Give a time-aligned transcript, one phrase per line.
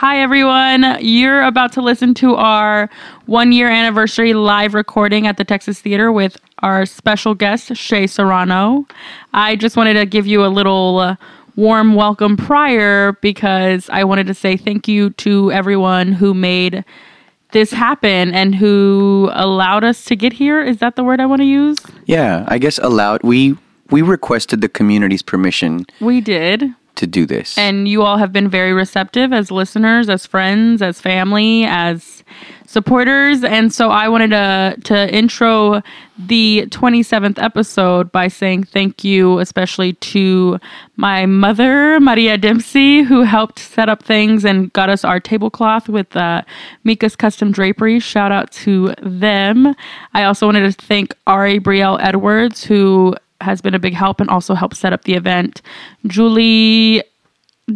[0.00, 0.96] Hi, everyone.
[1.02, 2.88] You're about to listen to our
[3.26, 8.86] one year anniversary live recording at the Texas Theater with our special guest, Shea Serrano.
[9.34, 11.16] I just wanted to give you a little uh,
[11.54, 16.82] warm welcome prior because I wanted to say thank you to everyone who made
[17.52, 20.62] this happen and who allowed us to get here.
[20.62, 21.76] Is that the word I want to use?
[22.06, 23.22] Yeah, I guess allowed.
[23.22, 23.54] We
[23.90, 26.74] we requested the community's permission We did.
[27.00, 27.58] To do this.
[27.58, 32.22] And you all have been very receptive as listeners, as friends, as family, as
[32.66, 33.42] supporters.
[33.42, 35.82] And so I wanted to to intro
[36.18, 40.58] the 27th episode by saying thank you especially to
[40.96, 46.14] my mother, Maria Dempsey, who helped set up things and got us our tablecloth with
[46.14, 46.42] uh,
[46.84, 47.98] Mika's Custom Drapery.
[47.98, 49.74] Shout out to them.
[50.12, 54.30] I also wanted to thank Ari Brielle Edwards, who has been a big help and
[54.30, 55.62] also helped set up the event.
[56.06, 57.02] Julie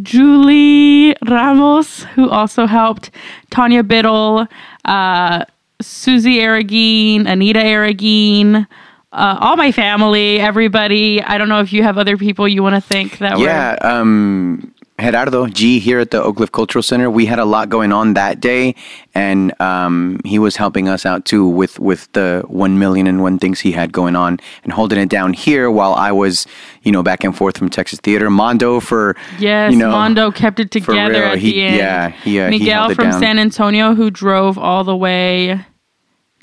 [0.03, 3.11] Julie Ramos, who also helped,
[3.51, 4.49] Tanya Biddle,
[4.85, 5.45] uh,
[5.81, 8.67] Susie Aragine, Anita Aragine,
[9.13, 11.23] uh, all my family, everybody.
[11.23, 13.45] I don't know if you have other people you want to thank that were.
[13.45, 17.11] yeah, um, Gerardo G here at the Oak Cliff Cultural Center.
[17.11, 18.77] We had a lot going on that day,
[19.15, 23.39] and um, he was helping us out too with with the one million and one
[23.41, 26.47] things he had going on and holding it down here while I was,
[26.85, 28.31] you know, back and forth from Texas Theater.
[28.31, 31.77] Mondo for Yes, you know, Mondo kept it together at He- the end.
[31.77, 33.11] yeah, he, uh, he Miguel it from.
[33.13, 35.61] San Antonio, who drove all the way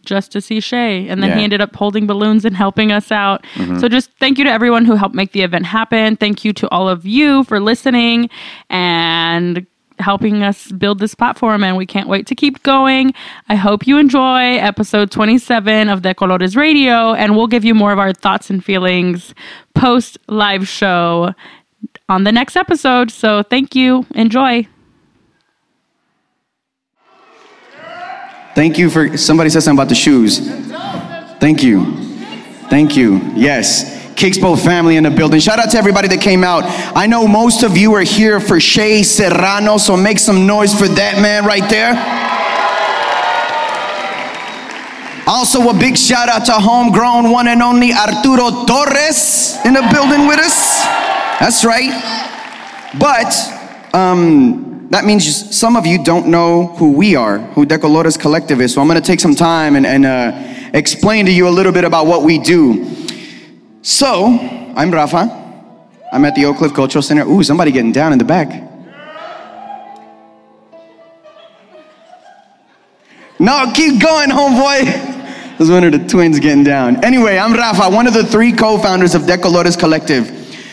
[0.04, 1.08] just to see Shea.
[1.08, 1.36] And then he Yeah.
[1.36, 1.44] Mm-hmm.
[1.44, 3.46] ended up holding balloons and helping us out.
[3.80, 6.16] So just thank you to everyone who helped make the event happen.
[6.18, 8.30] Thank you to all of you for listening
[8.70, 9.66] and
[10.00, 13.14] helping us build this platform and we can't wait to keep going.
[13.50, 17.92] I hope you enjoy episode 27 of De Colores Radio and we'll give you more
[17.94, 19.36] of our thoughts and feelings
[19.76, 21.34] post live show
[22.10, 23.12] on the next episode.
[23.12, 24.06] So thank you.
[24.16, 24.68] Enjoy.
[28.54, 30.40] Thank you for somebody said something about the shoes.
[31.40, 31.96] Thank you.
[32.70, 33.20] Thank you.
[33.36, 34.00] Yes.
[34.16, 35.40] Kickspo family in the building.
[35.40, 36.64] Shout out to everybody that came out.
[36.96, 40.88] I know most of you are here for Shea Serrano, so make some noise for
[40.88, 41.96] that man right there.
[45.28, 50.28] Also, a big shout out to homegrown one and only Arturo Torres in the building
[50.28, 50.84] with us.
[51.40, 51.90] That's right.
[53.00, 53.34] But
[53.94, 58.74] um, that means some of you don't know who we are, who Decolores Collective is.
[58.74, 60.32] So I'm going to take some time and, and uh,
[60.74, 62.94] explain to you a little bit about what we do.
[63.82, 64.26] So,
[64.76, 65.40] I'm Rafa.
[66.12, 67.24] I'm at the Oak Cliff Cultural Center.
[67.24, 68.50] Ooh, somebody getting down in the back.
[73.40, 75.58] No, keep going, homeboy.
[75.58, 77.02] was one of the twins getting down.
[77.02, 80.28] Anyway, I'm Rafa, one of the three co-founders of Decolores Collective.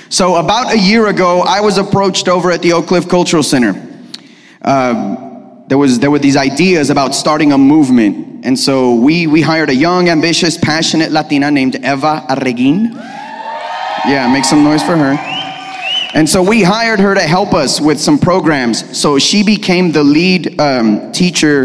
[0.08, 3.87] So about a year ago, I was approached over at the Oak Cliff Cultural Center.
[4.68, 9.40] Um, there was there were these ideas about starting a movement, and so we we
[9.40, 12.92] hired a young, ambitious, passionate Latina named Eva Arreguin.
[14.06, 15.16] Yeah, make some noise for her.
[16.14, 18.96] And so we hired her to help us with some programs.
[18.98, 21.64] So she became the lead um, teacher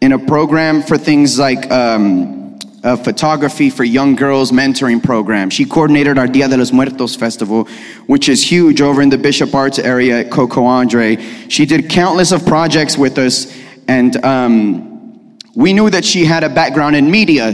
[0.00, 2.41] in a program for things like um,
[2.82, 5.50] uh, photography for young girls mentoring program.
[5.50, 7.68] She coordinated our Dia de los Muertos festival,
[8.06, 11.16] which is huge over in the Bishop Arts area at Coco Andre.
[11.48, 13.56] She did countless of projects with us,
[13.88, 17.52] and um, we knew that she had a background in media,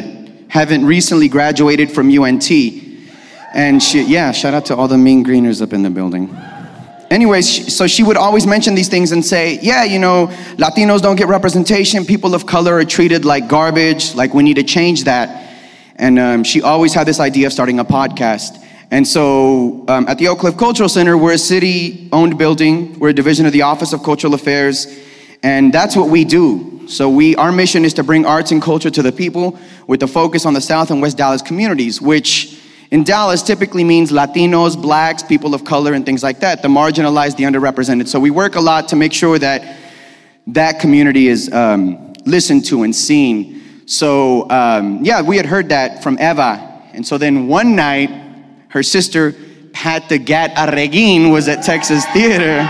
[0.49, 2.51] having recently graduated from UNT.
[3.55, 6.35] And she, yeah, shout out to all the mean greeners up in the building.
[7.11, 10.27] Anyways, so she would always mention these things and say, yeah, you know,
[10.57, 12.05] Latinos don't get representation.
[12.05, 14.15] People of color are treated like garbage.
[14.15, 15.47] Like, we need to change that.
[15.97, 18.63] And um, she always had this idea of starting a podcast.
[18.91, 23.11] And so um, at the Oak Cliff Cultural Center, we're a city owned building, we're
[23.11, 24.87] a division of the Office of Cultural Affairs.
[25.43, 26.89] And that's what we do.
[26.89, 30.07] So we, our mission is to bring arts and culture to the people with a
[30.07, 32.59] focus on the South and West Dallas communities, which
[32.91, 37.37] in Dallas typically means Latinos, blacks, people of color, and things like that, the marginalized,
[37.37, 38.09] the underrepresented.
[38.09, 39.77] So we work a lot to make sure that
[40.47, 43.87] that community is um, listened to and seen.
[43.87, 46.65] So um, yeah, we had heard that from Eva.
[46.95, 48.11] And so then one night,
[48.69, 49.35] her sister,
[49.73, 52.67] Pat the Gat Arreguin, was at Texas Theater.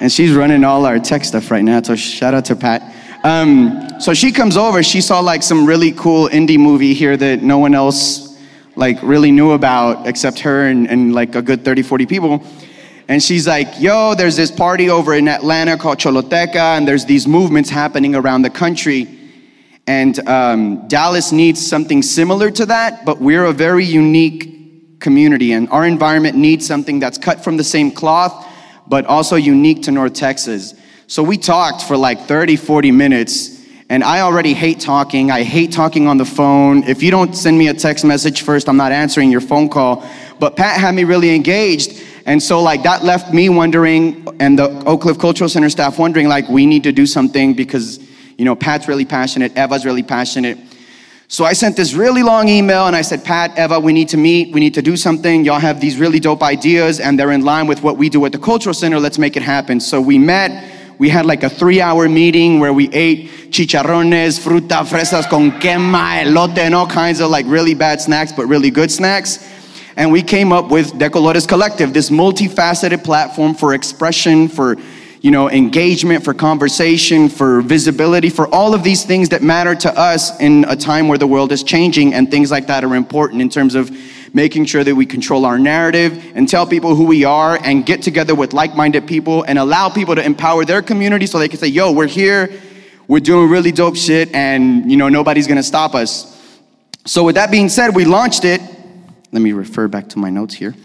[0.00, 2.94] And she's running all our tech stuff right now, so shout out to Pat.
[3.24, 7.42] Um, so she comes over, she saw like some really cool indie movie here that
[7.42, 8.27] no one else
[8.78, 12.44] like really knew about except her and, and like a good 30, 40 people.
[13.08, 17.26] And she's like, yo, there's this party over in Atlanta called Choloteca, and there's these
[17.26, 19.08] movements happening around the country.
[19.88, 25.68] And um, Dallas needs something similar to that, but we're a very unique community, and
[25.70, 28.46] our environment needs something that's cut from the same cloth,
[28.86, 30.74] but also unique to North Texas.
[31.08, 33.57] So we talked for like 30, 40 minutes.
[33.90, 35.30] And I already hate talking.
[35.30, 36.82] I hate talking on the phone.
[36.82, 40.06] If you don't send me a text message first, I'm not answering your phone call.
[40.38, 42.04] But Pat had me really engaged.
[42.26, 46.28] And so, like, that left me wondering, and the Oak Cliff Cultural Center staff wondering,
[46.28, 47.98] like, we need to do something because,
[48.36, 50.58] you know, Pat's really passionate, Eva's really passionate.
[51.28, 54.18] So I sent this really long email and I said, Pat, Eva, we need to
[54.18, 54.52] meet.
[54.52, 55.44] We need to do something.
[55.44, 58.32] Y'all have these really dope ideas and they're in line with what we do at
[58.32, 58.98] the Cultural Center.
[59.00, 59.80] Let's make it happen.
[59.80, 60.77] So we met.
[60.98, 66.22] We had like a three hour meeting where we ate chicharrones, fruta, fresas con crema,
[66.24, 69.48] elote, and all kinds of like really bad snacks, but really good snacks.
[69.96, 74.76] And we came up with Decolores Collective, this multifaceted platform for expression, for
[75.20, 79.98] you know, engagement, for conversation, for visibility, for all of these things that matter to
[79.98, 83.42] us in a time where the world is changing and things like that are important
[83.42, 83.90] in terms of
[84.38, 88.02] making sure that we control our narrative and tell people who we are and get
[88.02, 91.66] together with like-minded people and allow people to empower their community so they can say,
[91.66, 92.48] yo, we're here,
[93.08, 96.12] we're doing really dope shit and, you know, nobody's gonna stop us.
[97.04, 98.60] So with that being said, we launched it.
[99.32, 100.76] Let me refer back to my notes here.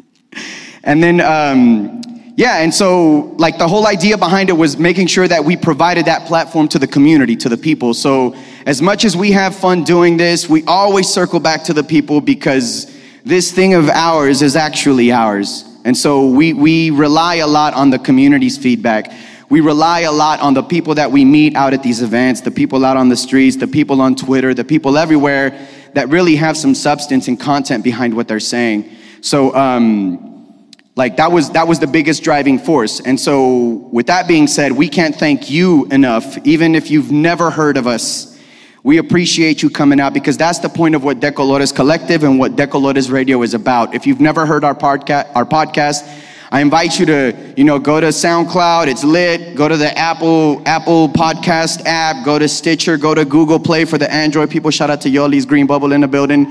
[0.84, 2.00] and then, um,
[2.36, 6.04] yeah, and so like the whole idea behind it was making sure that we provided
[6.04, 7.94] that platform to the community, to the people.
[7.94, 8.36] So
[8.66, 12.20] as much as we have fun doing this, we always circle back to the people
[12.20, 12.94] because
[13.24, 15.64] this thing of ours is actually ours.
[15.86, 19.10] And so we, we rely a lot on the community's feedback.
[19.48, 22.50] We rely a lot on the people that we meet out at these events, the
[22.50, 26.58] people out on the streets, the people on Twitter, the people everywhere that really have
[26.58, 28.90] some substance and content behind what they're saying.
[29.22, 30.35] So, um,
[30.96, 33.00] like that was that was the biggest driving force.
[33.00, 37.50] And so with that being said, we can't thank you enough even if you've never
[37.50, 38.32] heard of us.
[38.82, 42.56] We appreciate you coming out because that's the point of what Decolores Collective and what
[42.56, 43.94] Decolores Radio is about.
[43.94, 46.08] If you've never heard our podcast, our podcast,
[46.52, 49.56] I invite you to, you know, go to SoundCloud, it's lit.
[49.56, 53.98] Go to the Apple Apple Podcast app, go to Stitcher, go to Google Play for
[53.98, 54.70] the Android people.
[54.70, 56.50] Shout out to Yoli's Green Bubble in the building.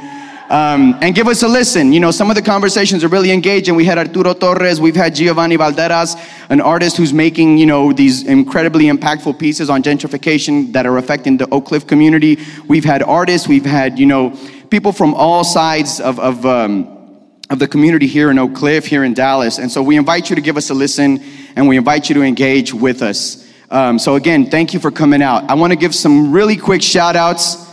[0.50, 1.92] Um, and give us a listen.
[1.92, 3.76] You know, some of the conversations are really engaging.
[3.76, 6.16] We had Arturo Torres, we've had Giovanni Valderas,
[6.50, 11.38] an artist who's making, you know, these incredibly impactful pieces on gentrification that are affecting
[11.38, 12.38] the Oak Cliff community.
[12.68, 14.38] We've had artists, we've had, you know,
[14.70, 19.04] people from all sides of, of, um, of the community here in Oak Cliff, here
[19.04, 19.58] in Dallas.
[19.58, 21.24] And so we invite you to give us a listen
[21.56, 23.52] and we invite you to engage with us.
[23.72, 25.50] Um, so again, thank you for coming out.
[25.50, 27.66] I want to give some really quick shout outs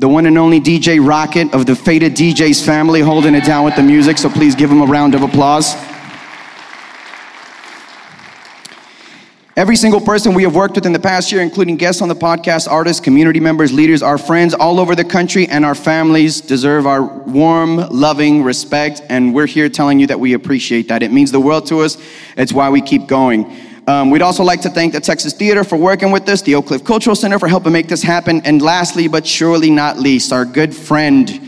[0.00, 3.76] the one and only DJ Rocket of the Faded DJs family holding it down with
[3.76, 5.74] the music, so please give him a round of applause.
[9.56, 12.14] Every single person we have worked with in the past year, including guests on the
[12.14, 16.86] podcast, artists, community members, leaders, our friends all over the country, and our families deserve
[16.86, 19.02] our warm, loving respect.
[19.10, 21.02] And we're here telling you that we appreciate that.
[21.02, 21.98] It means the world to us.
[22.38, 23.54] It's why we keep going.
[23.90, 26.66] Um, we'd also like to thank the Texas Theater for working with us, the Oak
[26.66, 30.44] Cliff Cultural Center for helping make this happen, and lastly, but surely not least, our
[30.44, 31.40] good friend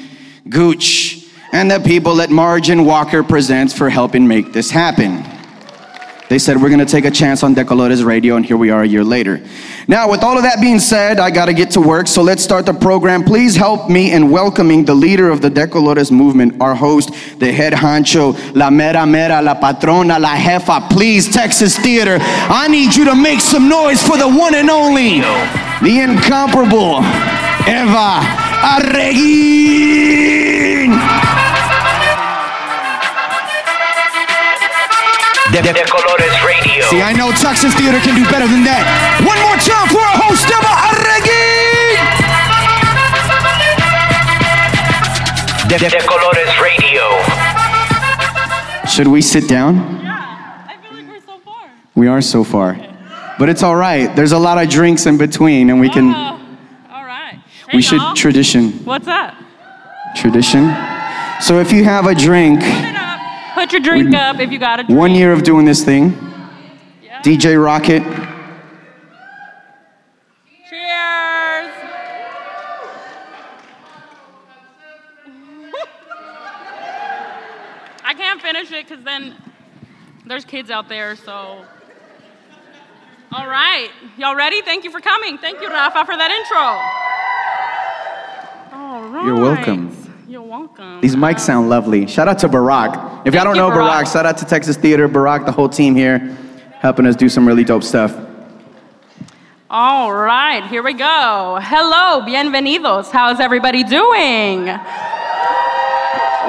[0.49, 5.32] Gooch and the people at Margin Walker Presents for helping make this happen.
[6.33, 8.85] They said, We're going to take a chance on Decolores Radio, and here we are
[8.85, 9.43] a year later.
[9.87, 12.43] Now, with all of that being said, I got to get to work, so let's
[12.43, 13.23] start the program.
[13.23, 17.75] Please help me in welcoming the leader of the Decolores movement, our host, the head
[17.75, 20.89] honcho, la mera mera, la patrona, la jefa.
[20.89, 25.21] Please, Texas Theater, I need you to make some noise for the one and only,
[25.83, 27.01] the incomparable
[27.69, 28.23] Eva
[28.73, 30.02] Arreguin.
[35.53, 36.85] De, de, de Colores Radio.
[36.89, 38.85] See, I know Texas Theater can do better than that.
[39.21, 42.01] One more time for our host, Eva Arreguin!
[45.69, 47.03] De, de, de Colores Radio.
[48.89, 49.77] Should we sit down?
[50.03, 51.71] Yeah, I feel like we're so far.
[51.95, 52.77] We are so far.
[53.39, 54.15] But it's all right.
[54.17, 56.41] There's a lot of drinks in between, and we can, Oh,
[56.93, 57.35] all right.
[57.69, 58.15] Hey, we should y'all.
[58.15, 58.73] tradition.
[58.85, 59.37] What's that?
[60.17, 60.65] Tradition.
[61.43, 62.61] So if you have a drink,
[63.63, 63.73] Put it up.
[63.73, 64.99] Put your drink We- up if you got a drink.
[64.99, 66.13] one year of doing this thing,
[67.03, 67.23] Yeah.
[67.23, 68.03] DJ Rocket,
[70.69, 71.73] Cheers.
[78.05, 79.35] I can't finish it because then
[80.27, 81.65] there's kids out there, so.
[83.33, 83.89] All right.
[84.19, 84.61] Y'all ready?
[84.63, 85.39] Thank you for coming.
[85.39, 86.59] Thank you, Rafa, for that intro.
[88.79, 89.25] All right.
[89.27, 89.97] You're welcome.
[90.33, 91.03] You're welcome.
[91.03, 92.07] These mics um, sound lovely.
[92.07, 93.27] Shout out to Barack.
[93.27, 94.13] If y'all don't you, know Barack, Barack.
[94.15, 96.21] shout out to Texas Theater, Barack, the whole team here,
[96.73, 98.19] helping us do some really dope stuff.
[99.69, 101.59] All right, here we go.
[101.61, 103.11] Hello, bienvenidos.
[103.11, 104.65] How's everybody doing?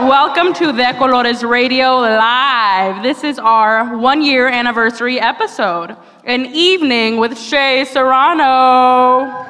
[0.08, 3.04] Welcome to De Colores Radio Live.
[3.04, 9.44] This is our one year anniversary episode, an evening with Shea Serrano.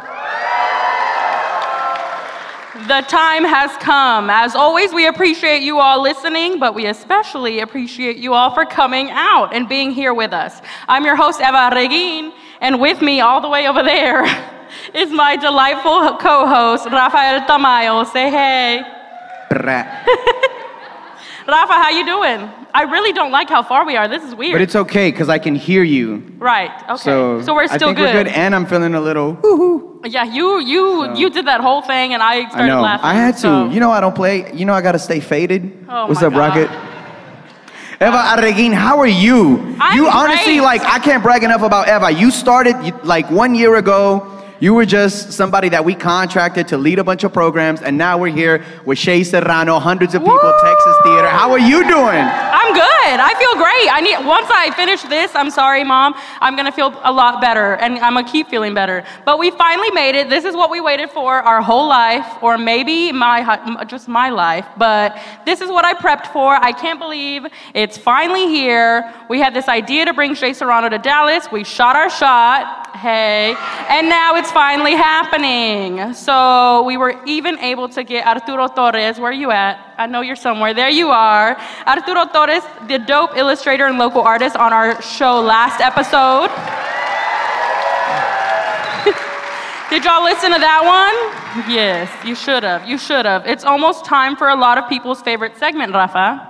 [2.87, 4.29] The time has come.
[4.29, 9.09] As always, we appreciate you all listening, but we especially appreciate you all for coming
[9.09, 10.61] out and being here with us.
[10.89, 14.25] I'm your host, Eva Reguin, and with me, all the way over there,
[14.93, 18.05] is my delightful co host, Rafael Tamayo.
[18.11, 18.81] Say hey.
[21.47, 22.49] Rafa, how you doing?
[22.73, 24.07] I really don't like how far we are.
[24.07, 24.53] This is weird.
[24.53, 26.23] But it's okay because I can hear you.
[26.39, 26.71] right.
[26.83, 26.97] Okay.
[26.97, 28.15] So, So, we're still I think good.
[28.15, 29.33] we're good, and I'm feeling a little.
[29.43, 30.01] woo-hoo.
[30.05, 32.81] yeah, you you you did that whole thing, and I started I know.
[32.81, 33.05] laughing.
[33.05, 33.39] I had to.
[33.41, 34.51] so- You know I don't play.
[34.53, 35.61] You know I gotta stay faded.
[35.89, 36.39] Oh What's up, God.
[36.39, 36.69] Rocket?
[38.01, 39.75] Eva Arreguin, how are you?
[39.79, 40.65] I'm you honestly, great.
[40.65, 42.11] like, I can't brag enough about Eva.
[42.11, 44.27] You started like one year ago.
[44.63, 48.17] You were just somebody that we contracted to lead a bunch of programs, and now
[48.17, 50.61] we're here with Shea Serrano, hundreds of people, Woo!
[50.63, 51.27] Texas Theater.
[51.27, 52.23] How are you doing?
[52.63, 53.17] I'm good.
[53.19, 53.91] I feel great.
[53.91, 56.13] I need once I finish this, I'm sorry, mom.
[56.39, 59.03] I'm gonna feel a lot better, and I'm gonna keep feeling better.
[59.25, 60.29] But we finally made it.
[60.29, 64.65] This is what we waited for our whole life, or maybe my just my life.
[64.77, 66.55] But this is what I prepped for.
[66.55, 69.13] I can't believe it's finally here.
[69.27, 71.51] We had this idea to bring Shea Serrano to Dallas.
[71.51, 72.79] We shot our shot.
[72.95, 73.55] Hey,
[73.89, 76.13] and now it's finally happening.
[76.13, 79.19] So we were even able to get Arturo Torres.
[79.19, 79.95] Where are you at?
[79.97, 80.73] I know you're somewhere.
[80.73, 81.57] There you are.
[81.87, 86.49] Arturo Torres, the dope illustrator and local artist, on our show last episode.
[89.89, 91.69] Did y'all listen to that one?
[91.69, 92.87] Yes, you should have.
[92.87, 93.45] You should have.
[93.45, 96.49] It's almost time for a lot of people's favorite segment, Rafa.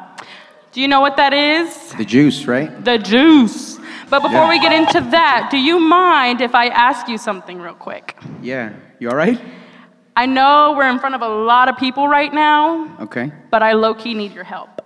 [0.72, 1.94] Do you know what that is?
[1.94, 2.84] The juice, right?
[2.84, 3.73] The juice.
[4.13, 4.50] But before Yeah.
[4.50, 8.15] we get into that, do you mind if I ask you something real quick?
[8.43, 8.70] Yeah.
[9.00, 9.39] You all right?
[10.15, 13.32] I know we're in front of a lot of people right now, Okay.
[13.50, 14.84] but I low key need your help.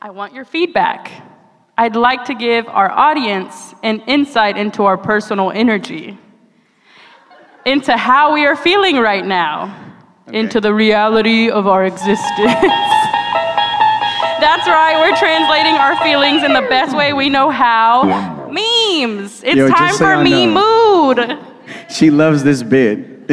[0.00, 1.10] I want your feedback.
[1.76, 6.16] I'd like to give our audience an insight into our personal energy,
[7.66, 9.74] into how we are feeling right now,
[10.32, 12.54] into the reality of our existence.
[14.40, 18.04] That's right, we're translating our feelings in the best way we know how.
[18.48, 19.42] Memes.
[19.42, 21.38] It's Yo, time for y'all meme mood.
[21.90, 22.98] She loves this bit.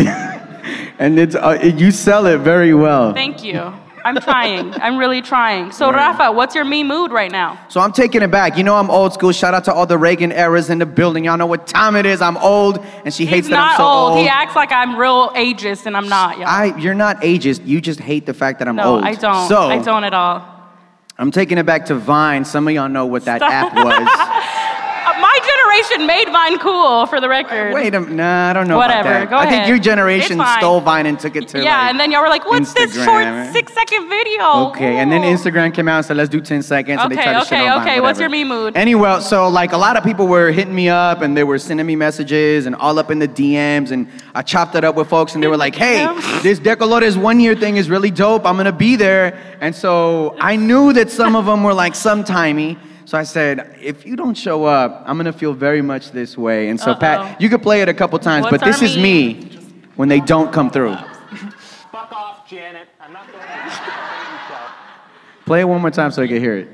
[1.00, 3.14] and it's uh, you sell it very well.
[3.14, 3.74] Thank you.
[4.04, 4.72] I'm trying.
[4.76, 5.72] I'm really trying.
[5.72, 7.60] So, Rafa, what's your me mood right now?
[7.70, 8.56] So I'm taking it back.
[8.56, 9.32] You know I'm old school.
[9.32, 11.26] Shout out to all the Reagan eras in the building.
[11.26, 12.22] Y'all know what time it is.
[12.22, 14.12] I'm old, and she hates He's that I'm so old.
[14.12, 14.20] old.
[14.22, 16.38] He acts like I'm real ageist, and I'm not.
[16.38, 16.48] Y'all.
[16.48, 17.66] I, you're not ageist.
[17.66, 19.04] You just hate the fact that I'm no, old.
[19.04, 19.50] I don't.
[19.50, 20.55] So I don't at all.
[21.18, 22.44] I'm taking it back to Vine.
[22.46, 23.52] Some of y'all know what that Stop.
[23.52, 24.62] app was.
[25.84, 27.74] Generation made Vine cool, for the record.
[27.74, 28.16] Wait a minute.
[28.16, 28.78] Nah, I don't know.
[28.78, 29.30] Whatever, About that.
[29.30, 30.60] go I think your generation It's fine.
[30.60, 32.96] stole Vine and took it to yeah, like, and then y'all were like, "What's this
[32.96, 33.06] Instagram,
[33.46, 35.28] short six-second video?" Okay, and then Ooh.
[35.36, 37.02] Instagram came out and said, let's do 10 seconds.
[37.02, 38.02] and they Okay, tried to shit okay, on Vine, okay.
[38.02, 38.36] What's whatever.
[38.36, 38.78] your me mood?
[38.78, 41.86] Anyway, so like a lot of people were hitting me up and they were sending
[41.86, 45.34] me messages and all up in the DMs and I chopped it up with folks
[45.36, 46.06] and they were like, hey,
[46.44, 48.46] this Decolores one year thing is really dope.
[48.46, 49.38] I'm gonna be there.
[49.62, 52.78] And so I knew that some of them were like sometimey.
[53.06, 56.70] So I said, if you don't show up, I'm gonna feel very much this way.
[56.70, 57.00] And so Uh-oh.
[57.00, 59.04] Pat, you could play it a couple times, What's but this is meme?
[59.04, 59.60] me
[59.96, 60.96] when they don't come through.
[61.92, 62.88] Fuck off, Janet.
[63.00, 64.72] I'm not going to baby shower.
[65.46, 66.68] Play it one more time so I can hear it.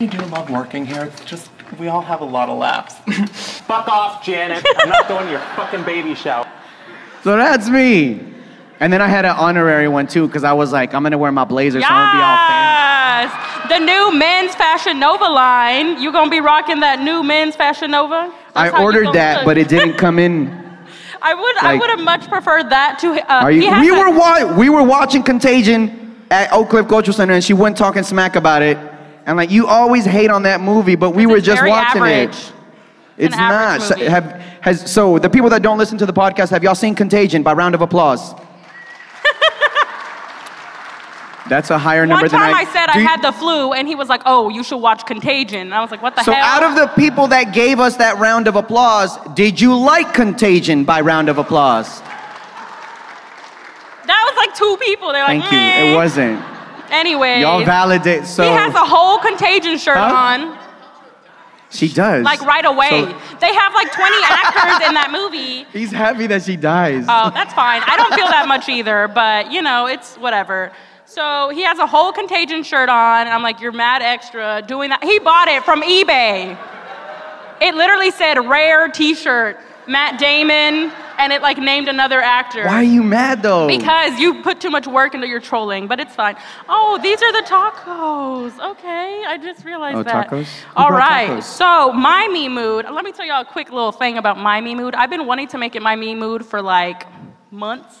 [0.00, 1.04] I do love working here.
[1.04, 2.94] It's just, we all have a lot of laughs.
[3.66, 4.64] Fuck off, Janet.
[4.78, 6.46] I'm not going to your fucking baby shower.
[7.24, 8.20] So that's me.
[8.80, 11.30] And then I had an honorary one too, because I was like, I'm gonna wear
[11.30, 13.36] my blazer, so I'm gonna be all fancy.
[13.36, 13.68] Yes.
[13.68, 16.00] The new men's Fashion Nova line.
[16.00, 18.32] You gonna be rocking that new men's Fashion Nova?
[18.54, 19.44] That's I ordered that, look.
[19.44, 20.48] but it didn't come in.
[21.22, 21.56] I would.
[21.58, 23.12] I would have much preferred that to.
[23.30, 23.70] Uh, Are you?
[23.80, 27.76] We were wa- we were watching Contagion at Oak Cliff Cultural Center, and she went
[27.76, 28.78] talking smack about it.
[29.26, 32.30] And like you always hate on that movie, but we were just watching average.
[32.30, 32.52] it.
[33.18, 33.82] It's not.
[33.82, 34.24] So, have,
[34.62, 37.42] has, so the people that don't listen to the podcast, have y'all seen Contagion?
[37.42, 38.34] By round of applause.
[41.50, 42.60] That's a higher number One than time I.
[42.60, 45.04] I, said I you- had the flu, and he was like, "Oh, you should watch
[45.04, 47.52] Contagion." And I was like, "What the So hell?" So, out of the people that
[47.52, 52.00] gave us that round of applause, did you like Contagion by round of applause?
[54.06, 55.12] that was like two people.
[55.12, 55.58] They're like, Thank you.
[55.58, 55.94] It mm.
[55.94, 56.42] wasn't.
[56.90, 58.26] Anyway, Y'all validate.
[58.26, 60.14] So he has a whole Contagion shirt Huh?
[60.14, 60.58] on,
[61.70, 62.24] she does.
[62.24, 62.88] like right away.
[62.90, 65.64] So they have like 20 actors in that movie.
[65.72, 67.04] he's happy that she dies.
[67.08, 67.82] Oh, that's fine.
[67.86, 70.72] I don't feel that much either, but you know, it's whatever.
[71.10, 74.90] So he has a whole Contagion shirt on, and I'm like, "You're mad extra doing
[74.90, 76.56] that." He bought it from eBay.
[77.60, 82.64] It literally said "rare T-shirt." Matt Damon and it like named another actor.
[82.64, 83.66] Why are you mad though?
[83.66, 86.36] Because you put too much work into your trolling, but it's fine.
[86.68, 88.70] Oh, these are the tacos.
[88.72, 90.28] Okay, I just realized Oh, that.
[90.28, 90.46] tacos?
[90.46, 91.30] Who All right.
[91.30, 91.42] tacos?
[91.42, 92.86] So my me mood.
[92.88, 94.94] Let me tell y'all a quick little thing about my me mood.
[94.94, 97.04] I've been wanting to make it my me mood for like
[97.50, 97.98] months,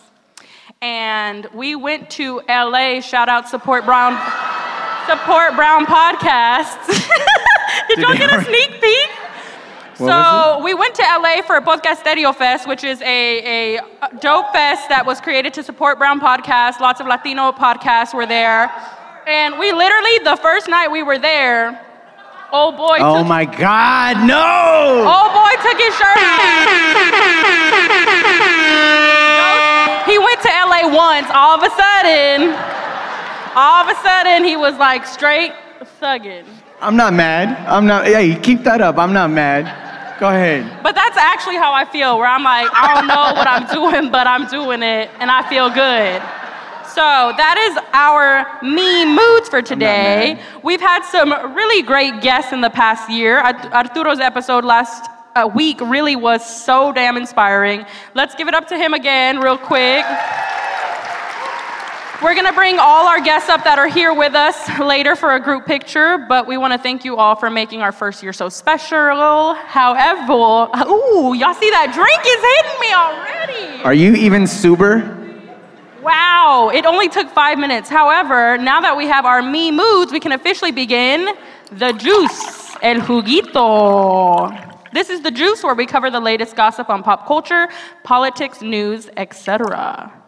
[0.82, 3.00] and we went to LA.
[3.00, 4.14] Shout out Support Brown.
[5.06, 6.86] Support Brown podcasts.
[7.88, 9.10] Did, y'all they get a sneak peek?
[9.98, 13.80] What so we went to LA for a Podcasterio Fest, which is a, a
[14.20, 16.80] dope fest that was created to support Brown podcasts.
[16.80, 18.72] Lots of Latino podcasts were there.
[19.26, 21.78] And we literally, the first night we were there,
[22.52, 25.04] oh boy, oh took, my God, no!
[25.04, 27.20] oh boy took his shirt off.
[30.10, 30.18] he
[30.82, 31.26] LA once.
[31.32, 32.50] All of a sudden,
[33.54, 35.52] all of a sudden, he was like straight
[36.00, 36.44] thugging.
[36.80, 37.66] I'm not mad.
[37.68, 38.06] I'm not.
[38.06, 38.98] Hey, keep that up.
[38.98, 40.18] I'm not mad.
[40.18, 40.82] Go ahead.
[40.82, 44.12] But that's actually how I feel, where I'm like, I don't know what I'm doing,
[44.12, 46.20] but I'm doing it, and I feel good.
[46.94, 47.00] So
[47.36, 50.42] that is our me moods for today.
[50.62, 53.38] We've had some really great guests in the past year.
[53.38, 57.86] Arturo's episode last uh, week really was so damn inspiring.
[58.14, 60.04] Let's give it up to him again, real quick.
[62.22, 65.40] We're gonna bring all our guests up that are here with us later for a
[65.40, 69.54] group picture, but we wanna thank you all for making our first year so special.
[69.54, 73.82] However, ooh, y'all see that drink is hitting me already.
[73.84, 75.16] Are you even sober?
[76.02, 77.88] Wow, it only took five minutes.
[77.88, 81.34] However, now that we have our me moods, we can officially begin
[81.72, 84.69] the juice, el juguito.
[84.92, 87.68] This is the juice where we cover the latest gossip on pop culture,
[88.02, 90.19] politics, news, etc.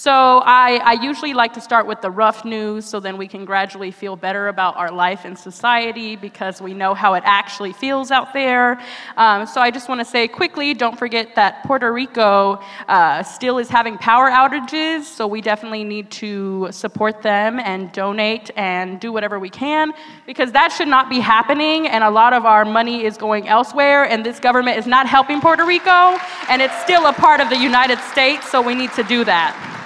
[0.00, 3.44] So I, I usually like to start with the rough news so then we can
[3.44, 8.10] gradually feel better about our life in society because we know how it actually feels
[8.10, 8.80] out there.
[9.18, 13.58] Um, so I just want to say quickly don't forget that Puerto Rico uh, still
[13.58, 19.12] is having power outages, so we definitely need to support them and donate and do
[19.12, 19.92] whatever we can
[20.24, 24.04] because that should not be happening and a lot of our money is going elsewhere
[24.04, 26.16] and this government is not helping Puerto Rico
[26.48, 29.76] and it's still a part of the United States, so we need to do that.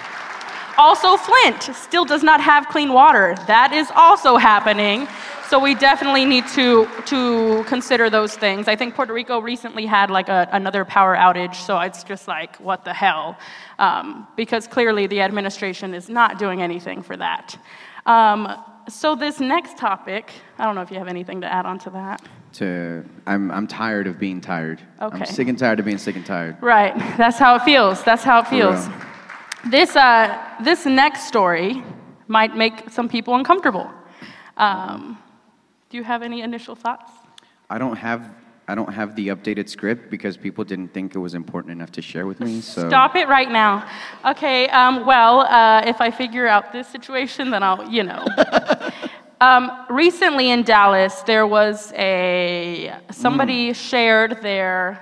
[0.77, 3.35] Also, Flint still does not have clean water.
[3.47, 5.07] That is also happening.
[5.49, 8.67] So we definitely need to, to consider those things.
[8.67, 12.57] I think Puerto Rico recently had like a, another power outage, so it's just like,
[12.57, 13.37] what the hell?
[13.79, 17.57] Um, because clearly the administration is not doing anything for that.
[18.07, 18.49] Um,
[18.89, 21.91] so this next topic, I don't know if you have anything to add on to
[21.91, 22.23] that.
[22.55, 24.81] To I'm I'm tired of being tired.
[25.01, 25.19] Okay.
[25.19, 26.57] I'm sick and tired of being sick and tired.
[26.61, 26.97] Right.
[27.17, 28.03] That's how it feels.
[28.05, 28.89] That's how it feels.
[29.71, 31.83] This, uh, this next story
[32.29, 33.91] might make some people uncomfortable.
[34.57, 35.19] Um,
[35.91, 37.11] do you have any initial thoughts?
[37.71, 38.31] I don't have
[38.67, 42.01] I don't have the updated script because people didn't think it was important enough to
[42.03, 42.63] share with me.
[42.63, 43.87] So Stop it right now.
[44.25, 48.25] Okay, um, well, uh, if I figure out this situation, then I'll, you know.
[49.43, 53.75] um, recently in Dallas, there was a, somebody Mm.
[53.77, 54.99] shared their,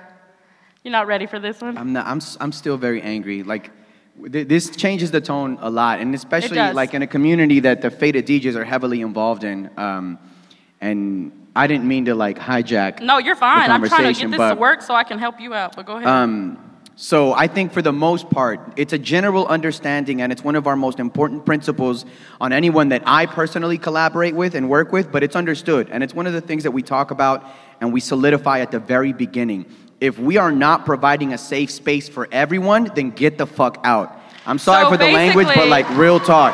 [0.83, 1.77] you're not ready for this one?
[1.77, 3.43] I'm not, I'm I'm still very angry.
[3.43, 3.71] Like
[4.15, 8.27] this changes the tone a lot, and especially like in a community that the faded
[8.27, 9.69] DJs are heavily involved in.
[9.77, 10.19] Um,
[10.81, 13.01] and I didn't mean to like hijack.
[13.01, 13.71] No, you're fine.
[13.71, 15.97] I'm trying to get this to work so I can help you out, but go
[15.97, 16.07] ahead.
[16.07, 16.59] Um,
[16.95, 20.67] so I think for the most part, it's a general understanding, and it's one of
[20.67, 22.05] our most important principles
[22.39, 25.11] on anyone that I personally collaborate with and work with.
[25.11, 27.43] But it's understood, and it's one of the things that we talk about
[27.81, 29.65] and we solidify at the very beginning.
[30.03, 34.13] If we are not providing a safe space for everyone, then get the fuck out.
[34.45, 36.53] I'm sorry So for the language, but like real talk.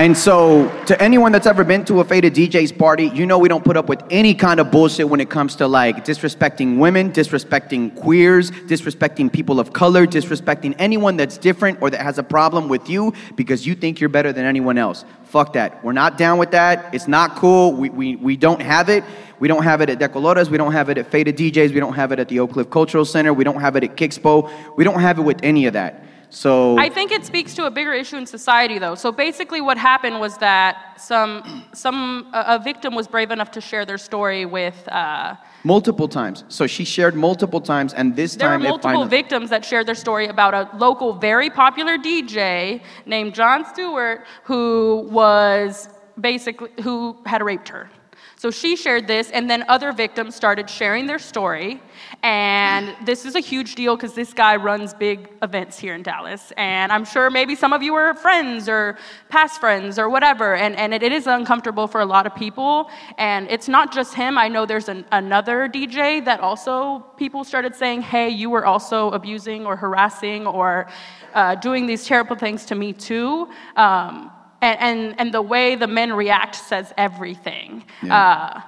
[0.00, 3.48] And so, to anyone that's ever been to a Faded DJ's party, you know we
[3.48, 7.10] don't put up with any kind of bullshit when it comes to like disrespecting women,
[7.10, 12.68] disrespecting queers, disrespecting people of color, disrespecting anyone that's different or that has a problem
[12.68, 15.04] with you because you think you're better than anyone else.
[15.24, 15.84] Fuck that.
[15.84, 16.94] We're not down with that.
[16.94, 17.72] It's not cool.
[17.72, 19.02] We, we, we don't have it.
[19.40, 20.48] We don't have it at Decolores.
[20.48, 21.74] We don't have it at Faded DJs.
[21.74, 23.34] We don't have it at the Oak Cliff Cultural Center.
[23.34, 24.76] We don't have it at Kickspo.
[24.76, 26.04] We don't have it with any of that.
[26.30, 28.94] So I think it speaks to a bigger issue in society, though.
[28.94, 33.86] So basically, what happened was that some, some a, victim was brave enough to share
[33.86, 34.86] their story with.
[34.88, 36.44] Uh, Multiple times.
[36.48, 39.08] So she shared multiple times, and this there were time it multiple finally.
[39.08, 45.08] victims that shared their story about a local, very popular DJ named John Stewart, who
[45.10, 45.88] was
[46.20, 47.90] basically who had raped her.
[48.36, 51.80] So she shared this, and then other victims started sharing their story.
[52.22, 56.52] And this is a huge deal because this guy runs big events here in Dallas.
[56.56, 60.56] And I'm sure maybe some of you are friends or past friends or whatever.
[60.56, 62.90] And, and it, it is uncomfortable for a lot of people.
[63.18, 64.36] And it's not just him.
[64.36, 69.10] I know there's an, another DJ that also people started saying, hey, you were also
[69.12, 70.88] abusing or harassing or
[71.34, 73.48] uh, doing these terrible things to me too.
[73.76, 77.84] Um, and, and, and the way the men react says everything.
[78.10, 78.60] Uh,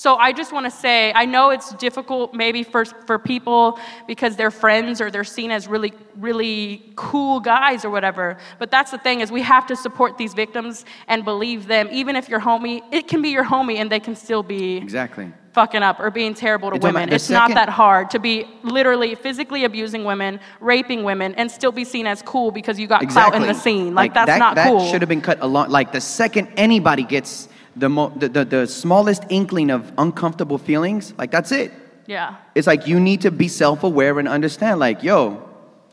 [0.00, 4.34] so I just want to say, I know it's difficult maybe for, for people because
[4.34, 8.38] they're friends or they're seen as really, really cool guys or whatever.
[8.58, 11.86] But that's the thing is we have to support these victims and believe them.
[11.92, 15.30] Even if your homie, it can be your homie and they can still be Exactly.
[15.52, 17.12] fucking up or being terrible to You're women.
[17.12, 21.84] It's not that hard to be literally physically abusing women, raping women, and still be
[21.84, 23.94] seen as cool because you got clout in the scene.
[23.94, 24.90] Like, that's that, not that cool.
[24.90, 25.68] should have been cut along.
[25.68, 31.14] Like the second anybody gets the, mo- the, the the smallest inkling of uncomfortable feelings,
[31.18, 31.70] like that's it.
[32.06, 32.36] yeah.
[32.54, 34.80] It's like you need to be self-aware and understand.
[34.80, 35.20] Like, yo,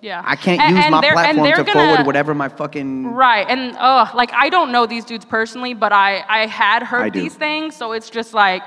[0.02, 0.22] Yeah.
[0.34, 3.14] I can't And- use and my platform to gonna- forward whatever my fucking.
[3.14, 6.10] Right, and oh, like I don't know these dudes personally, but I
[6.40, 8.64] I had heard I these things, so it's just like,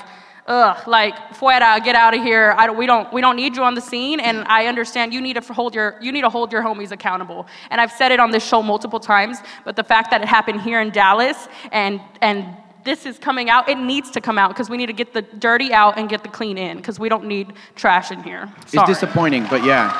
[0.47, 2.47] ugh, like fuera, get out of here.
[2.61, 5.21] I don't, we don't we don't need you on the scene, and I understand you
[5.27, 7.41] need to hold your you need to hold your homies accountable.
[7.71, 10.61] And I've said it on this show multiple times, but the fact that it happened
[10.69, 11.39] here in Dallas
[11.73, 12.39] and and
[12.85, 15.23] this is coming out, it needs to come out because we need to get the
[15.23, 18.49] dirty out and get the clean in because we don't need trash in here.
[18.73, 19.91] It's disappointing, but yeah.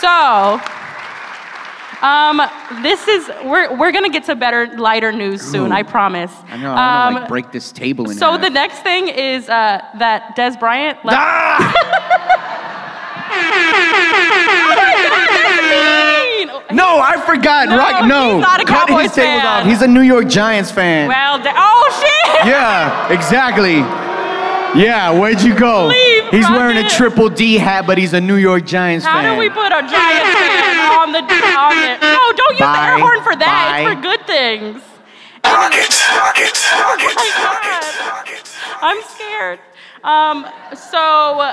[0.00, 0.60] So,
[2.06, 2.40] um,
[2.82, 5.70] this is we're we're gonna get to better, lighter news soon.
[5.70, 5.74] Ooh.
[5.74, 6.32] I promise.
[6.48, 6.72] I know.
[6.72, 8.40] I want to Um, like break this table in so half.
[8.40, 11.04] the next thing is uh, that Dez Bryant.
[11.04, 11.76] Left-
[16.72, 17.68] No, I forgot.
[17.68, 18.34] No, Rock, no.
[18.36, 19.46] he's not a Cut Cowboys his tables fan.
[19.46, 19.66] off.
[19.66, 21.08] He's a New York Giants fan.
[21.08, 22.46] Well, de- oh shit!
[22.46, 23.82] yeah, exactly.
[24.80, 25.88] Yeah, where'd you go?
[25.88, 29.34] Leave, he's wearing a triple D hat, but he's a New York Giants How fan.
[29.34, 31.98] do we put a Giants fan on the on it?
[32.00, 33.50] No, don't use the air horn for that.
[33.50, 33.80] Bye.
[33.82, 34.82] It's for good things.
[35.42, 38.14] Rocket, rocket, rocket, my rocket, God.
[38.14, 38.46] rocket.
[38.80, 39.58] I'm scared.
[40.04, 41.52] Um, so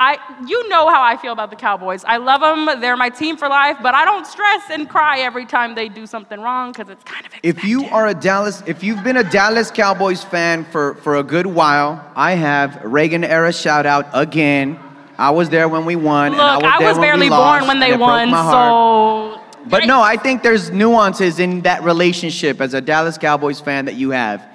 [0.00, 2.04] I, you know how I feel about the Cowboys.
[2.04, 2.80] I love them.
[2.80, 3.78] They're my team for life.
[3.82, 7.26] But I don't stress and cry every time they do something wrong because it's kind
[7.26, 7.32] of.
[7.42, 11.22] If you are a Dallas, if you've been a Dallas Cowboys fan for, for a
[11.22, 14.78] good while, I have Reagan era shout out again.
[15.18, 16.30] I was there when we won.
[16.32, 18.30] look, and I was, I was when barely lost, born when they won.
[18.30, 19.42] So.
[19.68, 23.96] But no, I think there's nuances in that relationship as a Dallas Cowboys fan that
[23.96, 24.47] you have.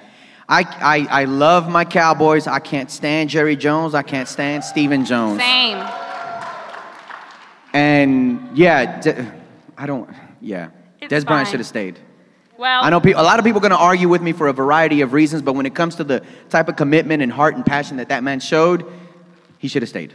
[0.48, 2.46] I, I, I love my Cowboys.
[2.46, 3.94] I can't stand Jerry Jones.
[3.94, 5.40] I can't stand Stephen Jones.
[5.40, 5.78] Same.
[7.72, 9.32] And yeah, De-
[9.76, 10.08] I don't,
[10.40, 10.68] yeah.
[11.00, 11.52] It's Dez Bryant fine.
[11.52, 11.98] should have stayed.
[12.56, 14.46] Well, I know pe- a lot of people are going to argue with me for
[14.46, 17.56] a variety of reasons, but when it comes to the type of commitment and heart
[17.56, 18.84] and passion that that man showed,
[19.58, 20.14] he should have stayed.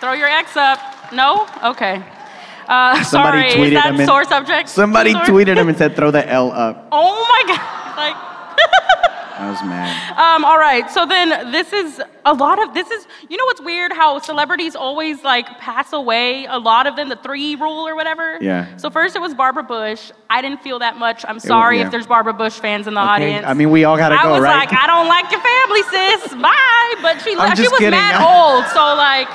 [0.00, 0.78] throw your X up.
[1.12, 1.46] No?
[1.62, 2.02] Okay.
[2.68, 4.68] Uh, Somebody sorry, tweeted is that him in- sore subject?
[4.70, 5.22] Somebody Sore?
[5.24, 6.88] tweeted him and said, throw the L up.
[6.90, 7.96] Oh my god!
[7.96, 8.35] Like.
[9.38, 9.92] I was mad.
[10.18, 13.60] Um, all right, so then this is a lot of this is you know what's
[13.60, 17.94] weird how celebrities always like pass away a lot of them the three rule or
[17.94, 18.38] whatever.
[18.40, 18.74] Yeah.
[18.78, 20.10] So first it was Barbara Bush.
[20.30, 21.24] I didn't feel that much.
[21.28, 21.84] I'm sorry yeah.
[21.84, 23.44] if there's Barbara Bush fans in the audience.
[23.46, 24.70] I mean, we all gotta I go, I was right?
[24.70, 26.34] like, I don't like your family, sis.
[26.42, 26.94] Bye.
[27.02, 27.90] But she I'm she was kidding.
[27.90, 29.28] mad old, so like,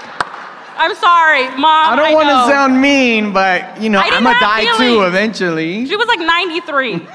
[0.78, 1.94] I'm sorry, mom.
[1.94, 5.86] I don't want to sound mean, but you know, I'm gonna die too eventually.
[5.86, 7.08] She was like 93.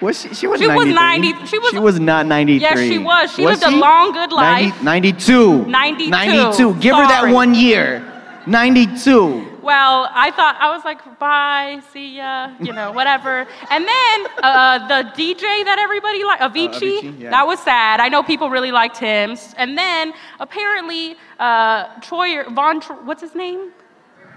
[0.00, 0.34] Was she?
[0.34, 0.94] She was She was 93.
[0.94, 2.60] 90 she was- She was not 93.
[2.60, 3.34] Yes, she was.
[3.34, 4.82] She lived a long, good life.
[4.82, 5.66] 90, 92.
[5.66, 6.10] 92.
[6.10, 6.74] 92.
[6.74, 8.02] Give her that one year.
[8.46, 9.58] 92.
[9.62, 13.46] Well, I thought I was like, bye, see ya, you know, whatever.
[13.70, 17.30] And then uh, the DJ that everybody liked, Avicii, Avicii, yeah.
[17.30, 17.98] that was sad.
[17.98, 19.38] I know people really liked him.
[19.56, 23.72] And then apparently, uh, Troyer, Von, what's his name?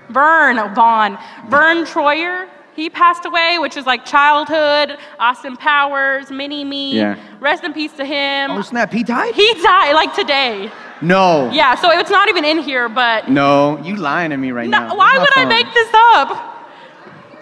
[0.09, 1.17] Vern Vaughn,
[1.49, 2.47] Vern Troyer.
[2.77, 4.97] He passed away, which is like childhood.
[5.19, 6.93] Austin Powers, Mini Me.
[6.95, 7.17] Yeah.
[7.41, 8.51] Rest in peace to him.
[8.51, 8.93] Oh snap!
[8.93, 9.33] He died.
[9.33, 10.71] he died like today.
[11.01, 11.49] no.
[11.51, 14.77] Yeah, so it's not even in here, but No, you lying to me right no,
[14.79, 14.95] now.
[14.95, 16.53] why would my I make this up?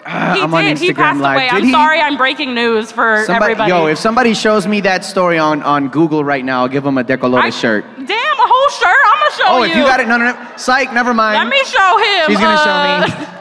[0.08, 0.76] Ah, He I'm on did.
[0.76, 1.36] Instagram He passed Live.
[1.36, 1.46] away.
[1.48, 1.72] Did I'm he?
[1.72, 2.00] sorry.
[2.00, 3.70] I'm breaking news for Somebody, everybody.
[3.72, 6.96] Yo, if somebody shows me that story on, on Google right now, I'll give them
[6.96, 7.84] a Decolores I- shirt.
[7.96, 9.02] Damn, a whole shirt.
[9.12, 9.68] I'm gonna show Oh, you.
[9.68, 10.56] Oh, if you got it, no, no, no.
[10.56, 11.36] Psych, never mind.
[11.42, 12.26] Let me show him.
[12.28, 13.26] She's gonna uh, show me.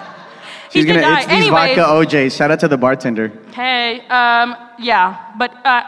[0.76, 1.02] he She's did gonna.
[1.08, 1.20] die.
[1.22, 1.82] It's these Anyways, vodka
[2.18, 2.36] OJs.
[2.38, 3.32] Shout out to the bartender.
[3.54, 5.84] Hey, um, yeah, but uh,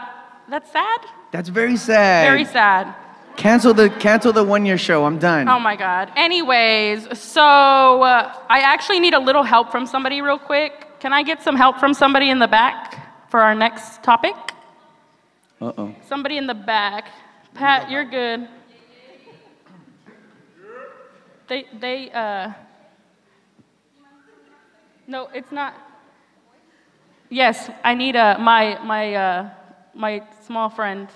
[0.48, 1.00] that's sad.
[1.30, 2.24] That's very sad.
[2.26, 2.94] Very sad.
[3.36, 5.04] Cancel the cancel the one year show.
[5.04, 5.46] I'm done.
[5.46, 6.10] Oh my God.
[6.16, 10.72] Anyways, so uh, I actually need a little help from somebody real quick.
[11.00, 14.34] Can I get some help from somebody in the back for our next topic?
[15.60, 15.94] Uh oh.
[16.08, 17.10] Somebody in the back.
[17.52, 18.48] Pat, you're good.
[21.48, 22.52] They, they, uh,
[25.08, 25.74] no, it's not.
[27.30, 29.50] Yes, I need uh, my, my, uh,
[29.94, 31.08] my small friend.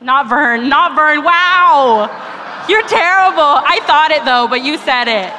[0.00, 1.22] Not Vern, not Vern.
[1.22, 3.40] Wow, you're terrible.
[3.40, 5.32] I thought it though, but you said it.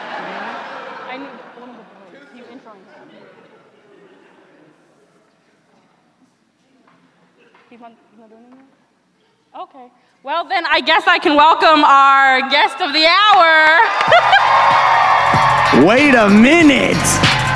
[9.55, 9.91] Okay.
[10.23, 13.75] Well, then I guess I can welcome our guest of the hour.
[15.85, 16.95] Wait a minute.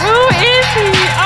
[0.03, 1.16] Who is he?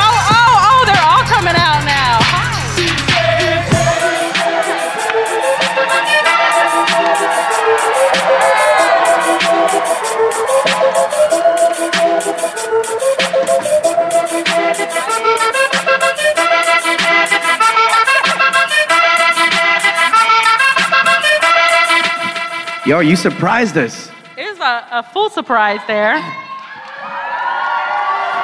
[22.83, 24.09] Yo, you surprised us.
[24.35, 26.19] It is a, a full surprise there.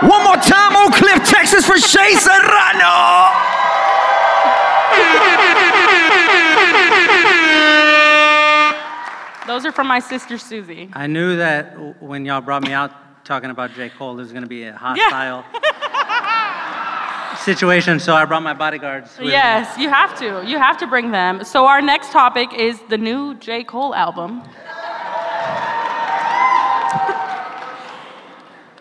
[0.08, 3.34] One more time, Oak Cliff, Texas for Shea Serrano.
[9.48, 10.92] Those are from my sister Susie.
[10.94, 12.92] I knew that when y'all brought me out
[13.26, 13.90] talking about J.
[13.90, 15.46] Cole, there was going to be a hostile
[17.48, 19.10] situation, so I brought my bodyguards.
[19.18, 19.32] with me.
[19.32, 20.44] Yes, you have to.
[20.46, 21.44] You have to bring them.
[21.46, 23.64] So our next topic is the new J.
[23.64, 24.32] Cole album.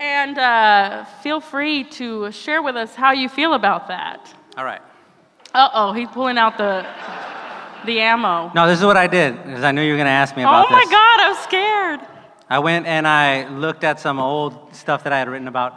[0.00, 4.34] and uh, feel free to share with us how you feel about that.
[4.56, 4.82] All right.
[5.54, 6.84] Uh oh, he's pulling out the
[7.86, 8.50] the ammo.
[8.52, 10.42] No, this is what I did, because I knew you were going to ask me
[10.42, 10.90] about oh my this.
[10.90, 12.00] God, I'm scared.
[12.50, 15.72] I went and I looked at some old stuff that I had written about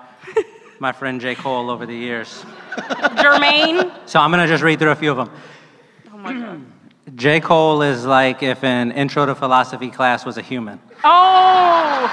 [0.80, 1.36] my friend J.
[1.36, 2.44] Cole over the years.
[2.78, 3.92] Jermaine.
[4.08, 5.30] So I'm going to just read through a few of them.
[6.14, 6.66] Oh my God.
[7.16, 7.40] J.
[7.42, 10.80] Cole is like if an intro to philosophy class was a human.
[11.04, 12.10] Oh,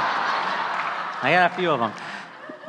[1.23, 1.93] I got a few of them.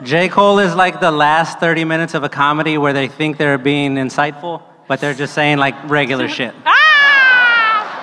[0.04, 0.30] J.
[0.30, 3.96] Cole is like the last 30 minutes of a comedy where they think they're being
[3.96, 6.54] insightful, but they're just saying like regular shit.
[6.66, 7.98] ah!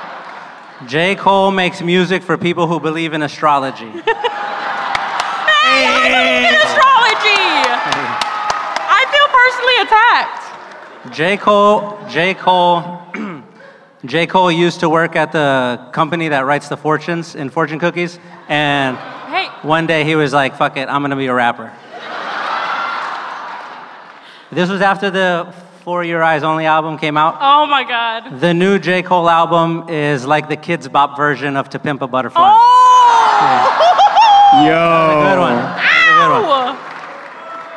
[0.88, 1.14] J.
[1.14, 3.92] Cole makes music for people who believe in astrology.
[5.64, 6.94] Hey, I believe in astrology.
[8.94, 10.44] I feel personally attacked.
[11.12, 11.36] J.
[11.36, 12.34] Cole, J.
[12.34, 13.02] Cole,
[14.04, 14.26] J.
[14.26, 18.96] Cole used to work at the company that writes the fortunes in fortune cookies, and
[18.96, 21.72] Hey, one day he was like, "Fuck it, I'm gonna be a rapper."
[24.50, 27.36] This was after the For Your Eyes Only album came out.
[27.40, 28.40] oh my God.
[28.40, 29.02] The new J.
[29.02, 32.40] Cole album is like the Kidz Bop version of To Pimp a Butterfly.
[32.40, 33.80] Oh!
[34.54, 35.56] Good one.
[35.56, 36.83] That's a good one.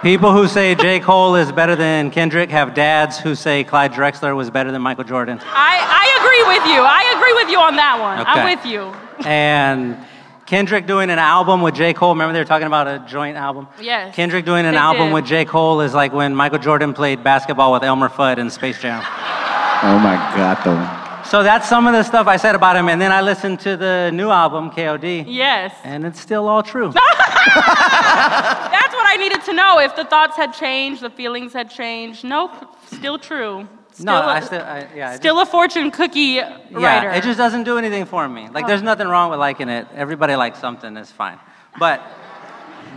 [0.08, 1.02] People who say J.
[1.02, 5.04] Cole is better than Kendrick have dads who say Clyde Drexler was better than Michael
[5.04, 5.38] Jordan.
[5.44, 6.82] I, I agree with you.
[6.82, 8.24] I agree with you on that one.
[8.26, 8.84] I'm with you.
[9.30, 9.98] And
[10.46, 11.94] Kendrick doing an album with J.
[11.94, 12.14] Cole.
[12.14, 13.68] Remember they were talking about a joint album?
[13.82, 15.14] Yes, Kendrick doing an album did.
[15.14, 15.44] with J.
[15.44, 19.02] Cole is like when Michael Jordan played basketball with Elmer Fudd in Space Jam.
[19.04, 21.07] Oh my God, though.
[21.30, 22.88] So that's some of the stuff I said about him.
[22.88, 25.76] And then I listened to the new album, KOD, Yes.
[25.84, 26.94] and it's still all true.
[27.48, 29.80] That's what I needed to know.
[29.80, 32.24] If the thoughts had changed, the feelings had changed.
[32.24, 32.52] Nope,
[32.92, 33.68] still true.
[33.92, 35.08] Still no, a, I still, I, yeah.
[35.08, 37.10] I just- still a fortune cookie Yeah, writer.
[37.12, 38.48] it just doesn't do anything for me.
[38.50, 39.88] Like, there's nothing wrong with liking it.
[39.96, 41.40] Everybody likes something, it's fine.
[41.80, 42.02] But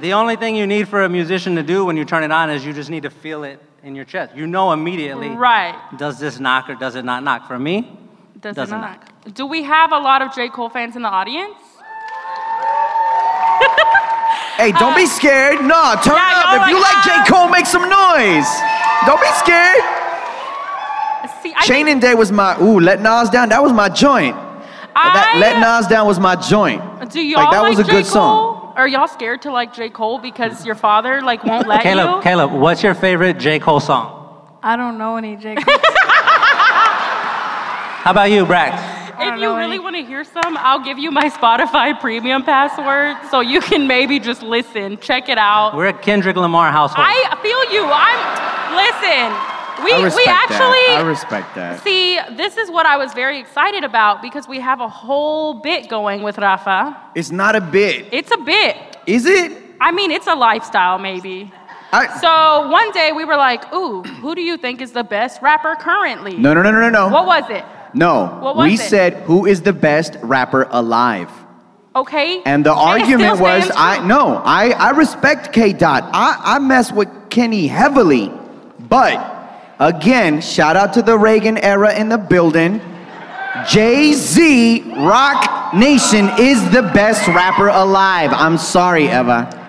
[0.00, 2.50] the only thing you need for a musician to do when you turn it on
[2.50, 4.36] is you just need to feel it in your chest.
[4.36, 5.74] You know immediately, right.
[5.96, 7.46] does this knock or does it not knock?
[7.48, 7.96] For me,
[8.40, 9.34] Does doesn't it not?
[9.34, 10.48] Do we have a lot of J.
[10.48, 11.56] Cole fans in the audience?
[14.56, 15.60] Hey, don't be uh, scared.
[15.64, 16.52] No, turn Yeah, up.
[16.52, 17.32] y'all If you like, like J.
[17.32, 18.46] Cole, make some noise.
[19.06, 19.80] Don't be scared.
[21.42, 23.48] See, I Chaining Day was my, ooh, Let Nas Down.
[23.48, 24.36] That was my joint.
[24.36, 26.82] That, I- Let Nas Down was my joint.
[27.10, 27.90] Do y'all Like, that like was a J.
[27.90, 28.12] good Cole?
[28.12, 28.72] song.
[28.76, 29.88] Are y'all scared to like J.
[29.88, 32.22] Cole because your father like won't let Caleb, you?
[32.22, 33.58] Caleb, what's your favorite J.
[33.60, 34.58] Cole song?
[34.62, 35.54] I don't know any J.
[35.62, 35.74] Cole.
[38.00, 38.80] How about you, Brax?
[39.20, 43.40] If you really want to hear some, I'll give you my Spotify premium password so
[43.40, 45.76] you can maybe just listen, check it out.
[45.76, 47.06] We're a Kendrick Lamar household.
[47.06, 47.84] I feel you.
[47.84, 48.40] I'm
[48.74, 49.84] listen.
[49.84, 51.02] We I respect we actually that.
[51.04, 51.84] I respect that.
[51.84, 52.18] see.
[52.36, 56.22] This is what I was very excited about because we have a whole bit going
[56.22, 56.96] with Rafa.
[57.14, 58.06] It's not a bit.
[58.12, 58.78] It's a bit.
[59.06, 59.52] Is it?
[59.78, 61.52] I mean, it's a lifestyle maybe.
[61.92, 65.42] I, So one day we were like, "Ooh, who do you think is the best
[65.42, 67.08] rapper currently?" no, no, no, no, no, no.
[67.08, 67.64] What was it?
[67.94, 68.54] No.
[68.58, 68.78] We it?
[68.78, 71.30] said who is the best rapper alive?
[71.94, 72.42] Okay.
[72.44, 76.08] And the it argument was, I no, I, I respect K Dot.
[76.12, 78.32] I, I mess with Kenny heavily,
[78.88, 79.18] But
[79.78, 82.80] again, shout out to the Reagan era in the building.
[83.68, 88.30] Jay Z, Roc Nation is the best rapper alive.
[88.32, 89.59] I'm sorry, Eva.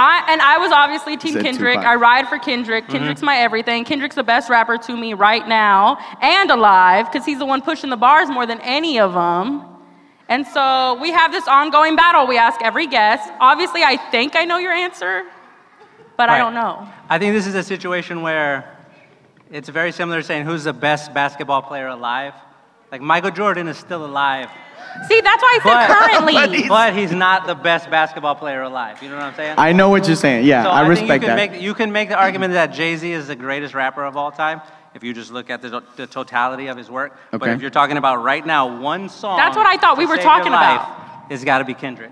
[0.00, 1.74] I and I was obviously Team Said Kendrick.
[1.74, 1.86] Tupac.
[1.86, 2.84] I ride for Kendrick.
[2.84, 2.92] Mm-hmm.
[2.92, 3.84] Kendrick's my everything.
[3.84, 7.90] Kendrick's the best rapper to me right now and alive because he's the one pushing
[7.90, 9.62] the bars more than any of them.
[10.28, 12.26] And so we have this ongoing battle.
[12.26, 13.30] We ask every guest.
[13.40, 15.24] Obviously, I think I know your answer,
[16.16, 16.88] but I don't know.
[17.08, 18.78] I think this is a situation where
[19.50, 22.34] it's very similar to saying who's the best basketball player alive.
[22.90, 24.48] Like Michael Jordan is still alive,
[25.08, 26.68] See, that's why I But- said currently.
[26.68, 29.02] but he's not the best basketball player alive.
[29.02, 29.54] You know what I'm saying?
[29.58, 30.46] I know what you're saying.
[30.46, 31.50] Yeah, so I, think respect you can that.
[31.52, 34.30] Make, you can make the argument that Jay Z is the greatest rapper of all
[34.32, 34.60] time
[34.94, 37.16] if you just look at the, the totality of his work.
[37.30, 37.52] But Okay.
[37.52, 39.36] if you're talking about right now, one song.
[39.36, 41.26] That's what I thought we to were save your talking life, about.
[41.32, 42.10] It's got to be Kendrick.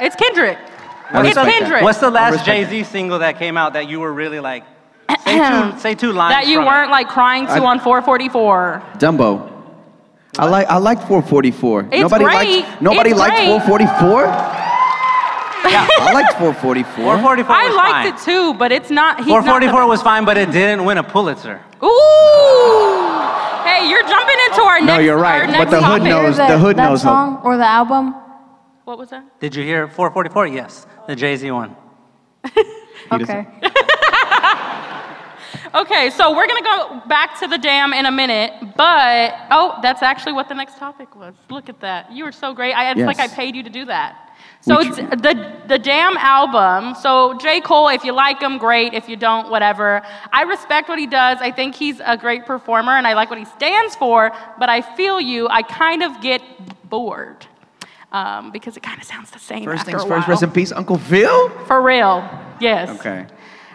[0.00, 0.58] It's Kendrick.
[1.10, 1.52] I It's respect that.
[1.58, 1.82] Kendrick.
[1.82, 4.64] What's the last respect Jay Z single that came out that you were really like?
[5.24, 6.32] Say two, say two lines.
[6.34, 6.66] that you from it.
[6.68, 8.82] weren't like crying to I- on 444.
[8.98, 9.55] Dumbo.
[10.38, 11.88] I like I like 444.
[11.92, 12.34] It's nobody great.
[12.64, 13.62] liked nobody It's liked great.
[13.62, 14.52] 444.
[15.66, 16.94] Yeah, I liked 444.
[16.94, 18.06] 444 I was liked fine.
[18.14, 19.18] it too, but it's not.
[19.18, 21.60] He's not 444 was fine, but it didn't win a Pulitzer.
[21.82, 21.90] Ooh!
[23.66, 24.86] Hey, you're jumping into our next.
[24.86, 26.02] No, you're right, but the hood topic.
[26.04, 28.14] knows- Hear the hood that knows how- song or the album.
[28.84, 29.24] What was that?
[29.40, 30.46] Did you hear 444?
[30.46, 31.74] Yes, the Jay Z one.
[33.12, 33.46] Okay.
[35.74, 40.02] Okay, so we're gonna go back to the Damn in a minute, but oh, that's
[40.02, 41.34] actually what the next topic was.
[41.50, 42.12] Look at that.
[42.12, 42.72] You were so great.
[42.72, 43.06] I, it's Yes.
[43.06, 44.22] like I paid you to do that.
[44.60, 46.94] So We it's the the Damn album.
[46.94, 47.60] So J.
[47.60, 48.94] Cole, if you like him, great.
[48.94, 50.02] If you don't, whatever.
[50.32, 51.38] I respect what he does.
[51.40, 54.32] I think he's a great performer, and I like what he stands for.
[54.58, 55.48] But I feel you.
[55.48, 56.42] I kind of get
[56.88, 57.46] bored
[58.12, 60.72] um, because it kind of sounds the same First after things first, rest in peace,
[60.72, 61.48] Uncle Phil.
[61.66, 62.28] For real,
[62.60, 62.88] yes.
[63.00, 63.26] Okay.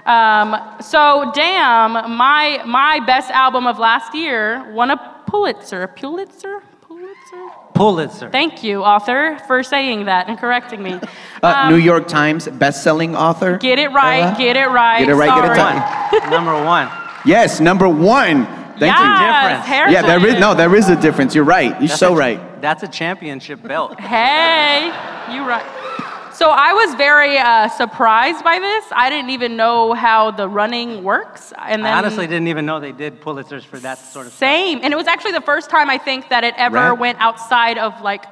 [0.05, 5.83] Um, so, damn, my my best album of last year won a Pulitzer.
[5.83, 6.61] A Pulitzer?
[6.87, 7.47] Pulitzer?
[7.73, 8.29] Pulitzer.
[8.29, 10.93] Thank you, author, for saying that and correcting me.
[11.41, 13.57] Uh, Um, New York Times best-selling author.
[13.57, 14.21] Get it right.
[14.23, 14.35] Ella?
[14.37, 14.99] Get it right.
[14.99, 16.11] Get it right, get it right.
[16.21, 16.29] One.
[16.37, 16.89] Number one.
[17.25, 18.45] Yes, number one.
[18.45, 18.87] Thank you.
[18.87, 19.65] yes, difference.
[19.67, 19.93] Harrison.
[19.93, 21.35] Yeah, there is no, there is a difference.
[21.35, 21.69] You're right.
[21.79, 22.61] You're That's so a- right.
[22.61, 23.99] That's a championship belt.
[23.99, 24.85] Hey,
[25.33, 25.65] you're right.
[26.41, 28.85] So I was very uh, surprised by this.
[28.91, 32.79] I didn't even know how the running works, and then I honestly didn't even know
[32.79, 34.39] they did Pulitzers for that sort of stuff.
[34.39, 34.79] Same.
[34.81, 36.97] And it was actually the first time I think that it ever Rap?
[36.97, 38.25] went outside of like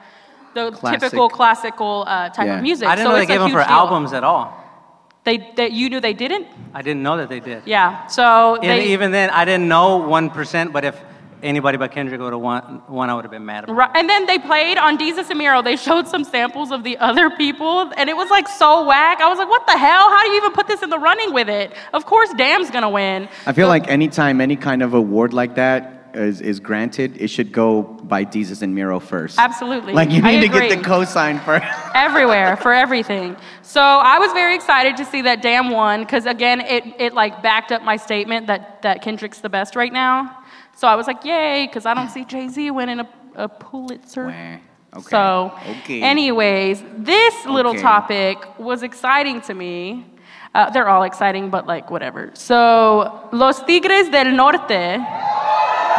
[0.55, 1.01] the Classic.
[1.01, 2.55] typical classical uh, type Yeah.
[2.57, 2.87] of music.
[2.87, 3.77] I didn't So know they it's a gave them for huge deal.
[3.77, 4.57] albums at all.
[5.23, 6.47] They that you knew they didn't?
[6.73, 7.61] I didn't know that they did.
[7.67, 8.07] Yeah.
[8.07, 10.73] So they even then, I didn't know one percent.
[10.73, 10.95] But if
[11.43, 13.65] anybody but Kendrick would have won, won I would have been mad.
[13.65, 13.75] About.
[13.75, 15.61] Right, and then they played on Jesus and Miro.
[15.61, 19.21] They showed some samples of the other people, and it was like so whack.
[19.21, 20.09] I was like, "What the hell?
[20.09, 22.89] How do you even put this in the running with it?" Of course, Damn's gonna
[22.89, 23.29] win.
[23.45, 27.51] I feel like anytime any kind of award like that is, is granted, it should
[27.51, 29.39] go by Jesus and Miro first.
[29.39, 29.93] Absolutely.
[29.93, 31.65] Like you need to get the cosign first.
[31.95, 33.35] everywhere for everything.
[33.61, 37.41] So I was very excited to see that Damn won because again, it it like
[37.41, 40.37] backed up my statement that that Kendrick's the best right now.
[40.75, 44.27] So I was like, yay, because I don't see Jay Z winning a, a Pulitzer.
[44.27, 45.51] Wah, okay, So,
[45.81, 46.01] okay.
[46.01, 47.81] anyways, this little Okay.
[47.81, 50.05] topic was exciting to me.
[50.55, 52.31] Uh, they're all exciting, but like whatever.
[52.33, 54.99] So, Los Tigres del Norte.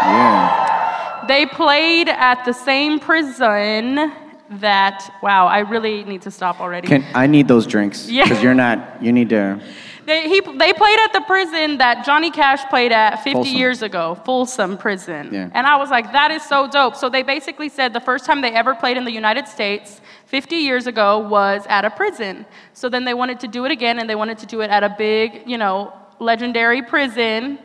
[0.03, 1.25] Yeah.
[1.29, 4.13] They played at the same prison
[4.51, 6.89] that, wow, I really need to stop already.
[6.89, 8.09] Can I need those drinks?
[8.09, 8.25] Yeah.
[8.25, 9.01] Because you're not.
[9.03, 9.61] You need to.
[10.07, 13.55] they, he, they played at the prison that Johnny Cash played at 50 Folsom.
[13.55, 15.33] years ago, Folsom Prison.
[15.33, 15.51] Yeah.
[15.55, 16.97] And I was like, that is so dope.
[16.97, 20.57] So they basically said the first time they ever played in the United States 50
[20.57, 22.45] years ago was at a prison.
[22.73, 24.83] So then they wanted to do it again, and they wanted to do it at
[24.83, 27.61] a big, you know, legendary prison.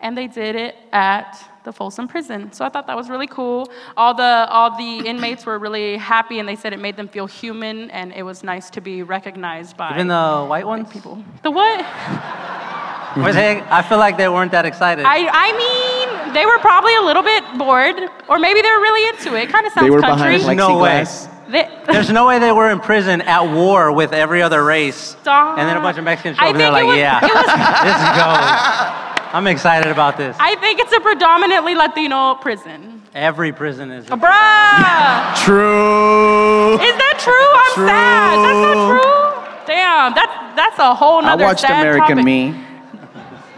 [0.00, 2.50] And they did it at the Folsom Prison.
[2.52, 3.58] So I thought that was really cool.
[3.96, 7.26] All the all the inmates were really happy, and they said it made them feel
[7.26, 10.88] human, and it was nice to be recognized by Even the white ones.
[10.90, 11.22] people.
[11.42, 11.78] The what?
[13.16, 15.04] Was they, I feel like they weren't that excited.
[15.04, 17.96] I, I mean, they were probably a little bit bored,
[18.28, 19.44] or maybe they were really into it.
[19.48, 20.36] It Kind of sounds They were country.
[20.38, 21.04] behind No way.
[21.48, 25.16] They- There's no way they were in prison at war with every other race.
[25.22, 25.58] Stop.
[25.58, 27.34] And then a bunch of Mexicans show I up and they're like, was- yeah, it
[27.34, 27.52] was-
[27.88, 29.14] this goes.
[29.32, 30.36] I'm excited about this.
[30.40, 33.02] I think it's a predominantly Latino prison.
[33.14, 34.06] Every prison is.
[34.06, 36.74] Bruh, True.
[36.74, 37.50] is that true?
[37.64, 37.86] I'm True.
[37.88, 38.38] sad.
[38.44, 39.66] That's not true.
[39.66, 41.44] Damn, that's that's a whole nother.
[41.44, 42.24] I watched sad American topic.
[42.24, 42.54] Me.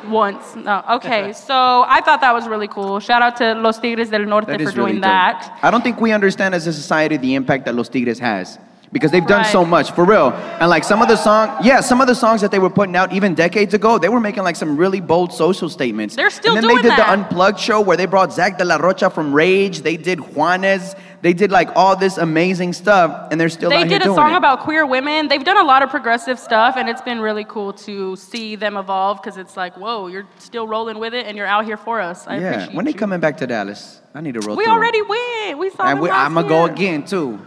[0.08, 0.56] once.
[0.56, 1.32] No, okay.
[1.48, 2.98] So I thought that was really cool.
[3.00, 5.10] Shout out to Los Tigres del Norte That for is really doing dope.
[5.10, 5.58] that.
[5.62, 8.58] I don't think we understand as a society the impact that Los Tigres has
[8.92, 10.30] because they've done so much for real.
[10.60, 12.96] And like some of the song, yeah, some of the songs that they were putting
[12.96, 16.16] out even decades ago, they were making like some really bold social statements.
[16.16, 17.06] They're still And then doing they did that.
[17.06, 19.82] the Unplugged show where they brought Zach De La Rocha from Rage.
[19.82, 20.98] They did Juanes.
[21.22, 24.36] They did like all this amazing stuff, and they're still They did a song it.
[24.38, 25.28] about queer women.
[25.28, 28.78] They've done a lot of progressive stuff, and it's been really cool to see them
[28.78, 32.00] evolve because it's like, whoa, you're still rolling with it, and you're out here for
[32.00, 32.26] us.
[32.26, 32.68] I yeah.
[32.74, 32.98] When they you.
[32.98, 34.00] coming back to Dallas?
[34.14, 34.56] I need to roll.
[34.56, 35.58] We already went.
[35.58, 37.38] We saw And we, I'm gonna go again too.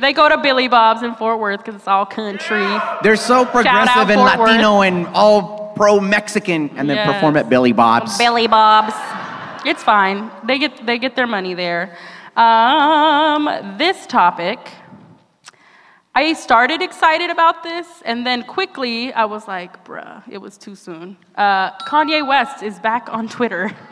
[0.00, 2.66] They go to Billy Bob's in Fort Worth because it's all country.
[3.02, 4.48] They're so progressive and Fort Worth.
[4.48, 7.06] Latino and all pro Mexican, and then Yes.
[7.12, 8.16] perform at Billy Bob's.
[8.18, 8.94] Billy Bob's.
[9.64, 10.30] It's fine.
[10.44, 11.96] They get they get their money there.
[12.36, 14.58] Um, this topic.
[16.12, 20.74] I started excited about this, and then quickly I was like, bruh, it was too
[20.74, 21.16] soon.
[21.36, 23.70] Uh, Kanye West is back on Twitter.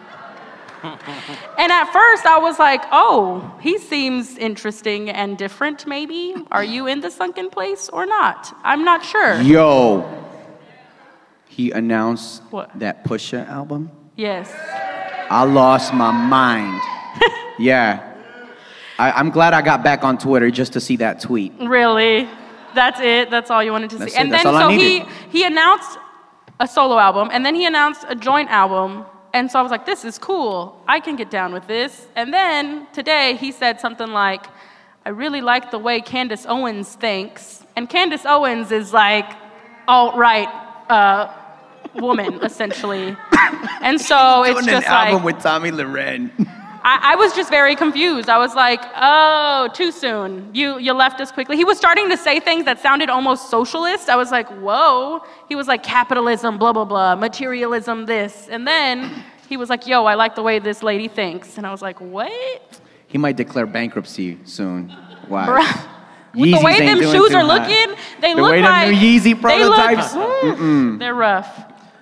[0.83, 6.35] and at first I was like, oh, he seems interesting and different, maybe.
[6.51, 8.57] Are you in the sunken place or not?
[8.65, 9.41] I'm not sure.
[9.41, 10.07] Yo,
[11.49, 12.71] he announced What?
[12.79, 13.91] that Pusha album.
[14.17, 14.53] Yes.
[15.31, 16.81] I lost my mind.
[17.59, 18.05] yeah.
[18.99, 21.53] I, I'm glad I got back on Twitter just to see that tweet.
[21.61, 22.29] Really?
[22.75, 23.31] That's it?
[23.31, 24.19] That's all you wanted to That's see?
[24.19, 24.21] it.
[24.21, 25.99] And That's then so he he announced
[26.61, 29.05] a solo album and then he announced a joint album.
[29.33, 30.81] And so I was like, this is cool.
[30.87, 32.07] I can get down with this.
[32.17, 34.47] And then today he said something like,
[35.05, 37.65] I really like the way Candace Owens thinks.
[37.77, 39.31] And Candace Owens is like
[39.87, 40.49] alt-right
[40.89, 41.33] uh,
[41.95, 43.17] woman, essentially.
[43.81, 46.31] And so it's Doing just an like album with Tomi Lahren.
[46.91, 48.29] I, I was just very confused.
[48.31, 50.49] I was like, oh, too soon.
[50.55, 51.57] You, you left us quickly.
[51.57, 54.09] He was starting to say things that sounded almost socialist.
[54.09, 55.21] I was like, whoa.
[55.51, 58.49] He was like, capitalism, blah, blah, blah, materialism, this.
[58.49, 61.59] And then he was like, yo, I like the way this lady thinks.
[61.59, 62.81] And I was like, what?
[63.07, 64.89] he might declare bankruptcy soon.
[65.29, 65.47] Why?
[65.47, 65.89] Bruh.
[66.35, 67.69] With the way them shoes are hot.
[67.69, 71.49] looking, they The look way them like new Yeezy they look- prototypes, Mm, they're rough.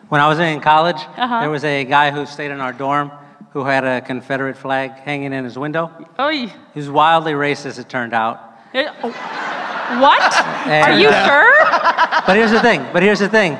[0.08, 1.40] When I was in college, Uh-huh.
[1.40, 3.10] there was a guy who stayed in our dorm
[3.56, 5.90] who had a Confederate flag hanging in his window.
[6.18, 8.36] Oh, He was wildly racist, it turned out.
[8.74, 10.36] what?
[10.66, 12.22] Are you uh, sure?
[12.26, 12.86] But here's the thing.
[12.92, 13.56] But here's the thing.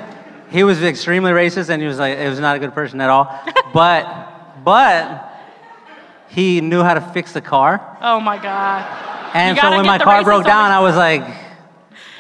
[0.51, 3.09] He was extremely racist, and he was like, he was not a good person at
[3.09, 3.43] all.
[3.73, 5.33] but, but
[6.29, 7.97] he knew how to fix the car.
[8.03, 8.85] Oh my God.
[9.35, 11.23] And so when my car broke down, I was like,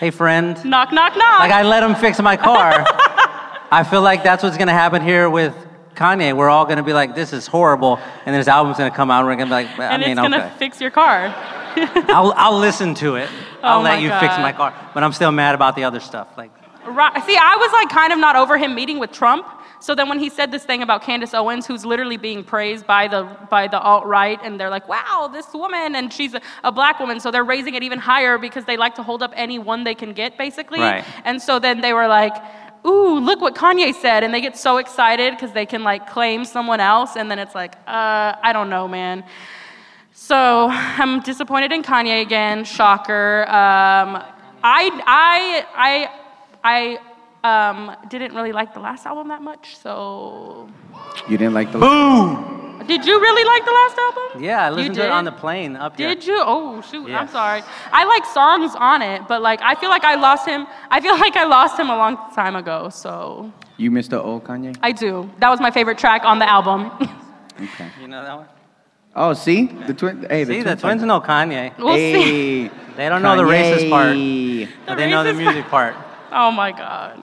[0.00, 1.40] "Hey, friend." Knock, knock, knock.
[1.40, 2.72] Like I let him fix my car.
[3.70, 5.54] I feel like that's what's gonna happen here with
[5.96, 6.36] Kanye.
[6.36, 9.20] We're all gonna be like, "This is horrible," and then his album's gonna come out,
[9.20, 11.34] and we're gonna be like, "I and mean, it's gonna okay." fix your car.
[12.08, 13.28] I'll, I'll listen to it.
[13.62, 16.00] Oh I'll Oh let you fix my car, but I'm still mad about the other
[16.00, 16.28] stuff.
[16.36, 16.50] Like,
[16.86, 17.20] Right.
[17.24, 19.44] See, I was like kind of not over him meeting with Trump.
[19.80, 23.08] So then when he said this thing about Candace Owens, who's literally being praised by
[23.08, 26.72] the by the alt right, and they're like, "Wow, this woman," and she's a, a
[26.72, 29.58] black woman, so they're raising it even higher because they like to hold up any
[29.58, 30.80] one they can get, basically.
[30.80, 31.04] Right.
[31.24, 32.34] And so then they were like,
[32.86, 36.44] "Ooh, look what Kanye said," and they get so excited because they can like claim
[36.44, 39.24] someone else, and then it's like, uh, I don't know, man.
[40.12, 42.64] So I'm disappointed in Kanye again.
[42.64, 43.42] Shocker.
[43.48, 44.22] Um,
[44.62, 46.98] I I I
[47.44, 49.76] I um, didn't really like the last album that much.
[49.76, 50.68] So
[51.28, 52.65] You didn't like the boom.
[52.86, 54.42] Did you really like the last album?
[54.42, 56.08] Yeah, I listened to it on the plane up here.
[56.08, 56.38] Did you?
[56.40, 57.10] Oh shoot!
[57.10, 57.62] I'm sorry.
[57.92, 60.66] I like songs on it, but like I feel like I lost him.
[60.90, 62.88] I feel like I lost him a long time ago.
[62.90, 64.76] So You missed the old Kanye?
[64.82, 65.30] I do.
[65.38, 66.90] That was my favorite track on the album.
[67.58, 67.88] Okay.
[68.02, 68.46] You know that one?
[69.14, 70.26] Oh, see the twin.
[70.28, 71.72] Hey, See, the, the twins know Kanye.
[71.78, 72.68] we'll see.
[72.98, 74.68] They don't know the racist part, Kanye.
[74.86, 75.96] but they know the racist music part.
[76.32, 77.22] Oh my God.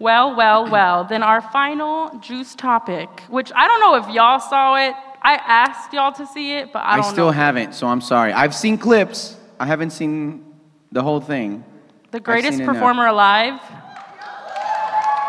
[0.00, 1.04] Well, well, well.
[1.04, 4.94] Then our final juice topic, which I don't know if y'all saw it.
[5.22, 7.32] I asked y'all to see it, but I I don't still know.
[7.32, 8.32] haven't, so I'm sorry.
[8.32, 9.36] I've seen clips.
[9.60, 10.42] I haven't seen
[10.90, 11.62] the whole thing.
[12.10, 12.74] the greatest seen enough.
[12.76, 13.60] performer alive.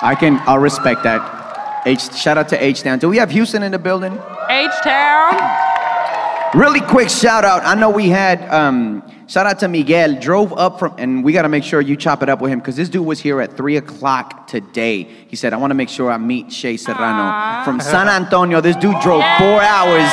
[0.04, 0.40] I can.
[0.48, 1.84] I'll respect that.
[1.86, 2.14] H.
[2.16, 3.00] Shout out to H Town.
[3.00, 4.14] Do we have Houston in the building?
[4.50, 5.68] H Town.
[6.54, 7.64] Really quick shout out.
[7.64, 10.20] I know we had um, shout out to Miguel.
[10.20, 12.60] Drove up from, and we got to make sure you chop it up with him
[12.60, 15.04] because this dude was here at three o'clock today.
[15.30, 17.64] He said, "I want to make sure I meet Shea Serrano Aw.
[17.64, 20.12] from San Antonio." This dude drove four hours,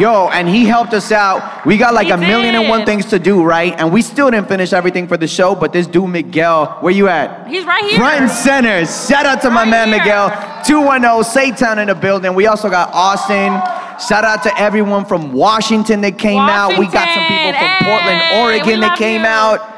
[0.00, 1.66] yo, and he helped us out.
[1.66, 3.74] We got like He a million and one things to do, right?
[3.76, 5.56] And we still didn't finish everything for the show.
[5.56, 7.48] But this dude Miguel, where you at?
[7.48, 7.98] He's right here.
[7.98, 8.86] Front and center.
[8.86, 9.98] Shout out to my Right man here.
[9.98, 10.28] Miguel.
[10.64, 12.32] 210 Saytown in the building.
[12.36, 13.60] We also got Austin.
[14.00, 16.78] Shout out to everyone from Washington that came out.
[16.78, 17.86] We got some people from Washington.
[17.86, 19.26] Portland, Oregon that came you.
[19.26, 19.70] out.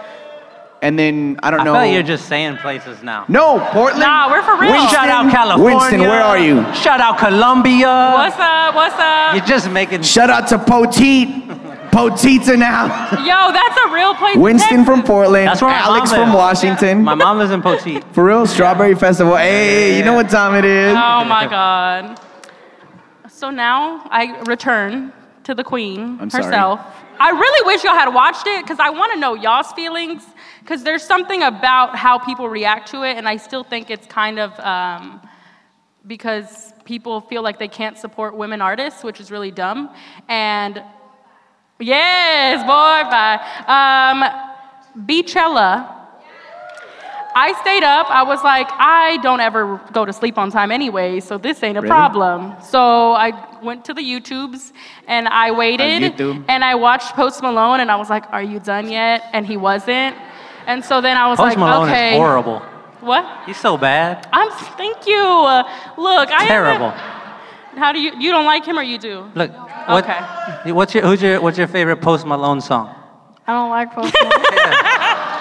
[0.83, 1.73] And then I don't I know.
[1.73, 3.25] feel like you're just saying places now.
[3.29, 4.01] no, Portland.
[4.01, 4.71] Nah, we're for real.
[4.73, 5.77] Winston, Shout out California.
[5.79, 6.63] Winston, where are you?
[6.75, 8.13] Shout out Colombia.
[8.15, 8.75] What's up?
[8.75, 9.35] What's up?
[9.35, 10.03] You're just making.
[10.03, 11.45] Shout out to Poteet.
[11.97, 12.85] Potita now.
[13.25, 14.35] Yo, that's a real place.
[14.37, 15.49] in Winston from Portland.
[15.49, 16.35] That's where Alex from lives.
[16.63, 17.03] Washington.
[17.03, 18.05] My mom lives in Poteet.
[18.13, 19.35] For real, Strawberry Festival.
[19.35, 20.93] Hey, you know what time it is?
[20.95, 22.21] Oh my God.
[23.37, 25.13] So now I return
[25.45, 26.45] to the queen I'm sorry.
[26.45, 26.81] herself.
[27.21, 30.25] I really wish y'all had watched it because I want to know y'all's feelings
[30.61, 34.39] because there's something about how people react to it, and I still think it's kind
[34.39, 35.21] of um,
[36.07, 39.91] because people feel like they can't support women artists, which is really dumb.
[40.29, 40.83] And
[41.79, 43.39] yes, boy, bye.
[44.97, 45.96] Um, Beachella.
[47.39, 48.07] I stayed up.
[48.09, 51.77] I was like, I don't ever go to sleep on time anyway, so this ain't
[51.77, 51.91] a Really?
[51.91, 52.55] problem.
[52.63, 53.29] So I
[53.63, 54.73] went to the YouTubes
[55.07, 56.45] and I waited YouTube?
[56.49, 59.19] and I watched Post Malone and I was like, Are you done yet?
[59.35, 60.17] And he wasn't.
[60.67, 62.13] And so then I was like, Post like, Malone Okay.
[62.15, 62.59] is horrible.
[63.01, 63.25] What?
[63.45, 64.27] He's so bad.
[64.33, 64.51] I'm.
[64.79, 65.23] Thank you.
[65.23, 65.63] Uh,
[65.99, 66.91] look, I am- Terrible.
[67.83, 68.13] How do you?
[68.19, 69.31] You don't like him or you do?
[69.35, 69.53] Look.
[69.53, 70.73] What, Okay.
[70.73, 72.89] What's your who's your what's your favorite Post Malone song?
[73.47, 75.36] I don't like Post Malone.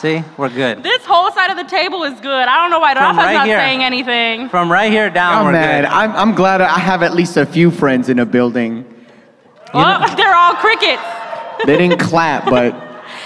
[0.00, 0.82] See, we're good.
[0.82, 2.48] This whole side of the table is good.
[2.48, 3.58] I don't know why From Rafa's right not here.
[3.58, 4.48] saying anything.
[4.48, 5.82] From right here down, I'm we're mad.
[5.84, 5.90] good.
[5.90, 8.86] I'm, I'm glad I have at least a few friends in a building.
[9.74, 11.02] Oh, they're all crickets.
[11.66, 12.72] They didn't clap, but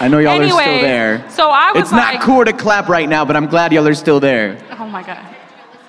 [0.01, 1.29] I know y'all are still Anyways, there.
[1.29, 3.87] so I was It's like, not cool to clap right now, but I'm glad y'all
[3.87, 4.61] are still there.
[4.77, 5.33] Oh my god.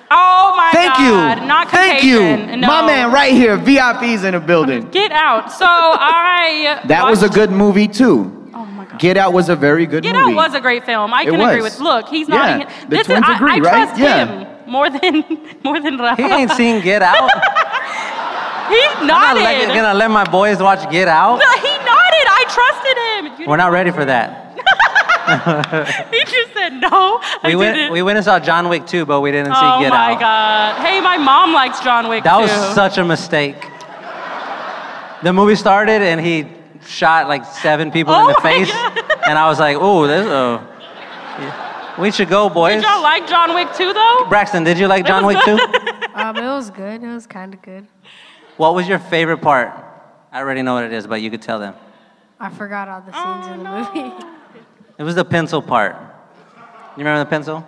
[0.09, 1.39] Oh my Thank god.
[1.41, 1.45] you.
[1.47, 2.19] Not Thank you.
[2.19, 2.61] contagion.
[2.61, 2.67] No.
[2.67, 4.89] My man right here, VIP's in the building.
[4.91, 5.51] Get out.
[5.51, 6.81] So I.
[6.85, 8.36] That was a good movie too.
[8.89, 8.99] God.
[8.99, 10.25] Get Out was a very good Get movie.
[10.33, 11.13] Get Out was a great film.
[11.13, 11.79] I It can agree with.
[11.79, 12.67] Look, he's Yeah, nodding.
[12.89, 13.61] the twins is, agree, I, right?
[13.87, 14.25] trust Yeah.
[14.25, 15.23] him more than
[15.63, 16.21] more than Rafa.
[16.21, 17.29] He ain't seen Get Out.
[18.69, 21.39] He I'm not gonna let my boys watch Get Out.
[21.39, 22.27] he nodded.
[22.29, 22.97] I trusted
[23.35, 23.41] him.
[23.41, 24.43] You We're not ready for that.
[26.11, 27.19] he just said no.
[27.43, 29.79] I We went we went and saw John Wick 2, but we didn't see oh
[29.81, 30.09] Get Out.
[30.11, 30.81] Oh my god.
[30.85, 32.29] Hey, my mom likes John Wick too.
[32.29, 32.41] That too.
[32.43, 33.57] was such a mistake.
[35.23, 36.45] The movie started and he
[36.87, 39.03] shot like seven people Oh in the face, God.
[39.27, 40.25] and I was like, "Ooh, this.
[40.25, 40.61] Uh,
[41.99, 44.25] we should go, boys." Did y'all like John Wick too, though?
[44.29, 45.57] Braxton, did you like John Wick too?
[46.15, 47.03] um, it was good.
[47.03, 47.87] It was kind of good.
[48.57, 49.71] what was your favorite part?
[50.31, 51.73] I already know what it is, but you could tell them.
[52.39, 53.69] I forgot all the Oh, scenes in the
[54.09, 54.25] movie.
[54.99, 55.95] It was the pencil part.
[56.95, 57.65] You remember the pencil?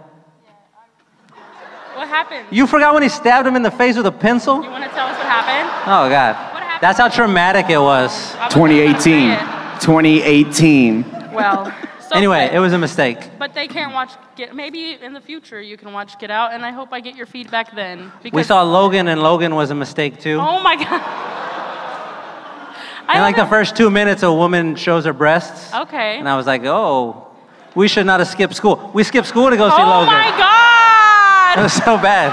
[1.96, 2.48] What happened?
[2.52, 4.64] You forgot when he stabbed him in the face with a pencil?
[4.64, 5.70] You want to tell us what happened?
[5.86, 6.49] Oh God.
[6.82, 6.98] What happened?
[6.98, 8.12] That's how traumatic it was.
[8.36, 9.82] I wasn't gonna 2018.
[9.82, 11.34] 2018.
[11.34, 11.66] Well.
[12.02, 13.18] So Anyway, but- it was a mistake.
[13.38, 14.56] But they can't watch Get.
[14.56, 17.26] Maybe in the future you can watch Get Out, and I hope I get your
[17.28, 18.12] feedback then.
[18.24, 20.40] Because, We saw Logan, and Logan was a mistake too.
[20.40, 21.02] Oh my god.
[23.08, 25.74] I And like the first two minutes, a woman shows her breasts.
[25.74, 26.18] Okay.
[26.20, 27.28] And I was like, oh,
[27.76, 28.92] we should not have skipped school.
[28.94, 30.14] We skipped school to go see Oh Logan.
[30.14, 31.58] Oh my god!
[31.60, 32.32] It was so bad.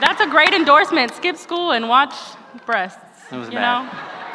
[0.00, 1.14] That's a great endorsement.
[1.14, 2.14] Skip school and watch
[2.64, 2.98] breasts.
[3.30, 3.84] It was you bad.
[3.84, 3.90] know?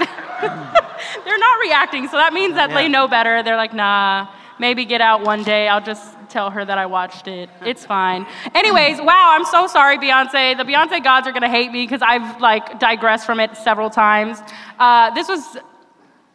[1.25, 3.41] They're not reacting, so that means that they know better.
[3.43, 4.27] They're like, nah,
[4.59, 5.67] maybe get out one day.
[5.67, 7.49] I'll just tell her that I watched it.
[7.65, 8.25] It's fine.
[8.55, 10.57] Anyways, wow, I'm so sorry, Beyonce.
[10.57, 14.39] The Beyonce gods are gonna hate me because I've like digressed from it several times.
[14.79, 15.57] Uh, this was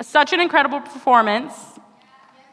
[0.03, 1.55] such an incredible performance.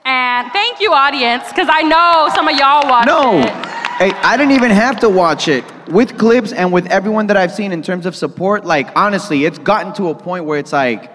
[0.06, 3.40] And thank you, audience, because I know some of y'all watched No.
[3.40, 3.83] it.
[4.00, 5.64] Hey, I didn't even have to watch it.
[5.88, 9.60] With clips and with everyone that I've seen in terms of support, like honestly, it's
[9.60, 11.13] gotten to a point where it's like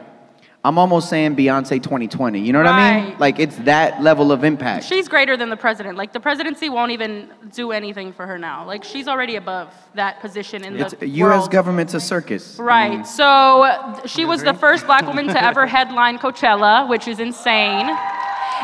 [0.69, 2.41] I'm almost saying Beyonce 2020.
[2.41, 3.19] You know what I mean?
[3.19, 4.85] Like it's that level of impact.
[4.85, 5.97] She's greater than the president.
[5.97, 8.67] Like the presidency won't even do anything for her now.
[8.67, 11.39] Like she's already above that position in It's the U.S.
[11.39, 11.51] world.
[11.51, 12.59] government's a circus.
[12.59, 13.07] Right.
[13.07, 17.89] So uh, she was the first black woman to ever headline Coachella, which is insane.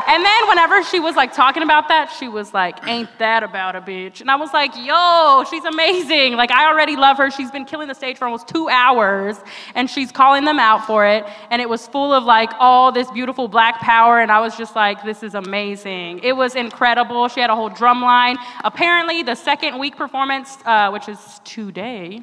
[0.07, 3.75] And then whenever she was like talking about that, she was like, "Ain't that about
[3.75, 6.35] a bitch?" And I was like, "Yo, she's amazing!
[6.35, 7.31] Like I already love her.
[7.31, 9.37] She's been killing the stage for almost two hours,
[9.73, 11.25] and she's calling them out for it.
[11.49, 14.19] And it was full of like all this beautiful black power.
[14.19, 16.19] And I was just like, this is amazing.
[16.23, 17.29] It was incredible.
[17.29, 18.35] She had a whole drum line.
[18.65, 22.21] Apparently, the second week performance, uh, which is today,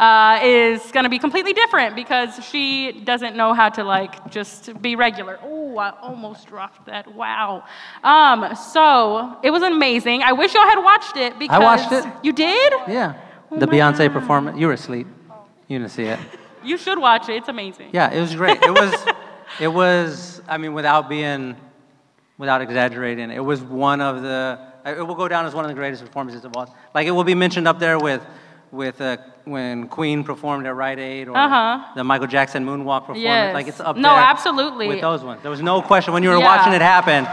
[0.00, 4.82] uh, is going to be completely different because she doesn't know how to like just
[4.82, 5.38] be regular.
[5.44, 7.14] Oh, I almost dropped that.
[7.14, 7.62] Wow.
[8.02, 10.24] Um, so it was amazing.
[10.24, 12.04] I wish y'all had watched it because watched it.
[12.24, 12.72] You did?
[12.88, 13.14] Yeah.
[13.52, 14.12] Oh the Beyonce God.
[14.12, 14.58] performance.
[14.58, 15.06] You were asleep.
[15.68, 16.18] You didn't see it.
[16.64, 17.36] You should watch it.
[17.36, 17.90] It's amazing.
[17.92, 18.62] Yeah, it was great.
[18.62, 18.94] It was,
[19.60, 20.40] it was.
[20.48, 21.56] I mean, without being,
[22.38, 24.58] without exaggerating, it was one of the.
[24.86, 26.74] It will go down as one of the greatest performances of all.
[26.94, 28.24] Like it will be mentioned up there with,
[28.70, 31.92] with uh, when Queen performed at Rite Aid or Uh-huh.
[31.96, 33.22] the Michael Jackson moonwalk performance.
[33.22, 33.54] Yes.
[33.54, 34.18] Like it's up No, there.
[34.24, 34.88] absolutely.
[34.88, 36.44] With those ones, there was no question when you were Yeah.
[36.56, 37.26] watching it happen.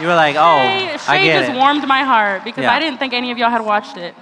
[0.00, 1.56] You were like, oh, Shea, I Shea get just it.
[1.56, 2.72] warmed my heart because Yeah.
[2.74, 4.14] I didn't think any of y'all had watched it.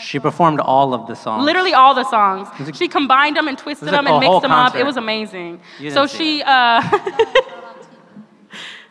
[0.00, 1.44] She performed all of the songs.
[1.44, 2.48] Literally all the songs.
[2.58, 4.74] was a- She combined them and twisted it them like and mixed them up.
[4.74, 5.60] It was amazing.
[5.90, 6.46] So she, uh,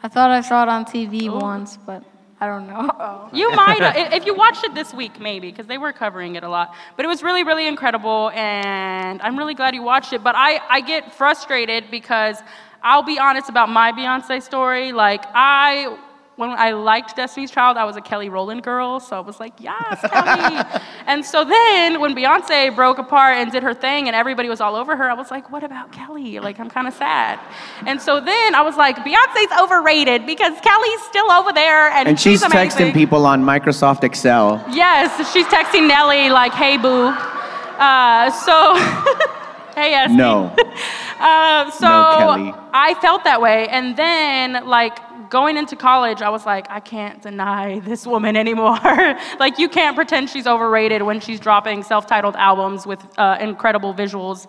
[0.04, 2.04] I thought I saw it on TV once, but
[2.40, 3.30] I don't know.
[3.34, 6.44] you might, uh, if you watched it this week, maybe, because they were covering it
[6.44, 6.74] a lot.
[6.96, 10.24] But it was really, really incredible, and I'm really glad you watched it.
[10.24, 12.38] But I, I get frustrated because
[12.84, 14.92] I'll be honest about my Beyonce story.
[14.92, 15.96] Like, I,
[16.42, 19.54] when I liked Destiny's Child, I was a Kelly Rowland girl, so I was like,
[19.60, 20.82] yes, Kelly.
[21.08, 24.76] and so then when Beyonce broke apart and did her thing and everybody was all
[24.76, 26.40] over her, I was like, what about Kelly?
[26.40, 27.40] Like, I'm kind of sad.
[27.86, 32.20] And so then I was like, Beyonce's overrated because Kelly's still over there and, And
[32.20, 32.88] she's amazing.
[32.88, 34.64] texting people on Microsoft Excel.
[34.72, 38.76] Yes, she's texting Nelly like, "Hey, boo." Uh, so,
[39.76, 40.16] hey, Esty.
[40.16, 40.56] No.
[41.22, 44.98] Uh, so No, I felt that way, and then like
[45.32, 48.78] going into college, I was like, I can't deny this woman anymore.
[49.40, 54.46] like, you can't pretend she's overrated when she's dropping self-titled albums with uh, incredible visuals.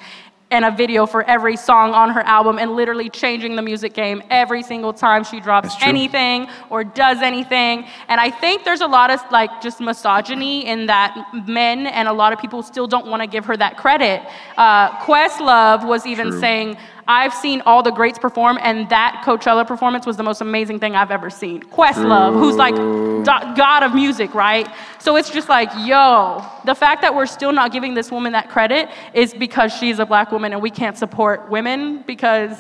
[0.53, 4.23] And a video for every song on her album, and literally changing the music game
[4.29, 7.87] every single time she drops anything or does anything.
[8.09, 11.11] And I think there's a lot of like just misogyny in that
[11.49, 14.21] men and a lot of people still don't want to give her that credit.
[14.59, 16.41] Uh, Questlove was even True.
[16.41, 16.77] saying,
[17.13, 20.97] I've seen all the greats perform, and that Coachella performance was the most amazing thing
[20.97, 21.63] I've ever seen.
[21.65, 24.67] Questlove, who's like do- god of music, right?
[24.99, 28.49] So it's just like, yo, the fact that we're still not giving this woman that
[28.49, 32.57] credit is because she's a black woman and we can't support women because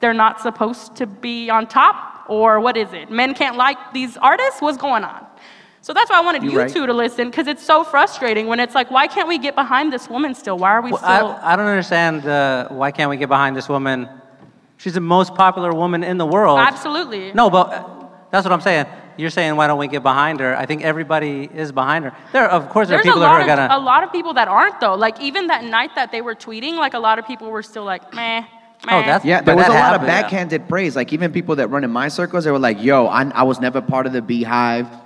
[0.00, 2.26] they're not supposed to be on top?
[2.28, 3.10] Or what is it?
[3.10, 4.60] Men can't like these artists?
[4.60, 5.24] What's going on?
[5.86, 6.68] So that's why I wanted You you right.
[6.68, 9.92] two to listen because it's so frustrating when it's like, why can't we get behind
[9.92, 10.58] this woman still?
[10.58, 11.28] Why are we Well, still.
[11.40, 14.08] I, I don't understand uh, why can't we get behind this woman?
[14.78, 16.58] She's the most popular woman in the world.
[16.58, 17.32] Absolutely.
[17.34, 18.86] No, but uh, that's what I'm saying.
[19.16, 20.56] You're saying why don't we get behind her?
[20.58, 22.12] I think everybody is behind her.
[22.32, 23.68] There, of course, there There's are people a that lot are of gonna.
[23.70, 24.96] a lot of people that aren't though.
[24.96, 27.84] Like even that night that they were tweeting, like a lot of people were still
[27.84, 28.42] like, meh.
[28.88, 30.22] Oh, that's- Yeah, there was that a lot of happened, yeah.
[30.22, 30.96] backhanded praise.
[30.96, 33.60] Like even people that run in my circles, they were like, "Yo, I, I was
[33.60, 35.04] never part of the Beyhive.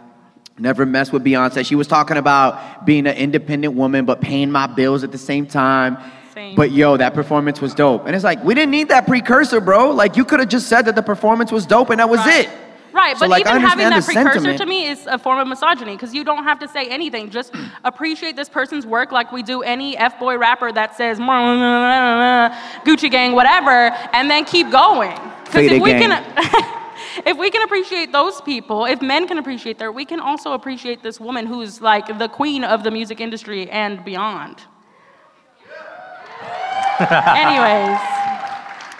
[0.60, 1.64] Never mess with Beyonce.
[1.64, 5.46] She was talking about being an independent woman, but paying my bills at the same
[5.46, 5.96] time.
[6.34, 6.54] Same.
[6.54, 8.06] But yo, that performance was dope.
[8.06, 9.90] And it's like we didn't need that precursor, bro.
[9.90, 12.44] Like you could have just said that the performance was dope, and that was Right.
[12.46, 12.50] it.
[12.92, 14.58] Right, So, but like, even having that precursor sentiment.
[14.58, 17.30] to me is a form of misogyny because you don't have to say anything.
[17.30, 17.54] Just
[17.84, 21.18] appreciate this person's work like we do any F boy rapper that says
[22.84, 25.16] Gucci Gang, whatever, and then keep going.
[25.44, 26.10] Because if we gang.
[26.10, 26.76] can.
[27.26, 31.02] If we can appreciate those people, if men can appreciate their, we can also appreciate
[31.02, 34.58] this woman who's like the queen of the music industry and beyond.
[37.00, 37.98] Anyways,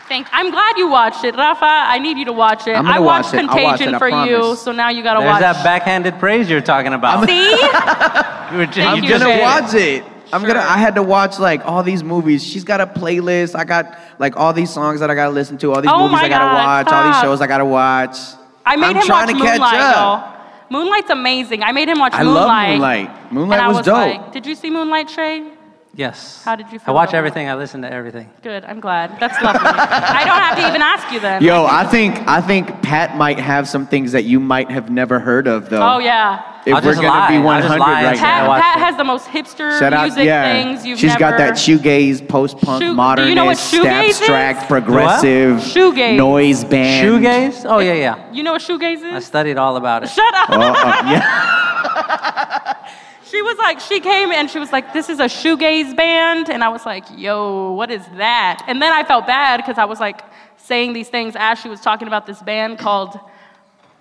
[0.08, 0.26] thank.
[0.32, 1.64] I'm glad you watched it, Rafa.
[1.66, 2.74] I need you to watch it.
[2.74, 3.46] I'm gonna I watched watch it.
[3.46, 6.48] Watch Contagion it, I for you, so now you gotta watch There's that backhanded praise
[6.48, 7.26] you're talking about.
[7.28, 7.56] See?
[8.50, 9.38] You were just, Thank you you, gonna Shea.
[9.38, 9.42] it.
[9.42, 10.04] watch it.
[10.32, 10.60] I'm gonna.
[10.60, 12.44] I had to watch like all these movies.
[12.46, 13.54] She's got a playlist.
[13.58, 15.72] I got like all these songs that I gotta listen to.
[15.72, 16.92] All these Oh movies I gotta God, watch.
[16.92, 18.16] All these shows I gotta watch.
[18.64, 19.96] I made I'm him trying watch to catch Moonlight, up.
[19.96, 20.36] y'all.
[20.70, 21.62] Moonlight's amazing.
[21.64, 22.70] I made him watch I love Moonlight.
[22.70, 23.32] Moonlight.
[23.32, 23.96] Moonlight and I was was dope.
[23.96, 25.44] like, did you see Moonlight, Trey?
[25.92, 26.44] Yes.
[26.44, 27.48] How did you I feel watch about everything.
[27.48, 28.30] I listen to everything.
[28.42, 28.64] Good.
[28.64, 29.18] I'm glad.
[29.18, 29.60] That's lovely.
[29.64, 31.42] I don't have to even ask you then.
[31.42, 35.18] Yo, I think I think Pat might have some things that you might have never
[35.18, 35.82] heard of though.
[35.82, 36.49] Oh yeah.
[36.66, 37.28] If I'll we're gonna lie.
[37.28, 38.60] be I'll 100 just lie and right Pat, now.
[38.60, 40.52] Pat has the most hipster Shout out, music yeah.
[40.52, 41.18] things you've She's never.
[41.20, 44.20] got that shoegaze, post-punk, Shoe- do modernist, you know what shoegaze is?
[44.20, 46.16] abstract, progressive, Shoegaze.
[46.16, 47.06] noise band.
[47.06, 47.64] Shoegaze?
[47.66, 48.32] Oh yeah, yeah.
[48.32, 49.24] You know what shoegaze I is?
[49.24, 50.10] I studied all about it.
[50.10, 50.50] Shut up.
[50.50, 52.74] Oh, uh, yeah.
[53.30, 56.50] She was like, she came and she was like, this is a shoegaze band.
[56.50, 58.64] And I was like, yo, what is that?
[58.66, 60.22] And then I felt bad because I was like
[60.56, 63.20] saying these things as she was talking about this band called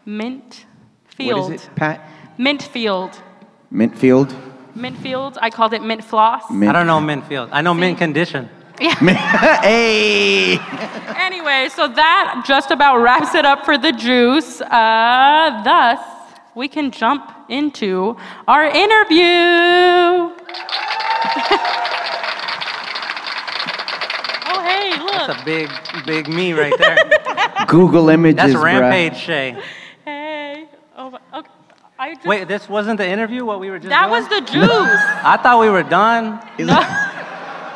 [0.03, 0.65] Mint
[1.09, 1.41] Field.
[1.43, 2.01] What is it, Pat?
[2.39, 3.21] Mint Field.
[3.69, 4.33] Mintfield.
[4.73, 5.37] Mint Field.
[5.41, 6.49] I called it Mint Floss.
[6.49, 6.69] Mint.
[6.69, 7.49] I don't know mint field.
[7.51, 8.49] I know mint condition.
[8.79, 10.57] hey.
[11.17, 14.61] Anyway, so that just about wraps it up for the juice.
[14.61, 15.99] Uh, thus,
[16.55, 18.15] we can jump into
[18.47, 19.19] our interview.
[24.47, 25.11] oh, hey, look.
[25.11, 25.69] That's a big,
[26.05, 26.97] big me right there.
[27.67, 28.37] Google Images.
[28.37, 28.63] That's bruh.
[28.63, 29.61] Rampage Shea.
[30.05, 30.69] Hey.
[30.95, 31.49] Oh, okay.
[32.01, 33.43] I just, Wait, this wasn't the interview?
[33.43, 34.21] What we were just that doing?
[34.21, 34.69] was the juice.
[34.69, 36.39] I thought we were done.
[36.59, 36.79] No.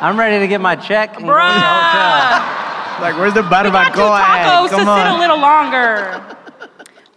[0.02, 3.02] I'm ready to get my check and go to the hotel.
[3.02, 4.46] Like, where's the We barbacoa got two at?
[4.46, 6.38] tacos to Come sit a little longer.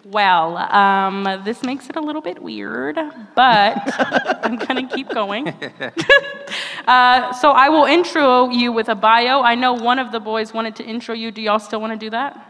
[0.05, 2.97] Well, um, this makes it a little bit weird,
[3.35, 3.77] but
[4.45, 5.49] I'm gonna keep going.
[6.87, 9.41] uh, so I will intro you with a bio.
[9.43, 11.33] I know one of the boys wanted to intro you.
[11.33, 12.46] Do y'all still want to do that?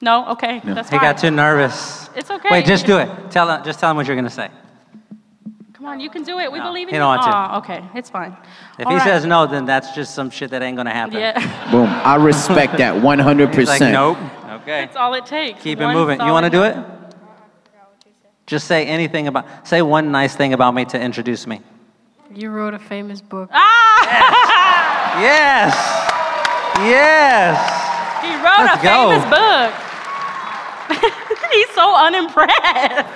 [0.00, 0.22] No.
[0.24, 0.28] No.
[0.32, 0.60] Okay.
[0.64, 1.04] That's He fine.
[1.12, 2.08] got too nervous.
[2.16, 2.48] It's okay.
[2.50, 3.08] Wait, just do it.
[3.30, 4.48] Tell him, just tell him what you're gonna say.
[5.74, 6.50] Come on, you can do it.
[6.52, 7.00] We No, believe in he you.
[7.00, 7.28] don't want to.
[7.28, 8.36] Aw, okay, it's fine.
[8.78, 9.04] If All he right.
[9.04, 11.16] says no, then that's just some shit that ain't gonna happen.
[11.18, 11.38] yeah,
[11.70, 11.86] Boom.
[11.88, 13.54] I respect that 100%.
[13.54, 14.18] He's like, nope.
[14.62, 14.82] Okay.
[14.84, 15.62] that's all it takes.
[15.62, 16.20] Keep it moving.
[16.20, 16.76] You want to do it?
[18.46, 19.66] Just say anything about.
[19.66, 21.60] Say one nice thing about me to introduce me.
[22.34, 23.48] You wrote a famous book.
[23.52, 25.20] Ah!
[25.20, 25.74] Yes.
[26.78, 27.56] Yes.
[28.22, 29.10] He wrote Let's a go.
[29.10, 29.89] famous book.
[31.52, 33.06] He's so unimpressed.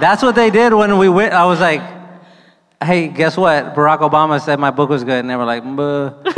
[0.00, 1.32] That's what they did when we went.
[1.32, 1.82] I was like,
[2.82, 3.74] hey, guess what?
[3.74, 6.12] Barack Obama said my book was good, and they were like, "Buh."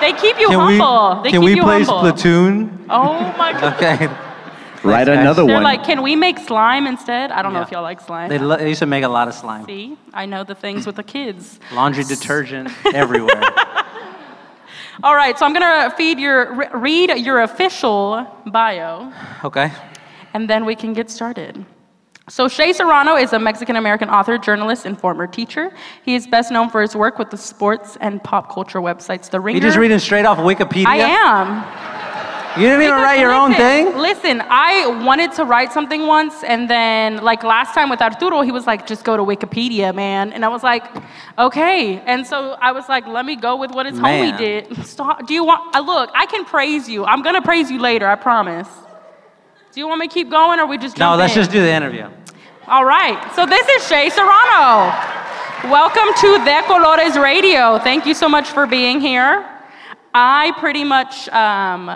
[0.00, 1.22] They keep you can humble.
[1.22, 2.10] we they can keep we you play humble.
[2.10, 2.86] Splatoon?
[2.90, 3.74] Oh my god.
[3.74, 4.06] Okay.
[4.82, 5.16] Write guys.
[5.20, 5.62] another They're one.
[5.62, 7.30] like, can we make slime instead?
[7.30, 7.66] I don't know Yeah.
[7.66, 8.28] if y'all like slime.
[8.28, 9.64] They, lo- they used to make a lot of slime.
[9.64, 11.60] See, I know the things with the kids.
[11.72, 13.42] Laundry detergent everywhere.
[15.02, 19.12] All right, so I'm gonna feed your read your official bio,
[19.44, 19.70] Okay.
[20.34, 21.64] and then we can get started.
[22.28, 25.72] So Shea Serrano is a Mexican American author, journalist, and former teacher.
[26.04, 29.40] He is best known for his work with the sports and pop culture websites The
[29.40, 29.56] Ringer.
[29.56, 30.86] You just reading straight off Wikipedia?
[30.86, 31.64] I am.
[32.56, 33.96] You didn't even write your own thing?
[33.96, 38.52] Listen, I wanted to write something once, and then like last time with Arturo, he
[38.52, 40.84] was like, "Just go to Wikipedia, man," and I was like,
[41.38, 44.34] "Okay." And so I was like, "Let me go with what his Man.
[44.34, 45.26] homie did." Stop.
[45.26, 45.74] Do you want?
[45.74, 47.06] Uh, look, I can praise you.
[47.06, 48.06] I'm gonna praise you later.
[48.06, 48.68] I promise.
[49.72, 51.40] Do you want me to keep going, or we just No, let's in?
[51.40, 52.06] just do the interview.
[52.68, 53.18] All right.
[53.34, 54.92] So this is Shea Serrano.
[55.70, 57.78] Welcome to De Colores Radio.
[57.78, 59.48] Thank you so much for being here.
[60.12, 61.88] I pretty much um,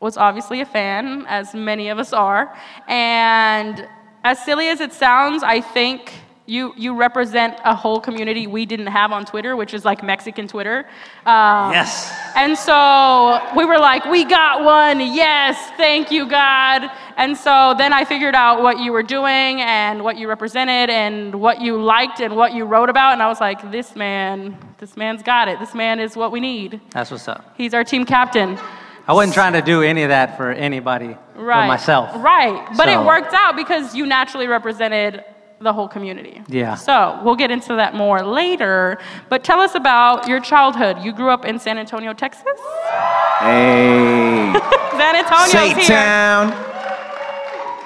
[0.00, 2.54] was obviously a fan, as many of us are.
[2.86, 3.86] And
[4.24, 6.12] as silly as it sounds, I think
[6.46, 10.48] you, you represent a whole community we didn't have on Twitter, which is like Mexican
[10.48, 10.86] Twitter.
[11.26, 12.10] Um, Yes.
[12.36, 14.98] and so we were like, we got one.
[15.00, 16.90] Yes, thank you, God.
[17.18, 21.34] And so then I figured out what you were doing and what you represented and
[21.34, 23.12] what you liked and what you wrote about.
[23.12, 25.58] And I was like, this man, this man's got it.
[25.58, 26.80] This man is what we need.
[26.92, 27.52] That's what's up.
[27.58, 28.58] He's our team captain.
[29.08, 31.62] I wasn't trying to do any of that for anybody Right.
[31.62, 32.10] but myself.
[32.22, 32.68] Right.
[32.76, 35.24] But it worked out because you naturally represented
[35.60, 36.42] the whole community.
[36.46, 36.74] Yeah.
[36.76, 38.98] So we'll get into that more later.
[39.30, 40.98] But tell us about your childhood.
[41.02, 42.44] You grew up in San Antonio, Texas?
[43.40, 44.52] hey.
[44.98, 45.84] San Antonio's Say here.
[45.84, 46.50] town.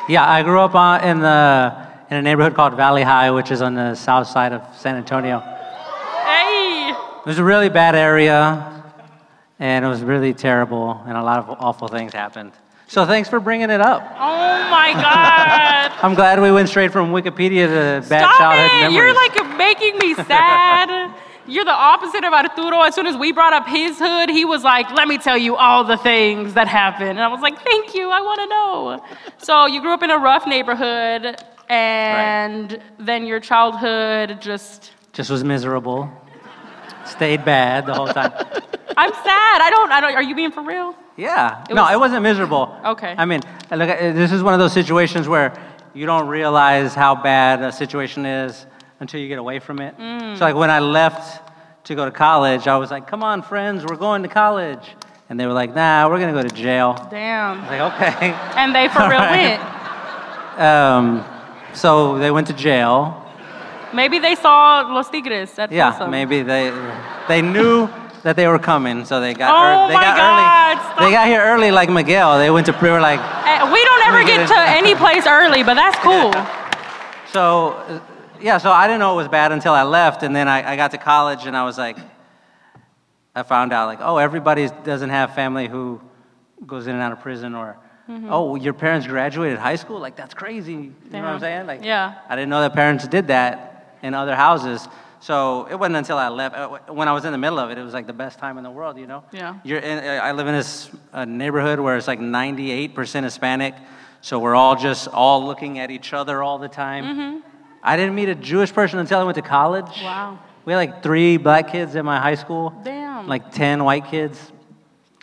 [0.09, 1.75] Yeah, I grew up uh, in the
[2.11, 5.39] in a neighborhood called Valley High, which is on the south side of San Antonio.
[5.41, 6.91] Hey.
[6.91, 8.82] It was a really bad area,
[9.63, 12.51] and it was really terrible, and a lot of awful things happened.
[12.89, 14.03] So thanks for bringing it up.
[14.19, 15.93] Oh my God.
[16.03, 18.81] I'm glad we went straight from Wikipedia to bad Stop childhood it.
[18.81, 18.97] memories.
[18.97, 21.15] You're like making me sad.
[21.47, 22.81] You're the opposite of Arturo.
[22.81, 25.55] As soon as we brought up his hood, he was like, let me tell you
[25.55, 27.11] all the things that happened.
[27.11, 28.11] And I was like, thank you.
[28.11, 29.05] I want to know.
[29.39, 31.37] So you grew up in a rough neighborhood,
[31.69, 34.91] and then your childhood just.
[35.13, 36.11] just was miserable.
[37.13, 38.33] Stayed bad the whole time.
[38.97, 39.61] I'm sad.
[39.63, 39.91] I don't.
[39.93, 40.15] I don't.
[40.15, 40.95] Are you being for real?
[41.17, 41.65] Yeah.
[41.69, 42.79] It no, was- it wasn't miserable.
[42.85, 43.15] Okay.
[43.17, 43.41] I mean,
[43.71, 45.53] look, uh, this is one of those situations where
[45.95, 48.67] you don't realize how bad a situation is
[49.01, 49.97] until you get away from it.
[49.99, 50.39] Mm.
[50.39, 51.49] So, like, when I left
[51.85, 54.95] to go to college, I was like, come on, friends, we're going to college.
[55.29, 56.95] And they were like, nah, we're going to go to jail.
[56.99, 57.61] I Damn.
[57.63, 58.33] was like, okay.
[58.57, 59.59] And they for All real right.
[59.59, 60.61] went.
[60.61, 61.25] Um,
[61.75, 63.22] so they went to jail.
[63.95, 66.11] Maybe they saw Los Tigres at Yeah, Folsom.
[66.11, 66.73] maybe they
[67.29, 67.89] they knew
[68.23, 70.83] that they were coming, so they got Oh ear- they my got God, early.
[70.85, 70.99] stop.
[71.01, 72.39] They got here early like Miguel.
[72.39, 75.75] They went to pre like Eh, We don't ever get to any place early, but
[75.75, 76.33] that's cool.
[77.33, 78.01] so uh,
[78.41, 78.59] yeah.
[78.59, 80.91] So I didn't know it was bad until I left, and then I, I got
[80.93, 81.97] to college, and I was like,
[83.35, 86.01] I found out like, oh, everybody doesn't have family who
[86.67, 87.77] goes in and out of prison, or
[88.29, 89.99] oh, your parents graduated high school.
[89.99, 90.73] Like that's crazy.
[90.75, 91.67] You know what I'm saying?
[91.67, 92.15] Like Yeah.
[92.29, 93.69] I didn't know that parents did that
[94.03, 94.87] in other houses.
[95.21, 97.79] So it wasn't until I left, uh, when I was in the middle of it,
[97.79, 99.23] it was like the best time in the world, you know?
[99.31, 99.61] Yeah.
[99.63, 103.75] You're in, uh, I live in this uh, neighborhood where it's like 98% Hispanic,
[104.21, 107.43] so we're all just all looking at each other all the time.
[107.85, 109.87] I didn't meet a Jewish person until I went to college.
[109.87, 110.05] Mm-hmm.
[110.05, 110.39] Wow.
[110.65, 112.73] We had like three black kids in my high school.
[112.85, 113.27] Damn.
[113.27, 114.53] Like 10 white kids.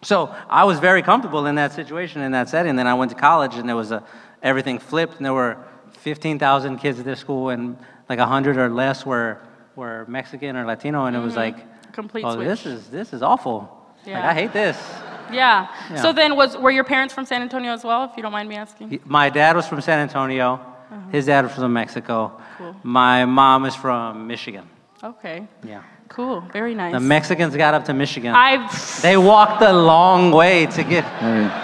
[0.03, 2.75] So I was very comfortable in that situation, in that setting.
[2.75, 4.03] Then I went to college, and there was a
[4.41, 5.57] everything flipped, and there were
[5.99, 7.77] 15,000 kids at this school, and
[8.09, 9.37] like 100 or less were
[9.75, 11.75] were Mexican or Latino, and it was like, Mm-hmm.
[11.91, 13.57] Complete oh, this is this is awful.
[14.05, 14.29] Like Yeah.
[14.29, 14.77] I hate this.
[15.31, 15.67] Yeah.
[15.89, 16.01] Yeah.
[16.01, 18.03] So then, was were your parents from San Antonio as well?
[18.03, 18.99] If you don't mind me asking.
[19.05, 20.59] My dad was from San Antonio.
[21.11, 22.25] His dad was from Mexico.
[22.25, 22.57] Uh-huh.
[22.57, 22.75] Cool.
[22.83, 24.67] My mom is from Michigan.
[25.03, 25.47] Okay.
[25.63, 25.83] Yeah.
[26.09, 26.41] Cool.
[26.51, 26.91] Very nice.
[26.93, 28.33] The Mexicans got up to Michigan.
[28.35, 29.01] I've.
[29.01, 31.03] They walked a long way to get.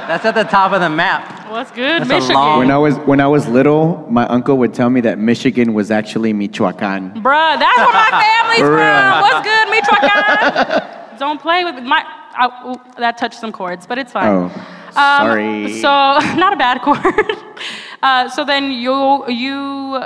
[0.08, 1.50] That's at the top of the map.
[1.52, 2.36] What's good, That's Michigan?
[2.36, 5.74] long- When I was when I was little, my uncle would tell me that Michigan
[5.74, 7.12] was actually Michoacan.
[7.24, 9.22] Bruh, that's where my family's from.
[9.26, 11.18] What's good, Michoacan?
[11.20, 12.04] Don't play with my.
[12.38, 14.28] I, ooh, that touched some chords, but it's fine.
[14.28, 15.74] Oh, Um, sorry.
[15.82, 15.88] So
[16.44, 17.02] not a bad chord.
[18.04, 20.04] uh, so then you you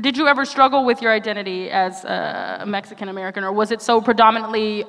[0.00, 4.00] did you ever struggle with your identity as a Mexican American, or was it so
[4.00, 4.84] predominantly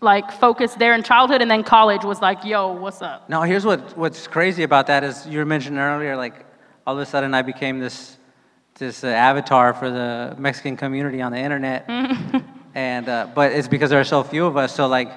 [0.00, 3.28] like focused there in childhood, and then college was like, yo, what's up?
[3.28, 6.44] No, here's what, what's crazy about that is you were mentioning earlier, like
[6.86, 8.18] all of a sudden I became this
[8.76, 11.88] this uh, avatar for the Mexican community on the internet,
[12.74, 14.74] and uh, but it's because there are so few of us.
[14.74, 15.10] So like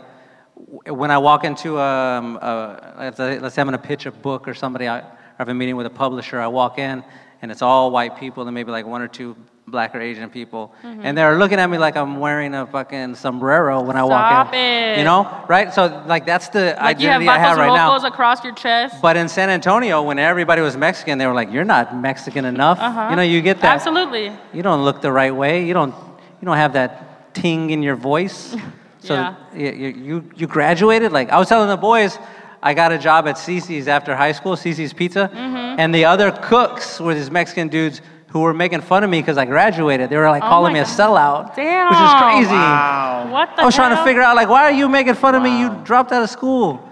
[0.85, 4.47] when I walk into um, a, let's say let's say I'm gonna pitch a book
[4.47, 5.05] or somebody, I, I
[5.39, 6.39] have a meeting with a publisher.
[6.39, 7.03] I walk in
[7.41, 9.35] and it's all white people and maybe like one or two
[9.69, 13.81] black or Asian people, and they're looking at me like I'm wearing a fucking sombrero
[13.81, 14.93] when I walk Stop in.
[14.93, 14.97] it.
[14.99, 15.73] You know, right?
[15.73, 17.95] So like that's the Like you have identity I have right now.
[18.05, 19.01] across your chest.
[19.01, 22.79] But in San Antonio, when everybody was Mexican, they were like, "You're not Mexican enough."
[22.79, 23.07] Uh-huh.
[23.09, 23.75] You know, you get that.
[23.75, 24.31] Absolutely.
[24.53, 25.65] You don't look the right way.
[25.65, 25.93] You don't.
[26.41, 28.55] You don't have that ting in your voice.
[28.99, 29.35] So Yeah.
[29.55, 31.11] you you you graduated.
[31.13, 32.17] Like I was telling the boys,
[32.61, 35.79] I got a job at CiCi's after high school, CiCi's Pizza, Mm-hmm.
[35.79, 39.37] and the other cooks were these Mexican dudes who were making fun of me because
[39.37, 40.09] I graduated.
[40.09, 41.89] They were like Oh calling my me a sellout, Damn.
[41.89, 42.13] which is
[42.49, 43.31] crazy.
[43.31, 45.41] What the I was trying to figure out like, why are you making fun of
[45.43, 45.59] me?
[45.59, 46.83] You dropped out of school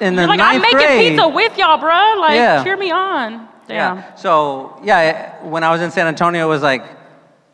[0.00, 1.10] in the You're like, ninth I'm making grade.
[1.12, 2.20] pizza with y'all, bro.
[2.20, 2.62] Like, Yeah.
[2.64, 3.48] cheer me on.
[3.66, 3.96] Damn.
[3.98, 4.14] Yeah.
[4.16, 6.84] So yeah, when I was in San Antonio, it was like,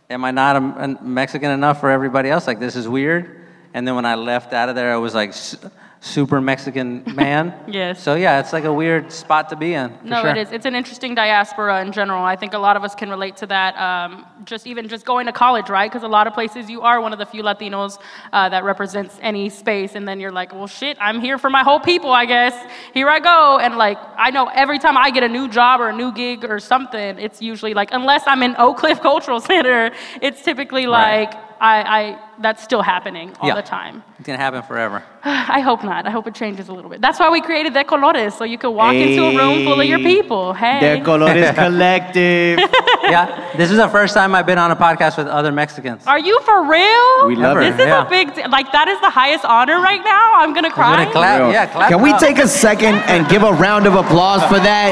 [0.09, 2.47] am I not a, a Mexican enough for everybody else?
[2.49, 3.37] Like this is weird.
[3.75, 5.59] And then when I left out of there, I was like su-
[6.01, 7.55] super Mexican man.
[7.69, 8.03] Yes.
[8.03, 9.91] So yeah, it's like a weird spot to be in.
[9.99, 10.31] for No, sure.
[10.31, 10.51] it is.
[10.51, 12.25] It's an interesting diaspora in general.
[12.25, 13.77] I think a lot of us can relate to that.
[13.77, 15.91] Um, just even just going to college, right?
[15.91, 17.99] Because a lot of places you are one of the few Latinos
[18.33, 21.63] uh, that represents any space, and then you're like, well, shit, I'm here for my
[21.63, 22.55] whole people, I guess.
[22.95, 25.91] Here I go, and like I know every time I get a new job or
[25.91, 29.93] a new gig or something, it's usually like unless I'm in Oak Cliff Cultural Center,
[30.23, 31.29] it's typically Right.
[31.61, 33.55] Like I, I that's still happening all Yeah.
[33.57, 34.03] the time.
[34.19, 35.03] It's gonna happen forever.
[35.25, 36.07] I hope not.
[36.07, 37.01] I hope it changes a little bit.
[37.03, 39.87] That's why we created De Colores, so you could walk into a room full of
[39.87, 40.55] your people.
[40.55, 40.81] Hey.
[40.81, 42.59] De Colores Collective.
[43.03, 43.53] yeah.
[43.57, 46.07] This is the first time I've been on a podcast with other Mexicans.
[46.07, 47.27] Are you for real?
[47.29, 47.61] We love Ever.
[47.71, 48.07] This is Yeah.
[48.07, 50.33] a big, d- like, that is the highest honor right now.
[50.37, 50.97] I'm gonna I'm cry.
[51.05, 51.53] gonna clap.
[51.53, 51.89] Yeah, clap.
[51.91, 52.21] Can we up.
[52.21, 54.91] take a second and give a round of applause for that?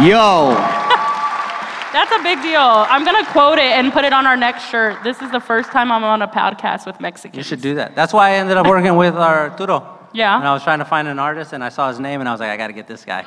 [0.06, 0.54] Yo,
[1.92, 2.60] That's a big deal.
[2.60, 5.02] I'm gonna quote it and put it on our next shirt.
[5.02, 7.36] This is the first time I'm on a podcast with Mexicans.
[7.36, 7.96] You should do that.
[7.96, 9.98] That's why I ended up working with Arturo.
[10.12, 10.38] Yeah.
[10.38, 12.32] And I was trying to find an artist, and I saw his name, and I
[12.32, 13.22] was like, I got to get this guy.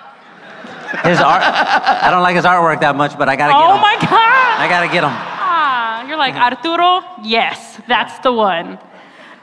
[1.03, 1.41] His art.
[1.43, 3.81] I don't like his artwork that much, but I got to get Oh him.
[3.81, 4.59] my God.
[4.59, 5.09] I got to get him.
[5.11, 7.01] Ah, you're like Arturo.
[7.23, 8.79] Yes, that's the one.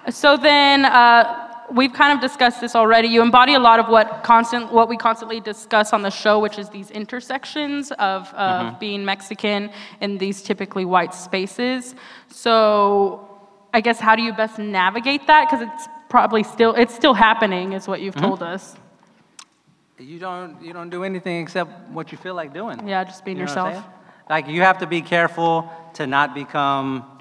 [0.08, 3.08] So then, uh, we've kind of discussed this already.
[3.08, 6.58] You embody a lot of what constant, what we constantly discuss on the show, which
[6.58, 8.78] is these intersections of, of mm-hmm.
[8.78, 11.94] being Mexican in these typically white spaces.
[12.28, 13.26] So,
[13.72, 15.48] I guess how do you best navigate that?
[15.48, 18.26] Because it's probably still it's still happening, is what you've mm-hmm.
[18.26, 18.76] told us.
[19.98, 20.60] You don't.
[20.62, 22.88] You don't do anything except what you feel like doing.
[22.88, 23.84] Yeah, just being You know yourself.
[24.28, 27.19] Like you have to be careful to not become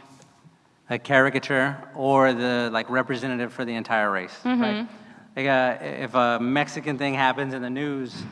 [0.90, 4.36] a caricature or the like representative for the entire race.
[4.44, 4.62] Mm-hmm.
[4.62, 4.88] Right?
[5.36, 8.24] Like uh, if a Mexican thing happens in the news,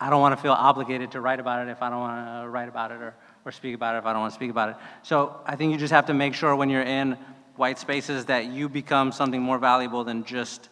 [0.00, 2.48] I don't want to feel obligated to write about it if I don't want to
[2.48, 3.14] write about it or,
[3.44, 4.76] or speak about it if I don't want to speak about it.
[5.02, 7.16] So I think you just have to make sure when you're in
[7.56, 10.68] white spaces that you become something more valuable than just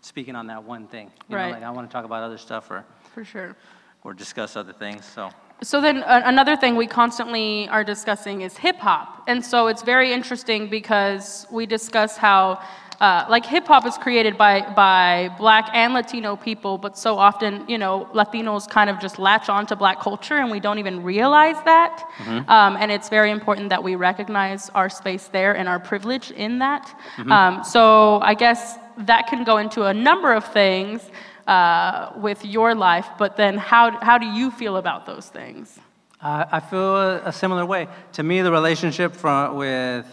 [0.00, 1.10] speaking on that one thing.
[1.28, 1.46] You Right.
[1.48, 2.84] Know, like I want to talk about other stuff or,
[3.14, 3.56] For sure.
[4.04, 5.04] or discuss other things.
[5.04, 5.30] So
[5.62, 9.24] So then another thing we constantly are discussing is hip hop.
[9.26, 12.60] And so it's very interesting because we discuss how
[13.00, 17.64] uh, like hip hop is created by by black and Latino people, but so often,
[17.68, 21.02] you know, Latinos kind of just latch on to black culture and we don't even
[21.04, 22.04] realize that.
[22.48, 26.58] Um, and it's very important that we recognize our space there and our privilege in
[26.58, 26.92] that.
[27.32, 31.08] Um, so I guess that can go into a number of things
[31.48, 35.78] uh, with your life, but then how, how do you feel about those things?
[36.20, 37.88] I I feel a, a similar way.
[38.12, 40.06] To me, the relationship from, with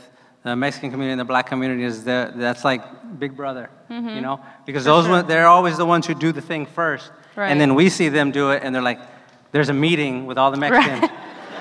[0.44, 2.82] the Mexican community and the black community is the, that's like
[3.20, 4.40] big brother, you know?
[4.66, 7.12] Because those one, they're always the ones who do the thing first.
[7.36, 7.50] Right.
[7.52, 9.00] And then we see them do it, and they're like,
[9.52, 11.02] there's a meeting with all the Mexicans.
[11.02, 11.12] Right.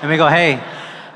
[0.01, 0.61] And we go, hey,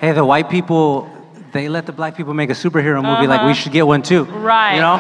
[0.02, 1.08] hey, the white people,
[1.54, 3.54] they let the black people make a superhero movie, like we Uh-huh.
[3.54, 4.24] should get one too.
[4.26, 4.76] Right.
[4.76, 4.98] You know?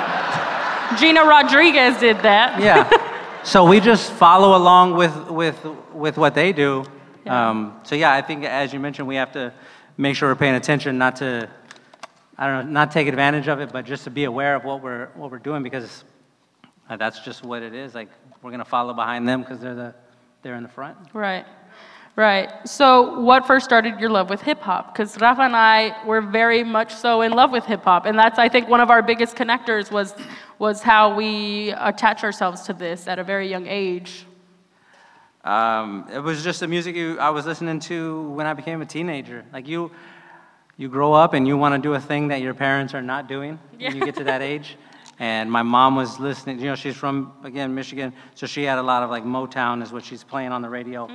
[0.99, 2.59] Gina Rodriguez did that.
[2.61, 2.87] Yeah.
[3.43, 6.85] so we just follow along with, with, with what they do.
[7.25, 7.49] Yeah.
[7.49, 9.53] Um, so yeah, I think as you mentioned, we have to
[9.97, 11.49] make sure we're paying attention, not to,
[12.37, 14.81] I don't know, not take advantage of it, but just to be aware of what
[14.81, 16.03] we're, what we're doing because
[16.97, 17.95] that's just what it is.
[17.95, 18.09] Like
[18.41, 19.95] we're gonna follow behind them because they're the,
[20.41, 20.97] there in the front.
[21.13, 21.45] Right.
[22.19, 22.51] Right.
[22.67, 24.91] So, what first started your love with hip hop?
[24.91, 28.37] Because Rafa and I were very much so in love with hip hop, and that's
[28.37, 30.13] I think one of our biggest connectors was
[30.57, 34.25] was how we attach ourselves to this at a very young age.
[35.45, 38.85] Um, it was just the music you, I was listening to when I became a
[38.85, 39.45] teenager.
[39.53, 39.89] Like you,
[40.75, 43.29] you grow up and you want to do a thing that your parents are not
[43.29, 44.75] doing when you get to that age.
[45.21, 46.59] And my mom was listening.
[46.59, 49.91] You know, she's from again Michigan, so she had a lot of like Motown is
[49.91, 51.09] what she's playing on the radio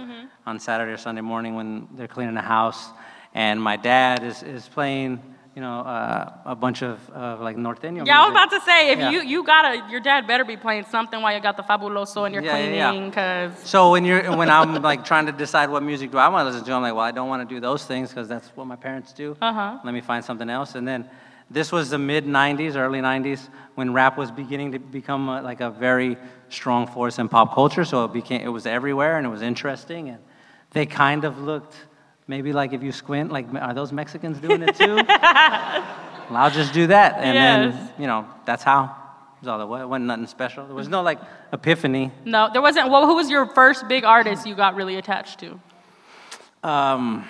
[0.46, 2.90] on Saturday or Sunday morning when they're cleaning the house.
[3.32, 5.22] And my dad is is playing,
[5.57, 8.07] you know, uh, a bunch of uh, like norteño.
[8.07, 9.11] Yeah, I was about to say if Yeah.
[9.11, 12.34] you you gotta your dad better be playing something while you got the fabuloso and
[12.34, 12.90] you're Yeah, yeah, yeah.
[12.90, 16.28] cleaning, because So when you're when I'm like trying to decide what music do I
[16.28, 18.28] want to listen to, I'm like, well, I don't want to do those things because
[18.28, 19.34] that's what my parents do.
[19.40, 19.78] Uh-huh.
[19.82, 20.74] Let me find something else.
[20.74, 21.09] And then
[21.50, 25.61] this was the mid '90s, early '90s, when rap was beginning to become uh like
[25.61, 26.16] a very
[26.49, 27.85] strong force in pop culture.
[27.85, 30.09] So it became it was everywhere and it was interesting.
[30.11, 30.18] And
[30.70, 31.75] they kind of looked
[32.27, 34.97] maybe like if you squint, like are those Mexicans doing it too?
[34.97, 35.05] well,
[36.43, 37.14] I'll just do that.
[37.18, 37.75] And Yes.
[37.75, 38.97] then you know that's how.
[39.47, 39.83] All it was.
[39.83, 40.64] It wasn't nothing special.
[40.64, 41.18] There was no like
[41.53, 42.11] epiphany.
[42.25, 42.89] no, there wasn't.
[42.89, 45.61] Well, who was your first big artist you got really attached to?
[46.62, 47.27] Um,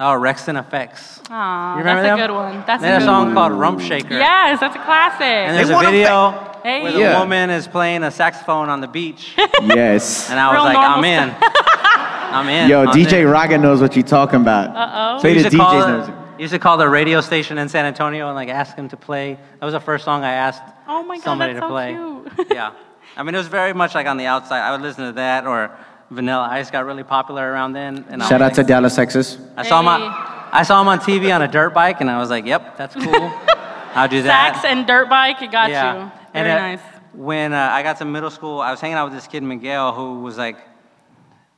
[0.00, 1.20] oh, Wreckx-N-Effects.
[1.30, 2.18] Aw, You remember that's them?
[2.18, 2.64] a good one.
[2.66, 3.34] That's they a had a good song one.
[3.34, 4.14] called Rump Shaker.
[4.14, 5.22] Yes, that's a classic.
[5.22, 6.82] And there's They a want video Hey.
[6.82, 7.18] where the Yeah.
[7.20, 9.34] woman is playing a saxophone on the beach.
[9.62, 10.30] Yes.
[10.30, 11.36] And I was Real like, normal I'm in.
[12.30, 12.68] I'm in.
[12.70, 13.24] Yo, on DJ this.
[13.24, 14.68] Raga knows what you're talking about.
[14.76, 15.20] Uh-oh.
[15.20, 16.14] Play We the used to call DJs it- knows it.
[16.42, 19.38] used to call the radio station in San Antonio and like ask him to play.
[19.58, 21.92] That was the first song I asked Oh my God, somebody that's to so play.
[22.36, 22.48] cute.
[22.52, 22.70] yeah,
[23.16, 24.60] I mean it was very much like on the outside.
[24.60, 25.70] I would listen to that or
[26.10, 28.04] Vanilla Ice got really popular around then.
[28.08, 29.38] And Shout out to like- Dallas, Texas.
[29.56, 30.02] I saw him on,
[30.52, 32.94] I saw him on TV on a dirt bike, and I was like, "Yep, that's
[32.94, 33.14] cool.
[33.94, 35.94] I'll do that." Sax and dirt bike, it got yeah.
[35.94, 36.12] you.
[36.34, 36.80] And Very uh, nice.
[37.12, 39.92] When uh, I got to middle school, I was hanging out with this kid Miguel
[39.92, 40.56] who was like,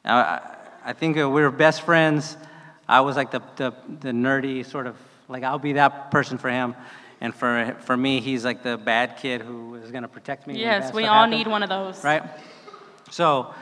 [0.04, 0.40] I,
[0.84, 2.36] I think uh, we were best friends.
[2.88, 4.96] I was like the, the the nerdy sort of
[5.28, 6.74] like I'll be that person for him,
[7.20, 10.58] and for for me, he's like the bad kid who is gonna protect me.
[10.58, 12.02] Yes, we all happens need one of those.
[12.02, 12.24] right?
[13.10, 13.54] So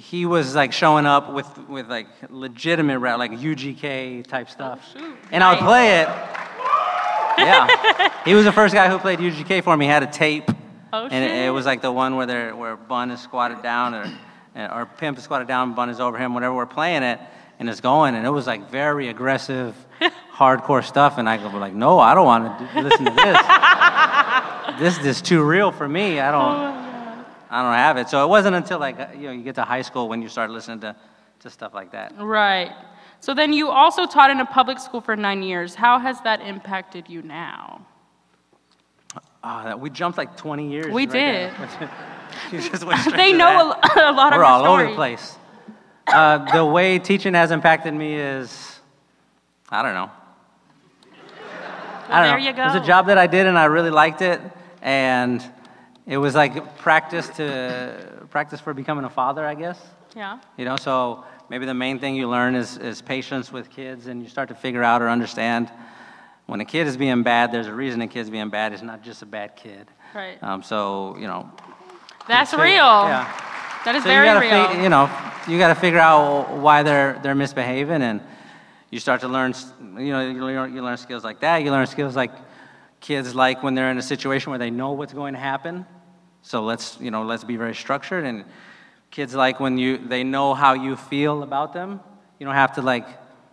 [0.00, 4.94] he was like showing up with with like legitimate rap, like UGK type oh, stuff,
[4.96, 6.08] Oh, and I would play it.
[7.38, 9.84] Yeah, he was the first guy who played UGK for me.
[9.84, 10.50] He had a tape,
[10.92, 13.94] Oh, and it, it was like the one where they're, where Bun is squatted down,
[13.94, 14.10] or
[14.56, 16.32] or Pimp is squatted down, Bun is over him.
[16.32, 17.20] Whatever we're playing it,
[17.58, 19.76] and it's going, and it was like very aggressive,
[20.34, 21.18] hardcore stuff.
[21.18, 24.96] And I go like, no, I don't want to listen to this.
[24.96, 26.20] this is too real for me.
[26.20, 26.42] I don't.
[26.42, 26.79] Oh,
[27.50, 28.08] I don't have it.
[28.08, 30.28] So it wasn't until like uh, you know you get to high school when you
[30.28, 30.96] start listening to,
[31.40, 32.14] to stuff like that.
[32.16, 32.72] Right.
[33.18, 35.74] So then you also taught in a public school for nine years.
[35.74, 37.86] How has that impacted you now?
[39.42, 40.86] That, we jumped like 20 years.
[40.92, 41.90] We right there.
[42.52, 43.96] You just went they know that.
[43.96, 45.36] a, lot of We're all over the place.
[46.06, 48.80] Uh, the way teaching has impacted me is,
[49.68, 50.10] I don't know.
[52.08, 52.46] I don't there know.
[52.46, 52.62] you go.
[52.62, 54.40] It was a job that I did and I really liked it,
[54.80, 55.44] and
[56.10, 59.80] it was like practice to practice for becoming a father, I guess.
[60.16, 60.40] Yeah.
[60.58, 64.20] You know, so maybe the main thing you learn is, is patience with kids, and
[64.20, 65.70] you start to figure out or understand
[66.46, 68.72] when a kid is being bad, there's a reason a kid's being bad.
[68.72, 69.86] It's not just a bad kid.
[70.12, 70.42] Right.
[70.42, 71.48] Um, so, you know.
[72.26, 72.74] That's real.
[72.74, 73.30] Yeah.
[73.84, 74.50] That is So very you real.
[74.50, 75.08] fi- you know,
[75.46, 78.20] you got to figure out why they're they're misbehaving, and
[78.90, 79.54] you start to learn.
[79.80, 81.62] You know, you learn, you learn skills like that.
[81.62, 82.32] You learn skills like
[83.00, 85.86] kids like when they're in a situation where they know what's going to happen.
[86.50, 88.44] So let's you know let's be very structured, and
[89.12, 92.00] kids like when you they know how you feel about them.
[92.40, 93.06] You don't have to like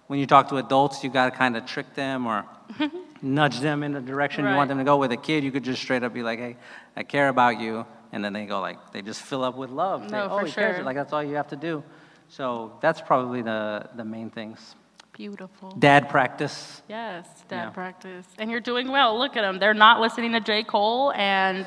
[0.07, 2.43] when you talk to adults, you got to kind of trick them or
[3.21, 4.97] nudge them in the direction you want them to go.
[4.97, 6.57] With a kid, you could just straight up be like, "Hey,
[6.95, 10.09] I care about you," and then they go like they just fill up with love.
[10.09, 10.77] They, No, oh, for cares.
[10.77, 10.83] sure.
[10.83, 11.83] Like that's all you have to do.
[12.29, 14.75] So that's probably the the main things.
[15.17, 15.71] Beautiful.
[15.71, 16.83] Dad practice.
[16.87, 17.69] Yes, dad Yeah.
[17.71, 18.27] practice.
[18.37, 19.17] And you're doing well.
[19.17, 19.57] Look at them.
[19.57, 20.61] They're not listening to J.
[20.61, 21.65] Cole, and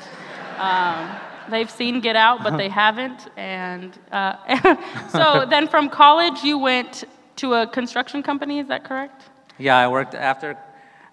[0.57, 1.13] um,
[1.49, 3.27] they've seen Get Out, but they haven't.
[3.35, 4.37] And uh,
[5.09, 7.03] so then from college, you went
[7.35, 9.29] to a construction company, is that correct?
[9.57, 10.57] Yeah, I worked after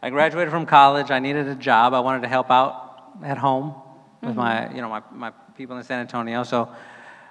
[0.01, 1.11] I graduated from college.
[1.11, 1.93] I needed a job.
[1.93, 3.75] I wanted to help out at home
[4.23, 6.45] with my, you know, my, my people in San Antonio.
[6.45, 6.69] So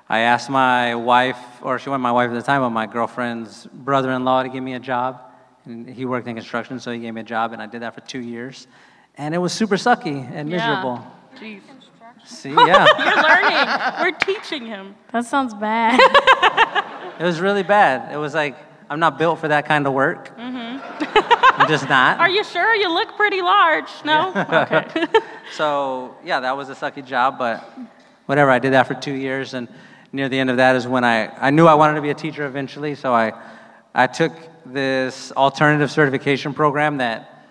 [0.09, 3.67] I asked my wife, or she wasn't my wife at the time, but my girlfriend's
[3.67, 5.21] brother-in-law to give me a job.
[5.65, 7.93] And he worked in construction, so he gave me a job, and I did that
[7.93, 8.67] for two years.
[9.15, 11.05] And it was super sucky and miserable.
[11.35, 11.59] Yeah.
[11.59, 11.61] Jeez.
[12.25, 14.01] See, yeah, You're learning.
[14.01, 14.95] We're teaching him.
[15.11, 15.99] That sounds bad.
[17.19, 18.13] it was really bad.
[18.13, 18.57] It was like
[18.89, 20.37] I'm not built for that kind of work.
[20.37, 21.61] Mm-hmm.
[21.61, 22.19] I'm just not.
[22.19, 22.75] Are you sure?
[22.75, 23.89] You look pretty large.
[24.03, 24.33] No?
[24.35, 25.05] Okay.
[25.53, 27.69] So yeah, that was a sucky job, but
[28.25, 28.51] whatever.
[28.51, 29.67] I did that for two years, and
[30.11, 32.15] near the end of that is when I, I knew I wanted to be a
[32.15, 32.95] teacher eventually.
[32.95, 33.33] So I,
[33.93, 34.33] I took
[34.65, 37.45] this alternative certification program that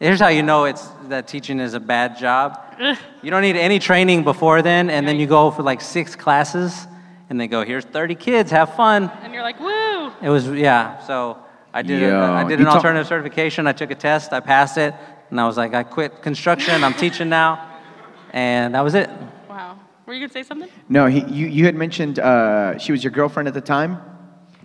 [0.00, 2.58] here's how you know it's that teaching is a bad job.
[3.22, 6.86] you don't need any training before then, and then you go for like six classes,
[7.30, 9.10] and they go, here's 30 kids, have fun.
[9.22, 10.12] And you're like, woo.
[10.20, 10.98] It was yeah.
[11.06, 11.38] So
[11.72, 13.66] I did Yo, I did you an talk- alternative certification.
[13.66, 14.32] I took a test.
[14.32, 14.94] I passed it,
[15.30, 16.84] and I was like, I quit construction.
[16.84, 17.70] I'm teaching now,
[18.32, 19.08] and that was it.
[20.02, 20.06] Wow.
[20.06, 20.68] Were you gonna say something?
[20.88, 23.98] No, he, you, you had mentioned uh, she was your girlfriend at the time.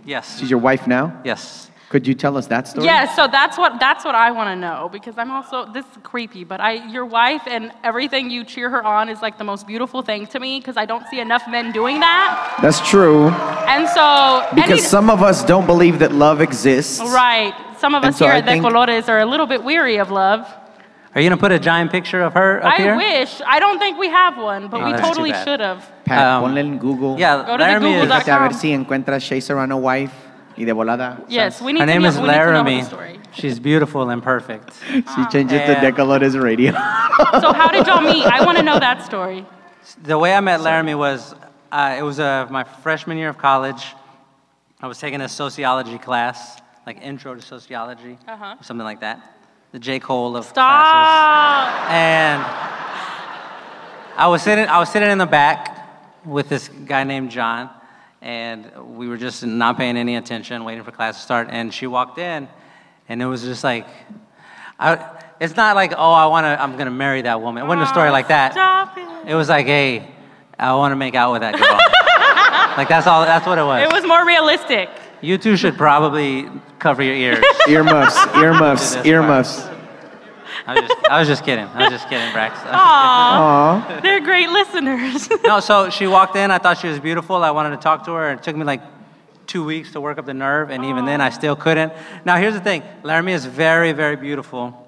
[0.04, 0.38] Yes.
[0.38, 1.20] She's your wife now.
[1.24, 1.70] Yes.
[1.90, 2.84] Could you tell us that story?
[2.84, 5.92] Yeah, so that's what that's what I want to know because I'm also this is
[6.02, 9.66] creepy, but I your wife and everything you cheer her on is like the most
[9.66, 12.58] beautiful thing to me because I don't see enough men doing that.
[12.60, 13.28] That's true.
[13.28, 17.00] And so Because any- some of us don't believe that love exists.
[17.00, 19.64] right, some of us so here I at De think- Colores are a little bit
[19.64, 20.46] weary of love.
[21.14, 22.96] Are you gonna put a giant picture of her up I here?
[22.96, 23.40] wish.
[23.46, 25.44] I don't think we have one, but Oh, we that's too totally bad.
[25.44, 25.90] should have.
[26.04, 27.18] Pat, Um, ponle en Google.
[27.18, 28.20] Yeah, Go to the Laramie is, Google.com.
[28.20, 30.12] Fíjate a ver si encuentras Shea Serrano wife
[30.56, 31.18] y de volada.
[31.28, 32.82] Yes, we need her to name know, is we need to know her Laramie.
[32.82, 33.20] story.
[33.32, 34.72] She's beautiful and perfect.
[34.90, 36.72] She changed it to And- Decolores Radio.
[37.40, 38.24] So how did y'all meet?
[38.26, 39.44] I want to know that story.
[40.02, 41.34] The way I met Laramie was
[41.72, 43.94] uh, it was uh, my freshman year of college.
[44.80, 48.54] I was taking a sociology class, like intro to sociology, Uh-huh.
[48.60, 49.18] or something like that.
[49.72, 49.98] The J.
[50.00, 51.90] Cole of classes.
[51.90, 52.42] And
[54.16, 57.68] I was sitting, I was sitting in the back with this guy named John,
[58.22, 61.48] and we were just not paying any attention, waiting for class to start.
[61.50, 62.48] And she walked in,
[63.08, 63.86] and it was just like,
[64.78, 67.62] I, it's not like, oh, I want to, I'm gonna marry that woman.
[67.62, 68.52] It wasn't a ah, story like that.
[68.52, 69.30] Stop it.
[69.30, 70.14] It was like, hey,
[70.58, 71.68] I want to make out with that girl.
[72.78, 73.24] like that's all.
[73.24, 73.82] That's what it was.
[73.82, 74.88] It was more realistic.
[75.20, 76.48] You two should probably
[76.78, 77.44] cover your ears.
[77.68, 79.68] earmuffs, earmuffs, Do this earmuffs.
[80.66, 81.64] I was just, I was just kidding.
[81.64, 82.52] I was just kidding, Brax.
[82.66, 85.28] Aw, they're great listeners.
[85.44, 86.50] no, so she walked in.
[86.50, 87.36] I thought she was beautiful.
[87.36, 88.32] I wanted to talk to her.
[88.32, 88.82] It took me like
[89.46, 91.92] two weeks to work up the nerve, and even then, I still couldn't.
[92.24, 94.84] Now, here's the thing Laramie is very, very beautiful.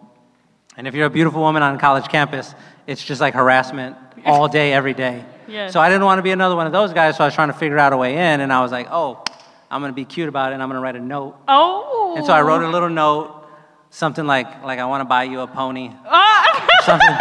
[0.77, 2.55] And if you're a beautiful woman on a college campus,
[2.87, 5.25] it's just like harassment all day, every day.
[5.51, 5.73] Yes.
[5.73, 7.49] So I didn't want to be another one of those guys, so I was trying
[7.49, 9.25] to figure out a way in, and I was like, oh,
[9.71, 11.37] I'm going to be cute about it, and I'm going to write a note.
[11.49, 12.15] oh.
[12.17, 13.47] And so I wrote a little note,
[13.91, 17.17] something like, like I want to buy you a pony, Ah, something,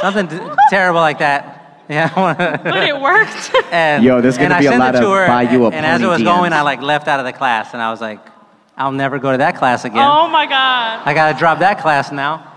[0.00, 1.58] something t- terrible like that.
[1.88, 3.52] Yeah, but it worked.
[3.72, 5.84] and, Yo, there's and gonna I be a lot of her, buy you a and
[5.84, 8.00] as it pony was going, I like left out of the class, and I was
[8.00, 8.20] like,
[8.76, 9.98] I'll never go to that class again.
[10.08, 11.02] oh my God.
[11.04, 12.52] I gotta drop that class now.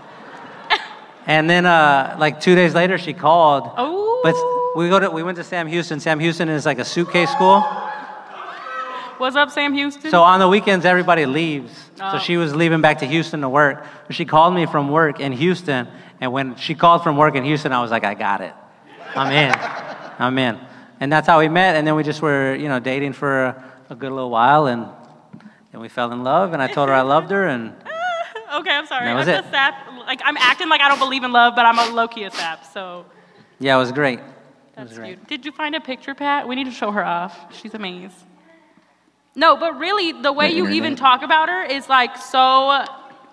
[1.26, 3.68] and then, uh, like two days later, she called.
[3.76, 4.20] Oh.
[4.22, 4.34] But
[4.80, 5.98] we go to we went to Sam Houston.
[6.00, 7.64] Sam Houston is like a suitcase school.
[9.18, 10.10] What's up, Sam Houston?
[10.10, 11.72] So on the weekends, everybody leaves.
[11.98, 12.12] Oh.
[12.12, 13.86] So she was leaving back to Houston to work.
[14.10, 15.88] She called me from work in Houston,
[16.20, 18.52] and when she called from work in Houston, I was like, I got it.
[19.14, 19.54] I'm in.
[20.18, 20.60] I'm in.
[21.00, 21.76] And that's how we met.
[21.76, 24.86] And then we just were, you know, dating for a, a good little while, and
[25.72, 26.52] then we fell in love.
[26.52, 27.70] And I told her I loved her, and
[28.54, 29.06] okay, I'm sorry.
[29.06, 29.46] That was I'm it.
[29.46, 29.88] a sap.
[30.06, 32.30] Like I'm acting like I don't believe in love, but I'm a low key a
[32.30, 32.66] sap.
[32.66, 33.06] So
[33.58, 34.18] yeah, it was great.
[34.18, 34.24] It
[34.74, 35.16] that's was great.
[35.16, 35.28] cute.
[35.28, 36.46] Did you find a picture, Pat?
[36.46, 37.54] We need to show her off.
[37.54, 38.12] She's amazing.
[39.36, 42.84] No, but really, the way you even talk about her is like so.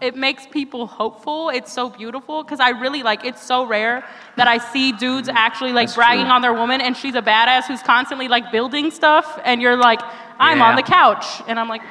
[0.01, 1.47] It makes people hopeful.
[1.47, 3.23] It's so beautiful because I really like.
[3.23, 4.03] It's so rare
[4.35, 5.37] that I see dudes mm-hmm.
[5.37, 6.33] actually like That's bragging true.
[6.33, 10.01] on their woman, and she's a badass who's constantly like building stuff, and you're like,
[10.39, 11.81] I'm on the couch, and I'm like,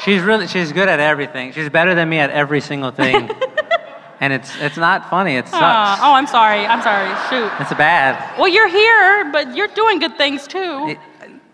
[0.00, 1.52] She's really she's good at everything.
[1.52, 3.30] She's better than me at every single thing.
[4.20, 5.36] and it's it's not funny.
[5.36, 5.62] It sucks.
[5.62, 7.08] "Aw, oh, I'm sorry, I'm sorry.
[7.28, 7.50] Shoot.
[7.60, 8.38] It's bad.
[8.38, 10.96] Well, you're here, but you're doing good things too.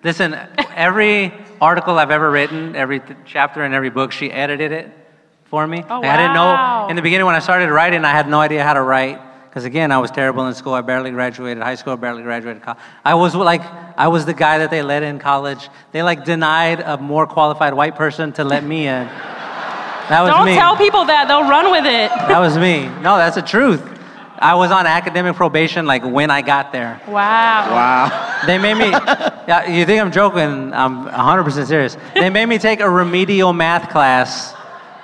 [0.03, 0.35] Listen,
[0.75, 4.91] every article I've ever written, every th- chapter in every book, she edited it
[5.45, 5.85] for me.
[5.89, 8.41] Oh, Like, I didn't know in the beginning when I started writing, I had no
[8.41, 9.21] idea how to write
[9.51, 10.73] because again, I was terrible in school.
[10.75, 11.93] I barely graduated high school.
[11.95, 12.79] I barely graduated college.
[13.05, 13.63] I was like,
[13.99, 15.69] I was the guy that they let in college.
[15.93, 19.07] They like denied a more qualified white person to let me in.
[20.09, 20.55] That was Don't me.
[20.55, 22.09] tell people that; they'll run with it.
[22.11, 22.87] That was me.
[23.01, 23.83] No, that's the truth.
[24.41, 27.01] I was on academic probation like when I got there.
[27.07, 27.71] Wow.
[27.71, 28.43] Wow.
[28.47, 28.93] They made me.
[29.49, 30.73] Yeah, you think I'm joking?
[30.73, 31.97] I'm 100% serious.
[32.15, 34.55] They made me take a remedial math class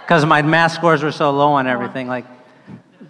[0.03, 2.07] because my math scores were so low on everything.
[2.07, 2.27] Like,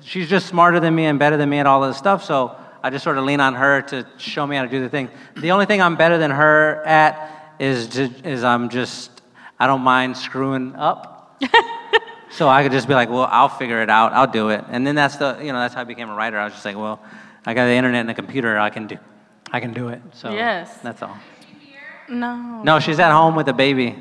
[0.01, 2.25] she's just smarter than me and better than me at all this stuff.
[2.25, 4.89] So I just sort of lean on her to show me how to do the
[4.89, 5.11] thing.
[5.37, 9.11] The only thing I'm better than her at is to, is I'm just
[9.59, 11.37] I don't mind screwing up.
[12.31, 14.13] so I could just be like, well, I'll figure it out.
[14.13, 14.65] I'll do it.
[14.69, 16.39] And then that's the you know that's how I became a writer.
[16.39, 17.01] I was just like, well,
[17.45, 18.59] I got the internet and a computer.
[18.59, 18.99] I can do.
[19.53, 20.01] I can do it.
[20.13, 20.77] So Yes.
[20.79, 21.17] that's all.
[22.09, 22.63] No.
[22.63, 23.97] No, she's at home with a baby.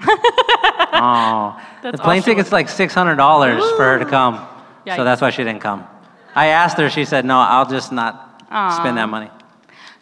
[0.00, 4.46] oh, That's the plane also- ticket's like six hundred dollars for her to come,
[4.86, 4.96] Yikes.
[4.96, 5.86] so that's why she didn't come.
[6.34, 6.90] I asked her.
[6.90, 8.70] She said, "No, I'll just not Aw.
[8.80, 9.30] spend that money."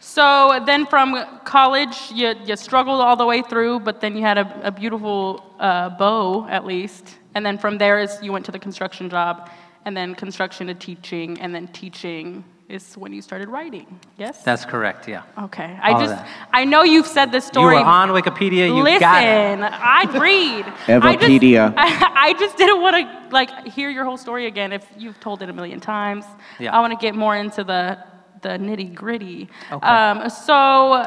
[0.01, 1.15] So then from
[1.45, 5.55] college, you, you struggled all the way through, but then you had a, a beautiful
[5.61, 7.19] uh, bow, at least.
[7.35, 9.51] And then from there is you went to the construction job,
[9.85, 14.01] and then construction to teaching, and then teaching is when you started writing.
[14.17, 14.43] Yes?
[14.43, 15.23] That's correct, yeah.
[15.39, 15.79] okay.
[15.83, 16.25] I all of just.
[16.53, 17.77] I know you've said this story.
[17.77, 19.61] You were on Wikipedia, you Listen, got it.
[19.61, 20.65] I'd read.
[20.87, 21.75] Evopedia.
[21.77, 24.87] I just, I, I just didn't want to like hear your whole story again if
[24.97, 26.25] you've told it a million times.
[26.59, 26.75] Yeah.
[26.75, 27.99] I want to get more into the
[28.41, 29.49] the nitty gritty.
[29.71, 29.87] Okay.
[29.87, 31.07] Um, so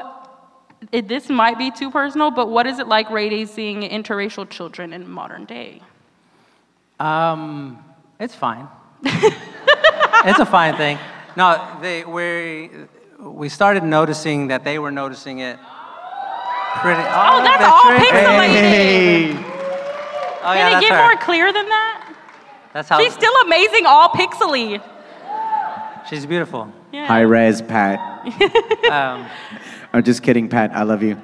[0.92, 5.10] it, this might be too personal, but what is it like raising interracial children in
[5.10, 5.82] modern day?
[7.00, 7.84] Um,
[8.20, 8.68] it's fine.
[9.04, 10.98] it's a fine thing.
[11.36, 12.70] No, they, we,
[13.20, 15.58] we started noticing that they were noticing it
[16.78, 17.02] pretty.
[17.02, 19.36] Oh, that's the all trick- pixelated.
[20.48, 21.02] Oh, Can yeah, it that's get her.
[21.04, 22.16] more clear than that?
[22.74, 24.82] That's how She's still amazing, all pixely.
[26.10, 26.72] she's beautiful.
[26.92, 27.08] Yeah.
[27.08, 28.00] High res, Pat.
[28.92, 29.26] Um,
[29.94, 30.72] I'm just kidding, Pat.
[30.76, 31.20] I love you.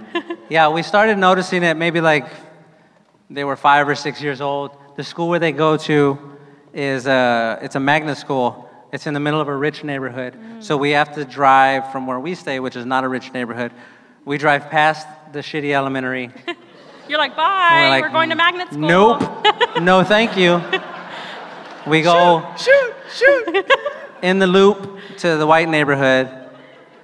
[0.50, 2.26] Yeah, we started noticing it maybe like
[3.30, 4.72] they were five or six years old.
[4.96, 6.20] The school where they go to
[6.74, 8.70] is a, it's a magnet school.
[8.92, 10.34] It's in the middle of a rich neighborhood.
[10.34, 10.64] Mm.
[10.64, 13.72] So we have to drive from where we stay, which is not a rich neighborhood.
[14.26, 16.30] We drive past the shitty elementary.
[17.08, 18.82] You're like, bye, we're we're, going to magnet school.
[18.82, 19.22] Nope.
[19.82, 20.62] no, thank you.
[21.88, 23.46] We go Shoot, shoot.
[23.48, 23.72] shoot.
[24.22, 26.30] in the loop to the white neighborhood,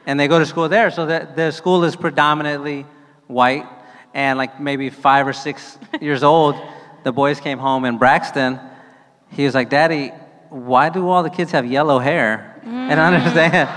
[0.05, 0.91] and they go to school there.
[0.91, 2.85] So that the school is predominantly
[3.27, 3.65] white,
[4.13, 6.55] and like maybe five or six years old,
[7.07, 8.59] the boys came home in Braxton.
[9.29, 10.09] He was like, "Daddy,
[10.49, 13.69] why do all the kids have yellow hair?" And I understand.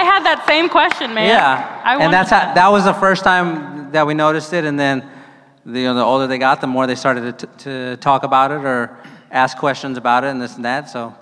[0.00, 1.28] I had that same question, man.
[1.28, 4.80] Yeah, I and that's how, that was the first time that we noticed it, and
[4.80, 5.06] then
[5.66, 8.22] the, you know, the older they got, the more they started to, t- to talk
[8.22, 8.96] about it or
[9.30, 10.88] ask questions about it and this and that.
[10.88, 11.14] So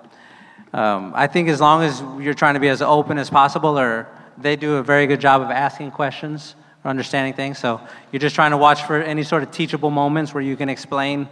[0.73, 4.07] um, I think as long as you're trying to be as open as possible, or
[4.39, 7.59] they do a very good job of asking questions or understanding things.
[7.59, 7.81] So
[8.13, 11.29] you're just trying to watch for any sort of teachable moments where you can explain.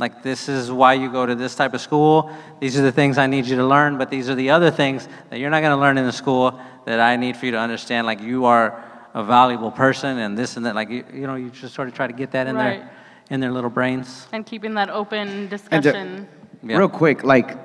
[0.00, 2.30] Like, this is why you go to this type of school.
[2.58, 5.06] These are the things I need you to learn, but these are the other things
[5.28, 7.58] that you're not going to learn in the school that I need for you to
[7.58, 8.06] understand.
[8.06, 8.82] Like, you are
[9.14, 10.74] a valuable person, and this and that.
[10.74, 12.80] Like, you, you know, you just sort of try to get that in Right.
[12.80, 12.90] their
[13.30, 14.26] in their little brains.
[14.32, 16.26] and keeping that open And, discussion.
[16.64, 16.78] Yeah.
[16.78, 17.56] Real quick, like,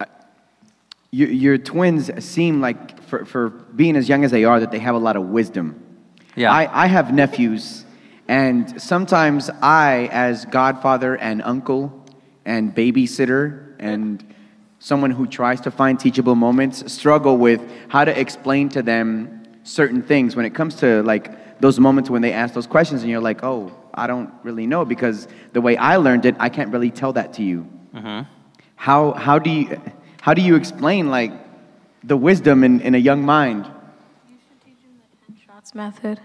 [0.00, 0.06] uh,
[1.12, 4.80] your, your twins seem like, for, for being as young as they are, that they
[4.80, 5.80] have a lot of wisdom.
[6.34, 6.50] Yeah.
[6.52, 7.81] I, I have nephews,
[8.32, 11.92] and sometimes I, as godfather and uncle
[12.46, 14.24] and babysitter and
[14.78, 20.00] someone who tries to find teachable moments, struggle with how to explain to them certain
[20.00, 23.20] things when it comes to like those moments when they ask those questions and you're
[23.20, 26.90] like, oh, I don't really know because the way I learned it, I can't really
[26.90, 27.68] tell that to you.
[27.94, 28.22] Mm-hmm.
[28.76, 29.78] How, how, do you,
[30.22, 31.32] how do you explain like
[32.02, 33.66] the wisdom in, in a young mind?
[34.26, 34.98] You should teach him
[35.28, 36.18] the 10 Shots method.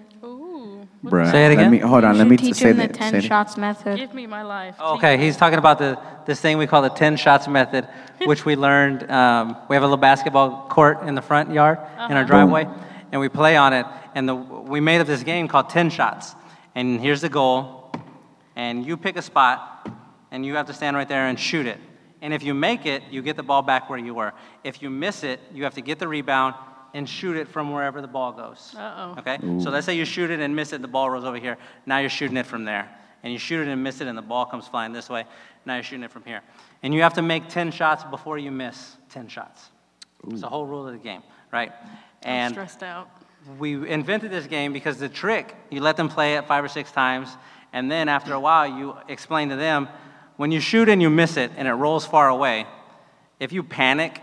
[1.06, 1.72] Ooh, Bruh, Say it Let again?
[1.72, 2.94] me, hold on, You let should me teach say him the that.
[2.95, 3.28] 10 say that.
[3.28, 3.98] shots method.
[3.98, 4.76] give me my life.
[4.80, 7.88] Okay, he's talking about the this thing we call the 10 shots method,
[8.26, 9.10] which we learned.
[9.10, 11.78] Um, we have a little basketball court in the front yard
[12.10, 12.68] in our driveway,
[13.11, 13.86] and we play on it.
[14.15, 16.36] And the, we made up this game called 10 shots.
[16.74, 17.91] And here's the goal.
[18.56, 19.88] And you pick a spot,
[20.32, 21.78] and you have to stand right there and shoot it.
[22.24, 24.34] And if you make it, you get the ball back where you were.
[24.64, 26.56] If you miss it, you have to get the rebound
[26.93, 28.76] and shoot it from wherever the ball goes.
[28.77, 29.15] Uh-oh.
[29.19, 29.38] Okay?
[29.61, 31.57] So let's say you shoot it and miss it, the ball rolls over here.
[31.85, 32.89] Now you're shooting it from there.
[33.23, 35.26] And you shoot it and miss it, and the ball comes flying this way.
[35.65, 36.41] Now you're shooting it from here.
[36.84, 39.69] And you have to make 10 shots before you miss 10 shots.
[40.30, 41.72] It's the whole rule of the game, right?
[41.81, 43.09] I'm And stressed out.
[43.59, 46.91] we invented this game because the trick, you let them play it five or six
[46.91, 47.30] times,
[47.73, 49.89] and then after a while, you explain to them
[50.38, 52.65] when you shoot and you miss it and it rolls far away,
[53.39, 54.22] if you panic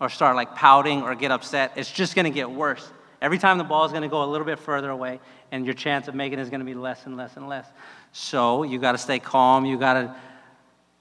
[0.00, 2.90] or start like pouting or get upset, it's just gonna get worse.
[3.20, 5.20] Every time the ball is gonna go a little bit further away,
[5.50, 7.66] and your chance of making it is gonna be less and less and less.
[8.12, 10.14] So you gotta stay calm, you gotta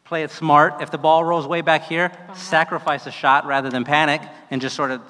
[0.04, 0.82] play it smart.
[0.82, 2.34] If the ball rolls way back here, uh-huh.
[2.34, 5.02] sacrifice a shot rather than panic and just sort of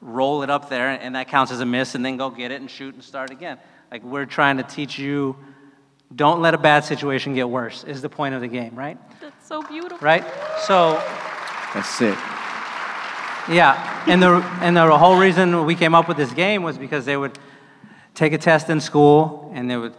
[0.00, 2.60] roll it up there, and that counts as a miss, and then go get it
[2.60, 3.58] and shoot and start again.
[3.90, 5.36] Like we're trying to teach you
[6.14, 8.98] don't let a bad situation get worse, is the point of the game, right?
[9.20, 9.98] That's so beautiful.
[9.98, 10.24] Right?
[10.66, 10.94] So,
[11.74, 12.33] That's it.
[13.48, 17.04] Yeah, and the, and the whole reason we came up with this game was because
[17.04, 17.38] they would
[18.14, 19.94] take a test in school and they would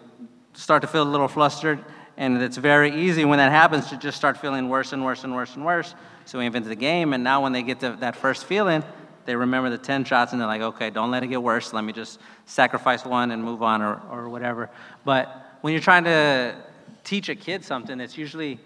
[0.53, 1.83] start to feel a little flustered.
[2.17, 5.35] And it's very easy when that happens to just start feeling worse and worse and
[5.35, 5.93] worse and worse.
[6.25, 8.83] So we invented the game, and now when they get to that first feeling,
[9.25, 11.73] they remember the 10 shots and they're like, okay, don't let it get worse.
[11.73, 14.69] Let me just sacrifice one and move on or, or whatever.
[15.03, 16.55] But when you're trying to
[17.03, 18.59] teach a kid something, it's usually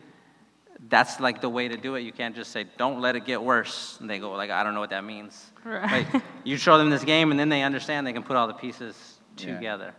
[0.88, 2.02] that's like the way to do it.
[2.02, 4.74] You can't just say, "Don't let it get worse," and they go like, "I don't
[4.74, 6.12] know what that means." Right.
[6.14, 8.08] Like, you show them this game, and then they understand.
[8.08, 9.94] They can put all the pieces together.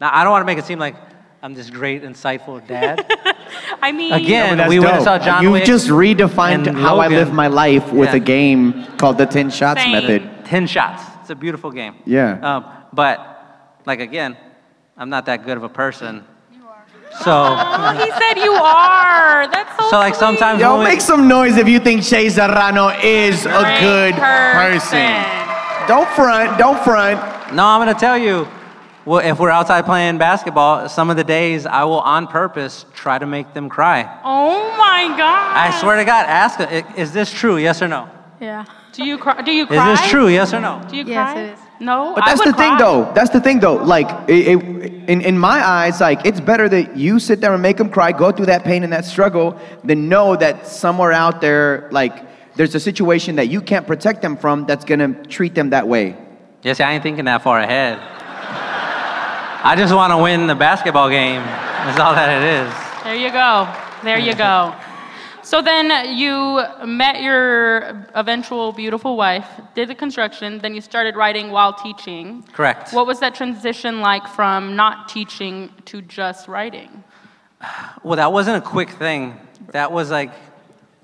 [0.00, 0.94] Now, I don't want to make it seem like
[1.42, 3.04] I'm this great, insightful dad.
[3.82, 6.98] I mean, Again, That's we went and saw John You've Wick just redefined and how
[7.00, 8.16] I live my life with Yeah.
[8.16, 9.92] a game called the 10 shots Same.
[9.92, 10.30] method.
[10.46, 11.02] Ten shots.
[11.20, 11.96] It's a beautiful game.
[12.06, 12.38] Yeah.
[12.56, 14.36] Um, but like again,
[14.96, 16.24] I'm not that good of a person.
[17.22, 19.46] So, Oh, he said you are.
[19.48, 19.90] That's so.
[19.90, 20.20] so like sweet.
[20.20, 24.14] sometimes Yo, when we- make some noise if you think Shea Serrano is a good
[24.14, 25.24] person.
[25.86, 27.20] Don't front, don't front.
[27.54, 28.48] No, I'm gonna tell you.
[29.04, 33.18] Well, if we're outside playing basketball, some of the days I will on purpose try
[33.18, 34.08] to make them cry.
[34.24, 35.56] Oh my god!
[35.56, 37.58] I swear to God, ask them, is this true?
[37.58, 38.08] Yes or no?
[38.40, 38.64] Yeah.
[38.92, 39.42] Do you cry?
[39.42, 39.92] Do you cry?
[39.92, 40.28] Is this true?
[40.28, 40.82] Yes or no?
[40.88, 41.40] Do you Yes, cry?
[41.42, 41.58] it is.
[41.84, 43.12] No, But I that's would the thing, though.
[43.14, 43.74] That's the thing, though.
[43.74, 47.60] Like, it, it, in, in my eyes, like, it's better that you sit there and
[47.62, 51.42] make them cry, go through that pain and that struggle, than know that somewhere out
[51.42, 52.24] there, like,
[52.56, 56.16] there's a situation that you can't protect them from that's gonna treat them that way.
[56.62, 57.98] Yes, I ain't thinking that far ahead.
[59.66, 61.42] I just want to win the basketball game.
[61.42, 63.04] That's all that it is.
[63.04, 63.68] There you go.
[64.02, 64.74] There you go.
[65.44, 71.50] So then you met your eventual beautiful wife, did the construction, then you started writing
[71.50, 72.42] while teaching.
[72.52, 72.94] Correct.
[72.94, 77.04] What was that transition like from not teaching to just writing?
[78.02, 79.38] Well, that wasn't a quick thing.
[79.72, 80.32] That was like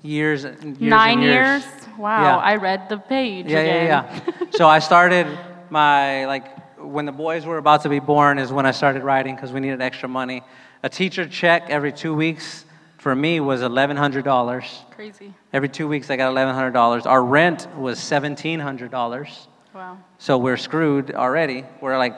[0.01, 1.63] years, years Nine years.
[1.63, 1.87] years?
[1.99, 2.37] Wow, Yeah.
[2.37, 3.85] I read the page Yeah, again.
[3.87, 4.45] yeah, yeah.
[4.57, 5.27] so I started
[5.69, 6.45] my like
[6.79, 9.59] when the boys were about to be born is when I started writing because we
[9.59, 10.41] needed extra money.
[10.81, 12.65] A teacher check every two weeks
[13.01, 14.83] for me was eleven hundred dollars.
[14.91, 15.33] Crazy.
[15.51, 17.07] Every two weeks I got eleven hundred dollars.
[17.07, 19.47] Our rent was seventeen hundred dollars.
[19.73, 19.97] Wow.
[20.19, 21.65] So we're screwed already.
[21.81, 22.15] We're like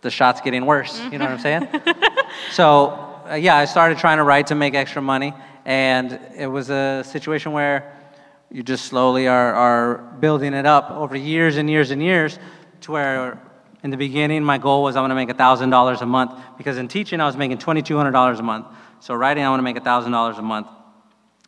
[0.00, 1.00] the shot's getting worse.
[1.12, 1.68] You know what I'm saying?
[2.50, 5.32] so uh, yeah, I started trying to write to make extra money,
[5.64, 7.96] and it was a situation where
[8.50, 12.40] you just slowly are, are building it up over years and years and years
[12.80, 13.38] to where
[13.84, 16.88] in the beginning my goal was I'm going to make $1,000 a month because in
[16.88, 18.66] teaching I was making $2,200 a month.
[19.04, 20.66] So writing I want to make $1,000 a month.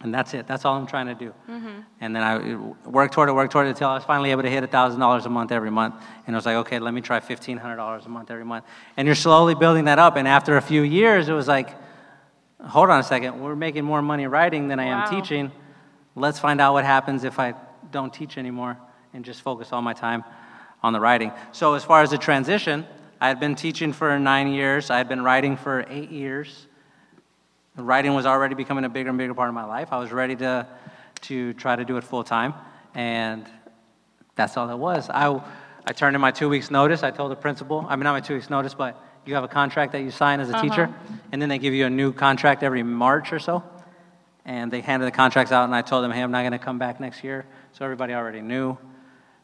[0.02, 0.46] And that's it.
[0.46, 1.32] That's all I'm trying to do.
[1.48, 1.80] Mm-hmm.
[2.02, 4.50] And then I worked toward it, worked toward it until I was finally able to
[4.50, 5.94] hit $1,000 a month every month.
[6.26, 8.66] And I was like, okay, let me try $1,500 a month every month.
[8.98, 10.16] And you're slowly building that up.
[10.16, 11.74] And after a few years, it was like,
[12.62, 15.50] hold on a second, we're making more money writing than I am teaching.
[16.14, 17.54] Let's find out what happens if I
[17.90, 18.76] don't teach anymore
[19.14, 20.24] and just focus all my time
[20.82, 21.32] on the writing.
[21.52, 22.86] So, as far as the transition,
[23.18, 26.66] I had been teaching for nine years, I had been writing for eight years.
[27.76, 29.88] Writing was already becoming a bigger and bigger part of my life.
[29.92, 30.66] I was ready to,
[31.22, 32.54] to try to do it full time,
[32.94, 33.46] and
[34.34, 35.10] that's all it was.
[35.10, 35.42] I,
[35.84, 37.02] I turned in my two weeks' notice.
[37.02, 39.48] I told the principal, I mean, not my two weeks' notice, but you have a
[39.48, 41.14] contract that you sign as a teacher, uh-huh.
[41.32, 43.62] and then they give you a new contract every March or so.
[44.46, 46.58] And they handed the contracts out, and I told them, hey, I'm not going to
[46.58, 47.44] come back next year.
[47.72, 48.78] So everybody already knew.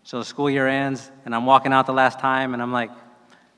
[0.04, 2.90] So the school year ends, and I'm walking out the last time, and I'm like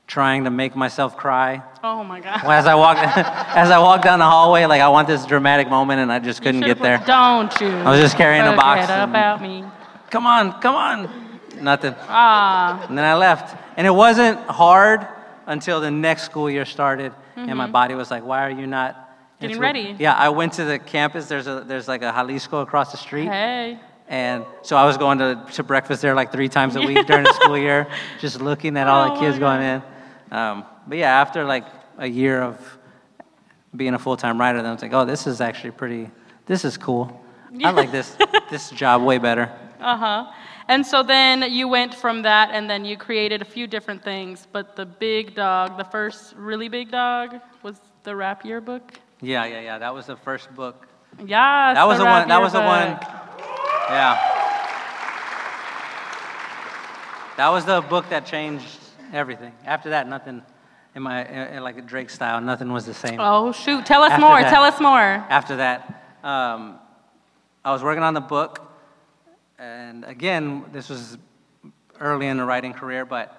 [0.07, 1.61] trying to make myself cry.
[1.83, 2.41] Oh my god.
[2.43, 5.69] Well, as I walk, as I walk down the hallway, like I want this dramatic
[5.69, 6.97] moment, and I just couldn't get there.
[6.99, 7.67] put- Don't you?
[7.67, 9.63] I was just carrying a box Forget and- about me.
[10.11, 11.09] Come on, come on.
[11.61, 11.95] Nothing.
[12.07, 12.85] Ah.
[12.87, 13.55] And then I left.
[13.77, 15.07] And it wasn't hard
[15.47, 19.01] until the next school year started, and my body was like, "Why are you not
[19.35, 19.47] Mm-hmm.
[19.47, 19.95] Getting ready.
[19.99, 21.27] Yeah, I went to the campus.
[21.27, 23.77] There's a there's like a Jalisco across the street, Hey.
[24.07, 27.25] and so I was going to, to breakfast there like three times a week during
[27.25, 27.85] the school year,
[28.21, 29.83] just looking at all Oh the kids going in.
[30.35, 31.65] Um, but yeah, after like
[31.97, 32.59] a year of
[33.73, 36.09] being a full time writer, then I was like, "Oh, this is actually pretty.
[36.45, 37.23] This is cool.
[37.63, 38.17] I like this
[38.51, 39.49] this job way better."
[39.79, 40.31] Uh huh.
[40.67, 44.45] And so then you went from that, and then you created a few different things.
[44.51, 48.91] But the big dog, the first really big dog, was the rap yearbook.
[49.21, 49.77] Yeah, yeah, yeah.
[49.77, 50.85] That was the first book.
[51.25, 51.73] Yeah.
[51.73, 52.27] That was the one.
[52.27, 52.99] That was the one.
[53.89, 54.19] Yeah.
[57.37, 58.79] That was the book that changed
[59.15, 59.53] everything.
[59.65, 60.43] After that, nothing.
[60.93, 63.19] In my in, like a Drake style, nothing was the same.
[63.19, 63.85] Oh shoot!
[63.85, 64.41] Tell us After more.
[64.41, 64.99] that- Tell us more.
[65.01, 66.79] After that, um,
[67.65, 68.61] I was working on the book,
[69.59, 71.17] and again, this was
[71.99, 73.37] early in the writing career, but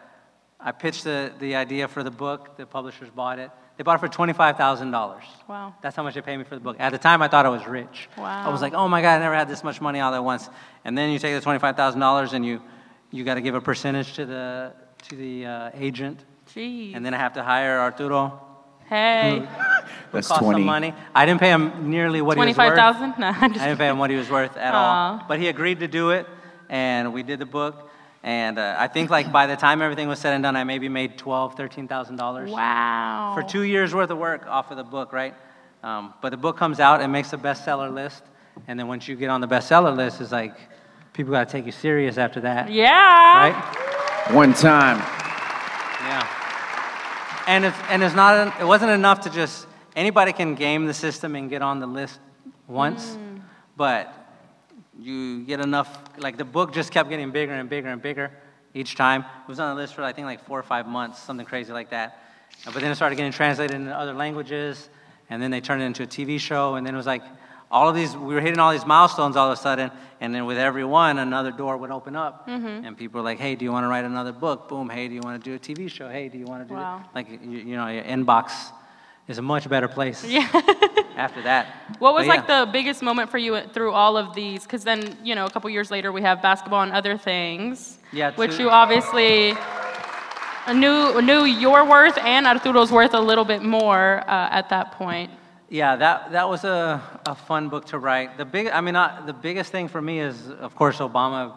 [0.61, 2.57] I pitched the, the idea for the book.
[2.57, 3.51] The publishers bought it.
[3.79, 5.25] They bought it for twenty-five thousand dollars.
[5.49, 5.75] Wow.
[5.83, 6.77] That's how much they paid me for the book.
[6.79, 8.09] At the time, I thought I was rich.
[8.19, 8.49] Wow.
[8.49, 10.49] I was like, oh my God, I never had this much money all at once.
[10.85, 12.63] And then you take the $25,000 and you,
[13.11, 14.73] you got to give a percentage to the,
[15.09, 16.25] to the uh, agent.
[16.55, 16.95] Jeez.
[16.95, 18.41] And then I have to hire Arturo.
[18.89, 19.47] hey, who
[20.13, 20.61] That's cost 20.
[20.61, 20.95] some money.
[21.15, 22.57] I didn't pay him nearly what he was worth.
[22.67, 23.15] twenty-five thousand?
[23.19, 24.77] No, I'm I just didn't pay him what he was worth at Aw.
[25.19, 25.25] all.
[25.29, 26.27] But he agreed to do it,
[26.69, 27.91] and we did the book.
[28.23, 30.89] And uh, I think like by the time everything was said and done, I maybe
[30.89, 33.33] made twelve, thirteen thousand dollars Wow.
[33.37, 35.35] for two years worth of work off of the book, right?
[35.83, 38.23] Um, but the book comes out, it makes a bestseller list,
[38.67, 40.57] and then once you get on the bestseller list, it's like
[41.13, 42.71] people got to take you serious after that.
[42.71, 43.51] Yeah.
[43.51, 43.96] Right?
[44.31, 44.99] One time.
[46.03, 46.27] Yeah.
[47.47, 51.37] And it's and it's not it wasn't enough to just anybody can game the system
[51.37, 52.19] and get on the list
[52.67, 53.41] once, mm.
[53.77, 54.13] but
[54.99, 58.33] you get enough like the book just kept getting bigger and bigger and bigger
[58.75, 59.23] each time.
[59.23, 61.73] It was on the list for I think like four or five months, something crazy
[61.73, 62.21] like that.
[62.65, 64.89] But then it started getting translated into other languages,
[65.31, 67.23] and then they turned it into a TV show, and then it was like
[67.71, 69.91] all of these we were hitting all these milestones all of a sudden,
[70.21, 73.55] and then with every one another door would open up, and people were like, "Hey,
[73.57, 74.89] do you want to write another book?" Boom.
[74.89, 76.09] Hey, do you want to do a TV show?
[76.09, 77.01] Hey, do you want to do Wow.
[77.05, 77.15] it?
[77.15, 78.53] like you, you know your inbox
[79.29, 80.47] is a much better place Yeah.
[81.17, 81.67] after that.
[81.99, 82.65] What was But like yeah.
[82.65, 84.63] the biggest moment for you through all of these?
[84.63, 87.99] Because then, you know, a couple years later, we have basketball and other things.
[88.13, 89.57] Yeah, Which you obviously
[90.73, 95.31] knew knew your worth and Arturo's worth a little bit more uh, at that point.
[95.69, 98.39] Yeah, that, that was a, a fun book to write.
[98.39, 101.57] The big, I mean, uh, the biggest thing for me is, of course, Obama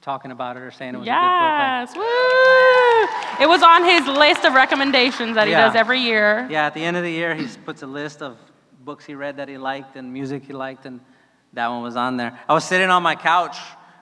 [0.00, 1.96] talking about it or saying it was a good book.
[1.96, 3.40] Yes.
[3.40, 5.66] It was on his list of recommendations that he Yeah.
[5.66, 6.46] does every year.
[6.50, 8.38] Yeah, at the end of the year, he puts a list of
[8.84, 11.00] books he read that he liked and music he liked, and
[11.52, 12.38] that one was on there.
[12.48, 13.58] I was sitting on my couch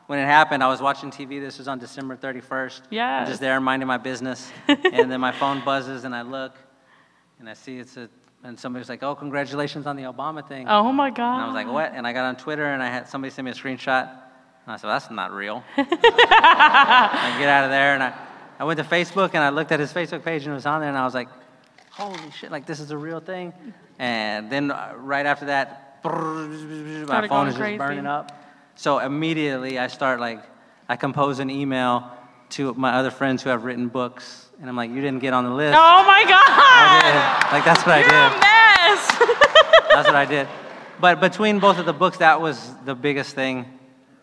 [0.07, 0.63] when it happened.
[0.63, 1.41] I was watching TV.
[1.41, 2.83] This was on December 31st.
[3.23, 6.57] I'm just there minding my business, and then my phone buzzes, and I look,
[7.41, 8.09] and I see it's a,
[8.45, 11.35] and somebody's like, "Oh, congratulations on the Obama thing." Oh my God.
[11.35, 11.93] And I was like, what?
[11.95, 14.11] And I got on Twitter and I had somebody send me a screenshot.
[14.65, 15.65] And I said, that's not real.
[15.77, 18.15] I get out of there and I,
[18.61, 20.81] I went to Facebook and I looked at his Facebook page and it was on
[20.81, 21.29] there and I was like,
[21.91, 23.53] holy shit, like this is a real thing.
[23.99, 28.33] And then uh, right after that, my phone is just burning up.
[28.75, 30.45] So immediately I start like,
[30.89, 32.11] I compose an email
[32.51, 34.49] to my other friends who have written books.
[34.63, 35.77] And I'm like, you didn't get on the list.
[35.77, 37.03] Oh my I God.
[37.03, 37.53] did.
[37.53, 38.33] Like, that's what I You're did.
[38.33, 39.09] a mess.
[39.93, 40.49] That's what I did.
[41.01, 43.67] But between both of the books, that was the biggest thing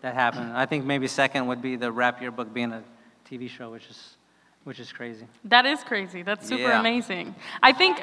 [0.02, 0.54] that happened.
[0.54, 2.84] I think maybe second would be the Rap Year book being a
[3.30, 4.16] TV show, which is,
[4.64, 5.28] which is crazy.
[5.46, 6.24] that is crazy.
[6.24, 6.80] That's super Yeah.
[6.80, 7.36] amazing.
[7.62, 8.02] I think.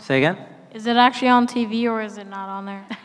[0.00, 0.38] Say again?
[0.74, 2.84] Is it actually on TV or is it not on there?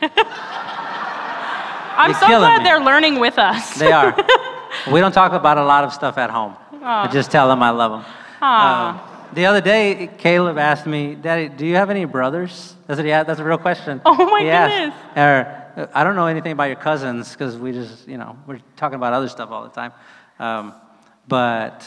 [2.00, 2.64] I'm You're so glad me.
[2.64, 3.74] they're learning with us.
[3.78, 4.14] They are.
[4.92, 6.56] we don't talk about a lot of stuff at home.
[6.82, 8.04] I just tell them I love them.
[8.40, 9.28] Aw.
[9.34, 12.74] the other day, Caleb asked me, Daddy, do you have any brothers?
[12.86, 13.26] That's, what he asked.
[13.26, 14.00] That's a real question.
[14.04, 14.96] Oh my He asked.
[15.16, 18.96] Or, I don't know anything about your cousins because we just, you know, we're talking
[18.96, 19.92] about other stuff all the time.
[20.38, 20.74] Um,
[21.26, 21.86] but,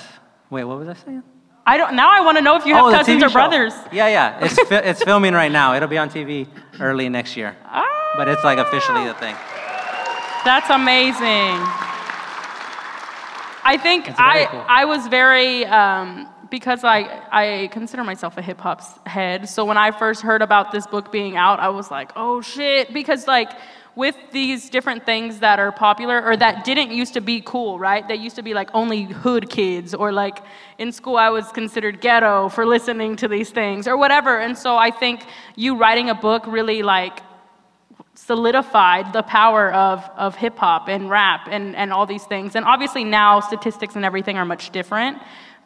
[0.49, 1.23] wait, what was I saying?
[1.65, 1.95] I don't.
[1.95, 3.33] Now I want to know if you have Oh, the cousins or show.
[3.33, 3.73] brothers.
[3.91, 4.39] Yeah, yeah.
[4.45, 5.75] It's, fi- it's filming right now.
[5.75, 6.47] It'll be on TV
[6.79, 7.55] early next year.
[7.65, 7.85] Ah,
[8.17, 9.35] But it's like officially a thing.
[10.43, 11.61] That's amazing.
[13.63, 14.65] I think I cool.
[14.67, 16.99] I was very um, because I
[17.31, 19.47] I consider myself a hip hop head.
[19.49, 22.93] So when I first heard about this book being out, I was like, oh shit,
[22.93, 23.51] because like
[23.95, 28.07] with these different things that are popular or that didn't used to be cool, right?
[28.07, 30.39] That used to be like only hood kids or like
[30.77, 34.39] in school I was considered ghetto for listening to these things or whatever.
[34.39, 35.25] And so I think
[35.55, 37.21] you writing a book really like
[38.13, 42.55] solidified the power of, of hip hop and rap and, and all these things.
[42.55, 45.17] And obviously now statistics and everything are much different.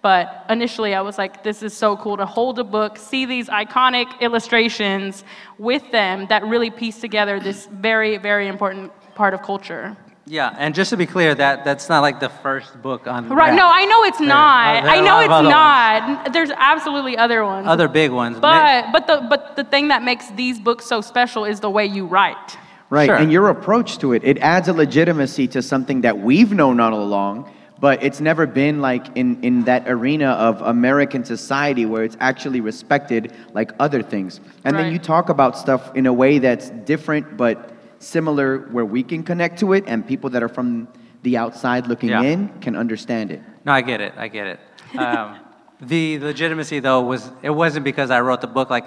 [0.01, 3.47] But initially I was like, this is so cool to hold a book, see these
[3.47, 5.23] iconic illustrations
[5.57, 9.97] with them that really piece together this very, very important part of culture.
[10.27, 13.35] Yeah, and just to be clear, that that's not like the first book on the
[13.35, 13.57] Right, rap.
[13.57, 14.81] no, I know it's There- not.
[14.83, 16.33] there are I a know it's other not.
[16.33, 17.67] There's absolutely other ones.
[17.67, 18.37] Other big ones.
[18.39, 21.85] but but the but the thing that makes these books so special is the way
[21.85, 22.57] you write.
[22.89, 23.15] Right, Sure.
[23.17, 26.93] and your approach to it, it adds a legitimacy to something that we've known all
[26.93, 27.45] along,
[27.79, 32.61] but it's never been like in, in that arena of American society where it's actually
[32.61, 34.39] respected like other things.
[34.63, 39.03] And then you talk about stuff in a way that's different but similar where we
[39.03, 40.87] can connect to it and people that are from
[41.23, 42.21] the outside looking Yeah.
[42.21, 43.41] in can understand it.
[43.65, 44.13] No, I get it.
[44.17, 44.59] I get it.
[44.97, 45.39] Um,
[45.81, 48.69] the legitimacy, though, was it wasn't because I wrote the book.
[48.69, 48.85] Like,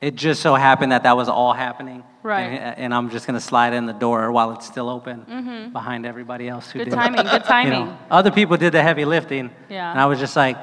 [0.00, 2.04] it just so happened that that was all happening.
[2.22, 2.42] Right.
[2.42, 6.48] And, and I'm just gonna slide in the door while it's still open behind everybody
[6.48, 6.90] else who Mm-hmm.
[6.90, 6.96] Good did.
[6.96, 7.86] timing, good You timing.
[7.86, 9.50] know, other people did the heavy lifting.
[9.68, 9.90] Yeah.
[9.90, 10.62] And I was just like,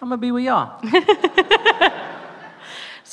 [0.00, 0.80] I'm gonna be with y'all.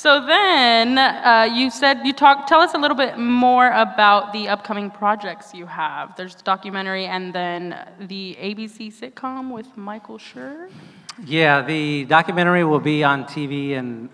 [0.04, 2.46] So then uh, you said you talk.
[2.46, 6.14] Tell us a little bit more about the upcoming projects you have.
[6.14, 10.68] There's the documentary and then the ABC sitcom with Michael Schur.
[11.24, 14.10] yeah, the documentary will be on TV in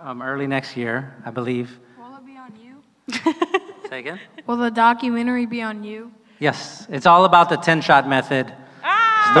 [0.00, 1.76] um, early next year, I believe.
[1.98, 2.84] Will it be on you?
[3.88, 4.20] Say again.
[4.46, 6.12] Will the documentary be on you?
[6.38, 8.54] Yes, it's all about the 10 shot method.
[8.84, 9.34] Ah!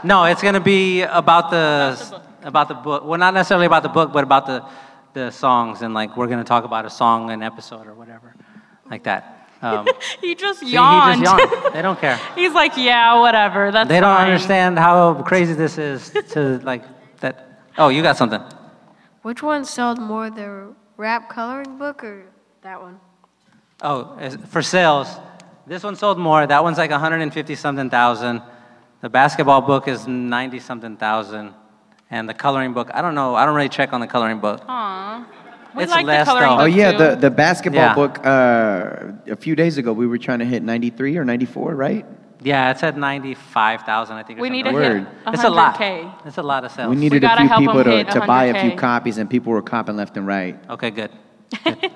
[0.04, 3.04] no, it's gonna be about the about the book.
[3.04, 4.64] Well, not necessarily about the book, but about the
[5.14, 8.34] the songs and like we're gonna talk about a song an episode or whatever,
[8.90, 9.48] like that.
[9.62, 9.88] Um,
[10.20, 11.24] He just see, he yawned.
[11.24, 11.72] just yawned.
[11.74, 12.16] They don't care.
[12.36, 13.72] He's like, yeah, whatever.
[13.72, 16.84] That's They don't fine." understand how crazy this is to like
[17.20, 17.62] that.
[17.76, 18.42] Oh, you got something.
[19.22, 22.26] Which one sold more, the rap coloring book or
[22.62, 23.00] that one?
[23.82, 25.08] Oh, is- for sales,
[25.66, 26.46] this one sold more.
[26.46, 28.42] That one's like 150 something thousand.
[29.00, 31.54] The basketball book is 90 something thousand.
[32.10, 33.34] And the coloring book, I don't know.
[33.34, 34.62] I don't really check on the coloring book.
[34.66, 35.26] Aw.
[35.74, 36.56] We It's like less, the coloring though.
[36.56, 36.98] book Oh yeah, too.
[36.98, 37.94] the, the basketball Yeah.
[37.94, 38.26] book.
[38.26, 42.06] Uh, a few days ago, we were trying to hit 93 or 94, right?
[42.42, 44.38] Yeah, it's at 95,000, I think.
[44.40, 45.02] we need to Word.
[45.02, 45.74] hit It's a lot.
[45.76, 46.26] 100K.
[46.26, 46.90] It's a lot of sales.
[46.90, 49.60] We needed gotta a few people to, to buy a few copies, and people were
[49.62, 50.56] copping left and right.
[50.70, 51.10] Okay, good.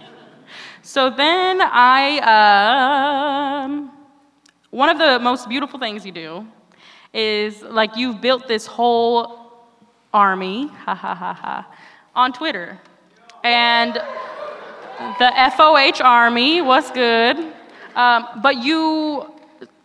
[0.84, 2.18] So then I,
[3.64, 3.92] um,
[4.70, 6.44] one of the most beautiful things you do
[7.14, 9.41] is like you've built this whole
[10.12, 11.66] army, ha ha ha ha,
[12.14, 12.78] on Twitter.
[13.44, 13.94] And
[15.18, 17.52] the FOH army was good.
[17.94, 19.26] Um, but you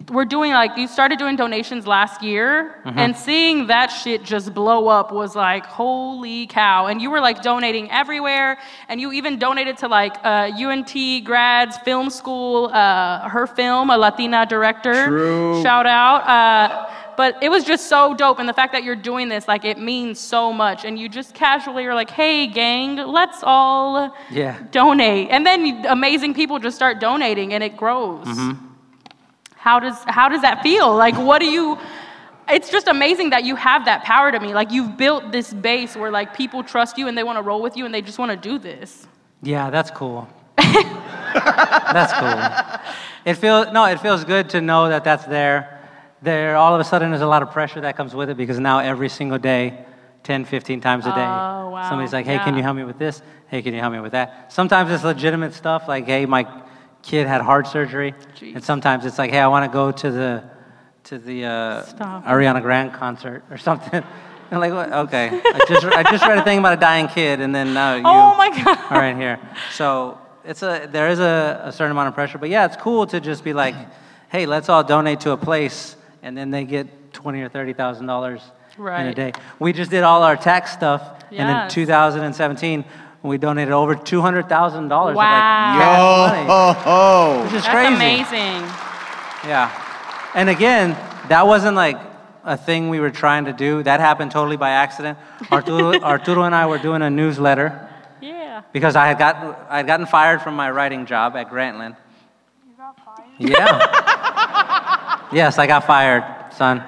[0.10, 4.88] were doing like, you started doing donations last year, and seeing that shit just blow
[4.88, 6.88] up was like, holy cow.
[6.88, 10.94] And you were like donating everywhere, and you even donated to like uh, UNT
[11.26, 15.08] grads film school, uh, her film, a Latina director.
[15.08, 15.62] True.
[15.62, 16.22] Shout out.
[16.24, 19.65] Uh, but it was just so dope, and the fact that you're doing this, like,
[19.65, 20.85] it means so much.
[20.85, 24.56] And you just casually are like, "Hey, gang, let's all Yeah.
[24.72, 28.26] donate," and then amazing people just start donating, and it grows.
[28.26, 28.52] Mm-hmm.
[29.57, 30.95] How does how does that feel?
[30.95, 31.77] Like, what do you?
[32.49, 34.53] It's just amazing that you have that power to me.
[34.53, 37.61] Like, you've built this base where like people trust you and they want to roll
[37.61, 39.06] with you and they just want to do this.
[39.41, 40.30] Yeah, that's cool.
[40.57, 42.80] that's cool.
[43.26, 45.77] It feels no, it feels good to know that that's there.
[46.22, 48.60] There, all of a sudden, there's a lot of pressure that comes with it because
[48.60, 49.85] now every single day,
[50.23, 51.88] 10, 15 times a day, Oh, wow.
[51.89, 53.22] somebody's like, "Hey, can you help me with this?
[53.48, 56.48] Hey, can you help me with that?" Sometimes it's legitimate stuff like, "Hey, my
[57.03, 58.56] kid had heart surgery," Jeez.
[58.56, 60.44] and sometimes it's like, "Hey, I want to go to the
[61.06, 61.84] to the uh,
[62.26, 64.03] Ariana Grande concert or something."
[64.49, 64.94] And like, what?
[64.94, 67.95] okay, I just I just read a thing about a dying kid, and then now
[67.95, 68.77] you Oh my god!
[68.89, 69.39] are right here.
[69.73, 73.06] So it's a there is a, a certain amount of pressure, but yeah, it's cool
[73.07, 73.76] to just be like,
[74.30, 78.06] hey, let's all donate to a place, and then they get twenty or thirty thousand
[78.07, 78.41] dollars
[78.77, 79.34] in a day.
[79.60, 82.85] We just did all our tax stuff, and in 2017,
[83.23, 85.15] we donated over two hundred thousand dollars.
[85.15, 85.23] Wow.
[85.23, 87.44] Like, cash money, Oh, oh.
[87.44, 87.95] which is That's crazy.
[87.95, 88.61] amazing.
[89.49, 89.84] Yeah.
[90.35, 90.91] And again,
[91.30, 91.98] that wasn't like
[92.44, 93.84] a thing we were trying to do.
[93.84, 95.18] That happened totally by accident.
[95.52, 97.89] Arturo, Arturo and I were doing a newsletter
[98.22, 98.61] Yeah.
[98.72, 101.98] because I had gotten I had gotten fired from my writing job at Grantland.
[102.68, 103.30] You got fired.
[103.39, 104.14] Yeah.
[105.32, 106.84] yes, I got fired, son.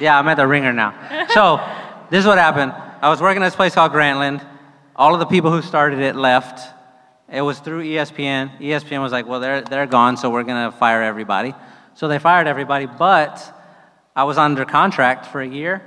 [0.00, 1.26] Yeah, I'm at the ringer now.
[1.32, 1.60] So,
[2.10, 2.72] this is what happened.
[3.00, 4.46] I was working at this place called Grantland.
[4.94, 6.60] All of the people who started it left.
[7.30, 8.60] It was through ESPN.
[8.60, 11.54] ESPN was like, well, they're, they're gone, so we're going to fire everybody.
[11.94, 13.40] So they fired everybody, but
[14.14, 15.82] I was under contract for a year.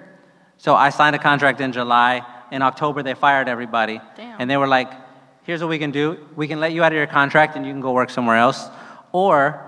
[0.57, 2.25] So I signed a contract in July.
[2.51, 4.01] In October, they fired everybody.
[4.15, 4.41] Damn.
[4.41, 4.91] And they were like,
[5.43, 6.27] here's what we can do.
[6.35, 8.67] We can let you out of your contract and you can go work somewhere else.
[9.11, 9.64] Or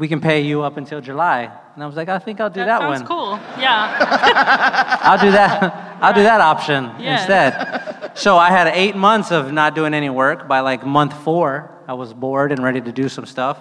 [0.00, 1.42] we can pay you up until July.
[1.74, 3.06] And I was like, I think I'll do that, sounds one.
[3.06, 3.32] cool.
[3.60, 4.98] Yeah.
[5.02, 5.98] I'll do that.
[6.02, 7.20] I'll do that option Yes.
[7.20, 8.12] instead.
[8.16, 10.48] So I had eight months of not doing any work.
[10.48, 13.58] By like month four, I was bored and ready to do some stuff.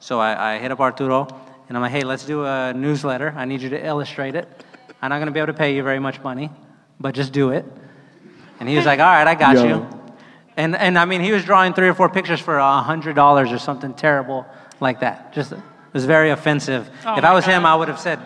[0.00, 1.28] So I, I hit up Arturo
[1.68, 3.34] and I'm like, hey, let's do a newsletter.
[3.36, 4.48] I need you to illustrate it.
[5.02, 6.48] I'm not going to be able to pay you very much money,
[6.98, 7.66] but just do it.
[8.60, 9.66] And he was like, all right, I got Yo.
[9.66, 9.86] you.
[10.56, 13.58] And, and I mean, he was drawing three or four pictures for a $100 or
[13.58, 14.46] something terrible
[14.80, 15.32] like that.
[15.34, 15.58] Just, it
[15.92, 16.90] was very offensive.
[17.04, 18.18] Oh if I was him, I would have said,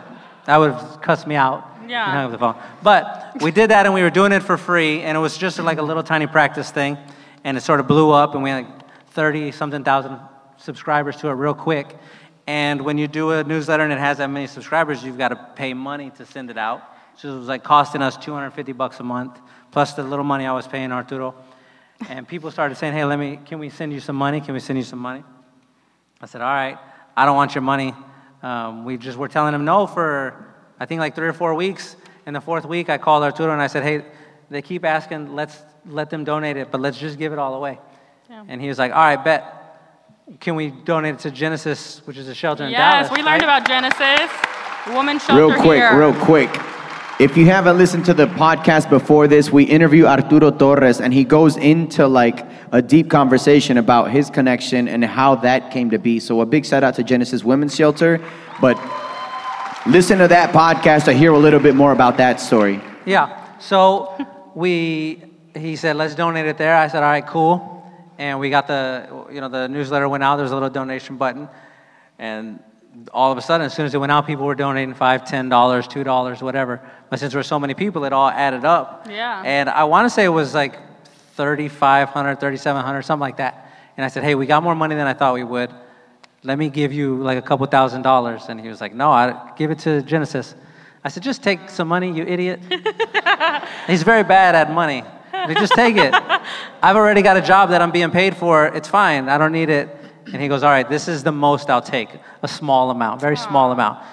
[0.47, 1.65] I would have cussed me out.
[1.89, 2.05] Yeah.
[2.05, 2.57] and hung up the phone.
[2.83, 5.59] But we did that and we were doing it for free, and it was just
[5.61, 6.99] like a little tiny practice thing.
[7.45, 10.19] And it sort of blew up, and we had like 30 something thousand
[10.57, 11.97] subscribers to it real quick.
[12.47, 15.37] And when you do a newsletter and it has that many subscribers, you've got to
[15.55, 16.83] pay money to send it out.
[17.17, 19.41] So it was like costing us 250 bucks a month,
[19.73, 21.35] plus the little money I was paying Arturo.
[22.09, 24.41] And people started saying, hey, let me, can we send you some money?
[24.41, 25.25] Can we send you some money?
[26.21, 26.79] I said, all right,
[27.17, 27.95] I don't want your money.
[28.43, 31.97] Um, we just were telling him no for, I think, like three or four weeks.
[32.27, 34.05] In the fourth week, I called Arturo and I said, hey,
[34.51, 35.57] they keep asking, let's
[35.87, 37.79] let them donate it, but let's just give it all away.
[38.29, 38.45] Yeah.
[38.49, 39.53] And he was like, all right, bet.
[40.41, 43.11] Can we donate it to Genesis, which is a shelter in yes, Dallas?
[43.13, 43.61] we learned right?
[43.61, 44.31] about Genesis.
[44.89, 45.99] Woman shelter Real quick, here.
[45.99, 46.51] real quick.
[47.19, 51.25] If you haven't listened to the podcast before this, we interview Arturo Torres, and he
[51.25, 56.21] goes into like a deep conversation about his connection and how that came to be.
[56.21, 58.21] So a big shout out to Genesis Women's Shelter.
[58.61, 58.77] But
[59.87, 62.83] listen to that podcast to hear a little bit more about that story.
[63.07, 63.59] Yeah.
[63.61, 64.15] So
[64.55, 65.23] we,
[65.55, 66.77] he said, let's donate it there.
[66.77, 67.91] I said, all right, cool.
[68.19, 70.37] And we got the, you know, the newsletter went out.
[70.37, 71.49] There's a little donation button,
[72.19, 72.61] and
[73.13, 75.49] all of a sudden, as soon as it went out, people were donating five, ten
[75.49, 76.81] dollars, two dollars, whatever.
[77.11, 79.07] But since there were so many people, it all added up.
[79.09, 79.43] Yeah.
[79.45, 80.79] And I want to say it was like
[81.37, 83.71] 3,500, 3,700, something like that.
[83.97, 85.71] And I said, hey, we got more money than I thought we would.
[86.43, 88.45] Let me give you like a couple thousand dollars.
[88.49, 90.55] And he was like, no, I give it to Genesis.
[91.05, 92.61] I said, just take some money, you idiot.
[93.87, 95.05] He's very bad at money.
[95.55, 96.13] Just take it.
[96.83, 98.67] I've already got a job that I'm being paid for.
[98.67, 99.29] It's fine.
[99.29, 99.96] I don't need it.
[100.33, 102.09] And he goes, all right, this is the most I'll take.
[102.43, 104.05] A small amount, very small amount.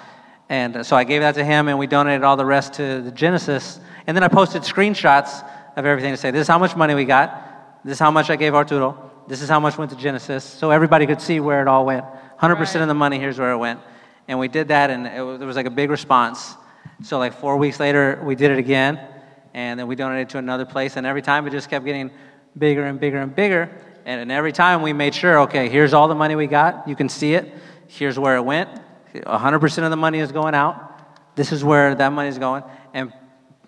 [0.48, 3.00] And uh, so I gave that to him, and we donated all the rest to
[3.02, 3.80] the Genesis.
[4.06, 5.44] And then I posted screenshots
[5.76, 7.82] of everything to say, this is how much money we got.
[7.84, 9.10] This is how much I gave Arturo.
[9.26, 10.44] This is how much went to Genesis.
[10.44, 12.04] So everybody could see where it all went.
[12.38, 12.76] 100% Right.
[12.76, 13.80] of the money, here's where it went.
[14.28, 16.54] And we did that, and it was, there was like a big response.
[17.02, 19.00] So, like four weeks later, we did it again,
[19.52, 20.96] and then we donated to another place.
[20.96, 22.10] And every time it just kept getting
[22.56, 23.70] bigger and bigger and bigger.
[24.04, 26.86] And, and every time we made sure, okay, here's all the money we got.
[26.88, 27.52] You can see it.
[27.88, 28.68] Here's where it went.
[29.14, 31.36] 100% of the money is going out.
[31.36, 32.64] This is where that money is going.
[32.92, 33.12] And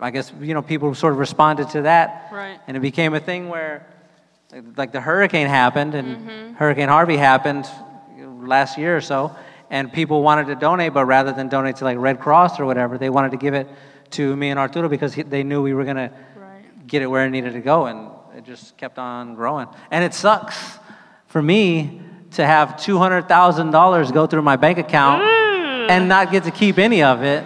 [0.01, 2.29] I guess, you know, people sort of responded to that.
[2.33, 2.61] Right.
[2.67, 3.87] And it became a thing where,
[4.77, 6.55] like, the hurricane happened and mm-hmm.
[6.55, 7.67] Hurricane Harvey happened
[8.47, 9.35] last year or so,
[9.71, 12.99] and people wanted to donate, but rather than donate to like Red Cross or whatever,
[12.99, 13.69] they wanted to give it
[14.13, 16.13] to me and Arturo because he, they knew we were going to
[16.87, 19.67] get it where it needed to go, and it just kept on growing.
[19.91, 20.79] And it sucks
[21.27, 22.03] for me
[22.33, 25.89] to have $200,000 go through my bank account mm.
[25.89, 27.43] and not get to keep any of it.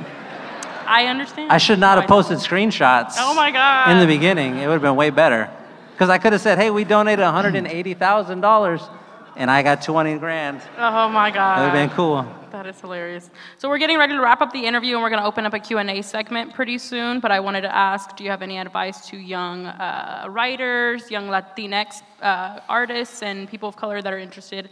[0.86, 1.52] I understand.
[1.52, 3.92] I should not No, have posted screenshots Oh my God.
[3.92, 4.56] in the beginning.
[4.56, 5.48] It would have been way better.
[5.92, 8.90] Because I could have said, hey, we donated $180,000
[9.36, 10.60] and I got 20 grand.
[10.76, 11.58] Oh my God.
[11.58, 12.26] That would have been cool.
[12.50, 13.30] That is hilarious.
[13.58, 15.54] So we're getting ready to wrap up the interview, and we're going to open up
[15.54, 17.20] a Q&A segment pretty soon.
[17.20, 21.28] But I wanted to ask, do you have any advice to young uh, writers, young
[21.28, 24.70] Latinx uh, artists, and people of color that are interested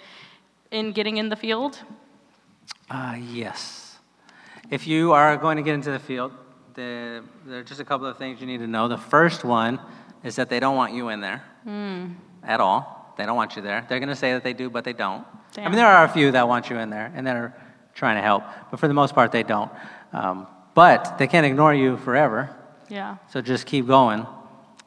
[0.72, 1.78] in getting in the field?
[2.90, 3.98] Uh, yes.
[4.70, 6.32] If you are going to get into the field,
[6.74, 8.88] the, there are just a couple of things you need to know.
[8.88, 9.78] The first one
[10.24, 11.44] is that they don't want you in there
[12.42, 13.14] at all.
[13.16, 13.86] They don't want you there.
[13.88, 15.24] They're going to say that they do, but they don't.
[15.56, 17.55] I mean, there are a few that want you in there and that are
[17.98, 19.70] trying to help, but for the most part, they don't.
[20.12, 22.48] Um, but they can't ignore you forever.
[22.88, 23.16] Yeah.
[23.30, 24.20] So just keep going.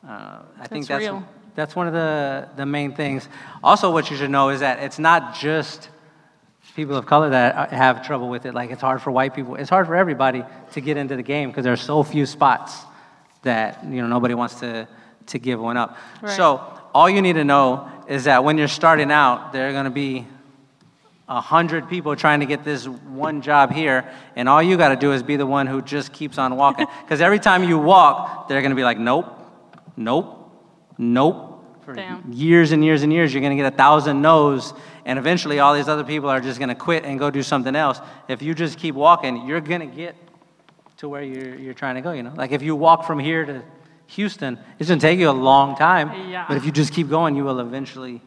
[0.07, 1.27] Uh, I think That's that's real.
[1.53, 3.27] that's one of the the main things.
[3.63, 5.89] Also, what you should know is that it's not just
[6.75, 8.53] people of color that uh, have trouble with it.
[8.53, 9.55] Like it's hard for white people.
[9.55, 12.79] It's hard for everybody to get into the game because there are so few spots
[13.43, 14.87] that you know nobody wants to
[15.27, 15.97] to give one up.
[16.21, 16.31] Right.
[16.35, 16.61] So
[16.93, 19.91] all you need to know is that when you're starting out, there are going to
[19.91, 20.25] be
[21.31, 24.03] a hundred people trying to get this one job here,
[24.35, 26.87] and all you got to do is be the one who just keeps on walking.
[27.03, 29.27] Because every time you walk, they're going to be like, nope,
[29.95, 30.51] nope,
[30.97, 31.47] nope.
[31.85, 32.31] For Damn.
[32.31, 34.73] years and years and years, you're going to get a thousand no's,
[35.05, 37.75] and eventually all these other people are just going to quit and go do something
[37.75, 37.99] else.
[38.27, 40.15] If you just keep walking, you're going to get
[40.97, 42.33] to where you're, you're trying to go, you know?
[42.35, 43.63] Like if you walk from here to
[44.07, 46.45] Houston, it's going to take you a long time, Yeah.
[46.47, 48.21] but if you just keep going, you will eventually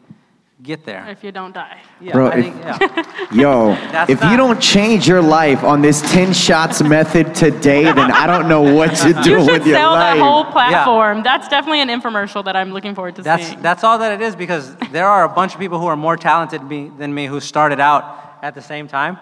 [0.63, 1.05] get there.
[1.09, 1.79] If you don't die.
[1.99, 3.27] Yeah, Bro, I if- think, yeah.
[3.33, 8.11] Yo, That's if you don't change your life on this 10 shots method today, then
[8.11, 10.15] I don't know what to do You should with your sell life.
[10.15, 11.23] that whole platform.
[11.23, 13.61] That's definitely an infomercial that I'm looking forward to That's seeing.
[13.61, 16.17] that's all that it is because there are a bunch of people who are more
[16.17, 19.17] talented me, than me who started out at the same time,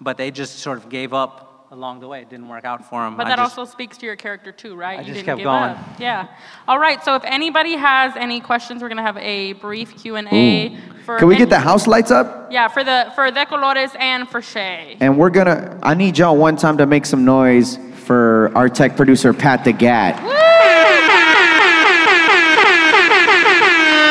[0.00, 2.22] but they just sort of gave up along the way.
[2.22, 3.16] It didn't work out for him.
[3.16, 4.98] But that also speaks to your character too, right?
[4.98, 5.62] I you just didn't kept give going.
[5.62, 5.78] up.
[6.00, 6.28] Yeah.
[6.66, 7.02] All right.
[7.04, 10.76] So if anybody has any questions, we're gonna have a brief Q and A.
[11.04, 12.52] For Can we get the house lights up?
[12.52, 14.96] Yeah, for the for the colores and for Shea.
[15.00, 18.96] And we're gonna, I need y'all one time to make some noise for our tech
[18.96, 20.16] producer, Pat the Gat.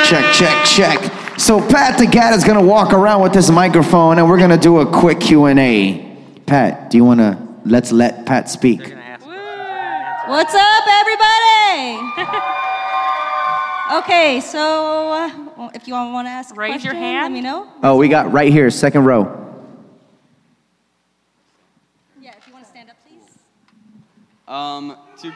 [0.07, 1.37] Check, check, check.
[1.37, 4.79] So Pat the Gat is gonna walk around with this microphone and we're gonna do
[4.79, 6.17] a quick Q&A.
[6.45, 8.79] Pat, do you wanna, let's let Pat speak.
[8.81, 11.99] What's up, everybody?
[14.03, 17.23] okay, so uh, if you all want to ask a Raise your question, hand.
[17.23, 17.71] let me know.
[17.83, 19.23] Oh, we got right here, second row.
[22.21, 23.23] Yeah, if you want to stand up, please.
[24.47, 25.27] Um, to,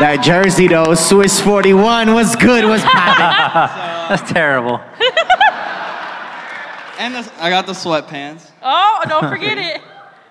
[0.00, 4.08] That jersey though, Swiss 41 was good, was popping.
[4.16, 4.78] That's terrible.
[6.98, 8.50] and the, I got the sweatpants.
[8.64, 9.82] Oh, don't forget it.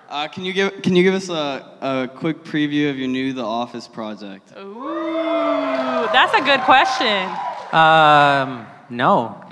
[0.08, 3.32] Uh, can you give Can you give us a, a quick preview of your new
[3.32, 4.52] The Office project?
[4.58, 7.28] Ooh, that's a good question.
[7.72, 9.40] Um, no.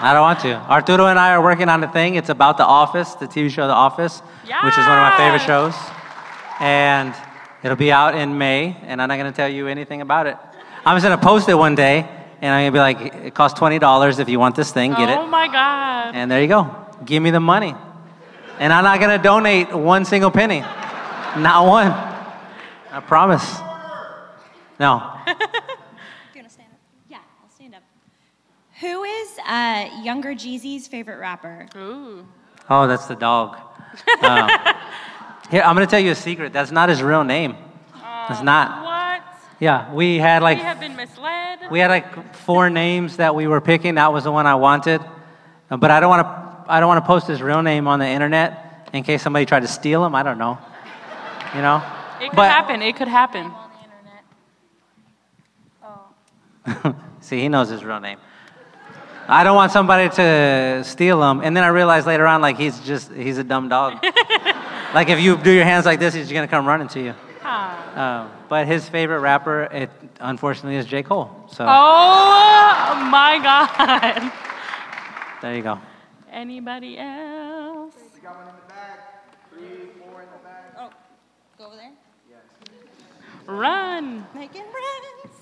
[0.00, 0.54] I don't want to.
[0.70, 2.14] Arturo and I are working on a thing.
[2.14, 5.42] It's about The Office, the TV show The Office, which is one of my favorite
[5.42, 5.74] shows.
[6.60, 7.12] And
[7.64, 10.36] it'll be out in May, and I'm not going to tell you anything about it.
[10.86, 12.08] I'm just going to post it one day,
[12.40, 15.08] and I'm going to be like, it costs $20 if you want this thing, get
[15.08, 15.18] oh it.
[15.18, 16.14] Oh my God.
[16.14, 16.87] And there you go.
[17.04, 17.74] Give me the money.
[18.58, 20.60] And I'm not going to donate one single penny.
[20.60, 21.88] Not one.
[22.90, 23.44] I promise.
[24.80, 25.12] No.
[25.26, 26.78] Do you want to stand up?
[27.08, 27.82] Yeah, I'll stand up.
[28.80, 31.66] Who is uh, younger Jeezy's favorite rapper?
[31.76, 32.26] Ooh.
[32.70, 33.56] Oh, that's the dog.
[34.22, 34.50] Um,
[35.50, 36.52] here, I'm going to tell you a secret.
[36.52, 37.56] That's not his real name.
[38.30, 38.84] It's not.
[38.84, 39.22] What?
[39.60, 41.60] Yeah, we had like we have been misled.
[41.70, 43.94] we had like four names that we were picking.
[43.94, 45.00] That was the one I wanted,
[45.70, 46.47] Uh, but I don't want to.
[46.68, 49.60] I don't want to post his real name on the internet in case somebody tried
[49.60, 50.14] to steal him.
[50.14, 50.58] I don't know.
[51.54, 51.82] You know.
[52.20, 52.82] It could But- happen.
[52.82, 53.52] It could happen.
[57.20, 58.18] See, he knows his real name.
[59.30, 62.80] I don't want somebody to steal him, and then I realized later on, like he's
[62.80, 64.02] just he's a dumb dog.
[64.94, 67.14] like if you do your hands like this, he's gonna come running to you.
[67.44, 69.90] Um, but his favorite rapper, it
[70.20, 71.02] unfortunately is J.
[71.02, 71.30] Cole.
[71.50, 74.32] So Oh my God.
[75.42, 75.78] there you go.
[76.38, 77.94] Anybody else?
[80.78, 80.90] Oh,
[81.58, 81.90] go over there.
[83.44, 84.24] Run.
[84.36, 85.34] Making friends.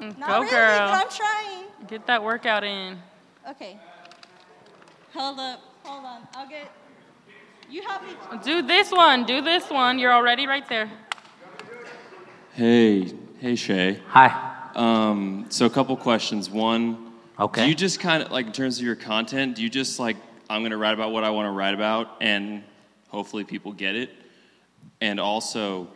[0.00, 0.78] Mm, Not Go, really, girl.
[0.78, 1.66] but I'm trying.
[1.88, 2.98] Get that workout in.
[3.50, 3.78] Okay.
[5.12, 5.60] Hold up.
[5.84, 6.26] Hold on.
[6.34, 6.70] I'll get.
[7.68, 8.14] You help me.
[8.42, 9.26] Do this one.
[9.26, 9.98] Do this one.
[9.98, 10.90] You're already right there.
[12.54, 14.00] Hey, hey Shea.
[14.08, 14.70] Hi.
[14.74, 16.48] Um, so a couple questions.
[16.48, 17.01] One,
[17.38, 17.62] okay.
[17.64, 19.56] Do you just kind of like in terms of your content?
[19.56, 20.16] Do you just like
[20.50, 22.62] I'm gonna write about what I want to write about, and
[23.08, 24.10] hopefully people get it?
[25.00, 25.88] And also,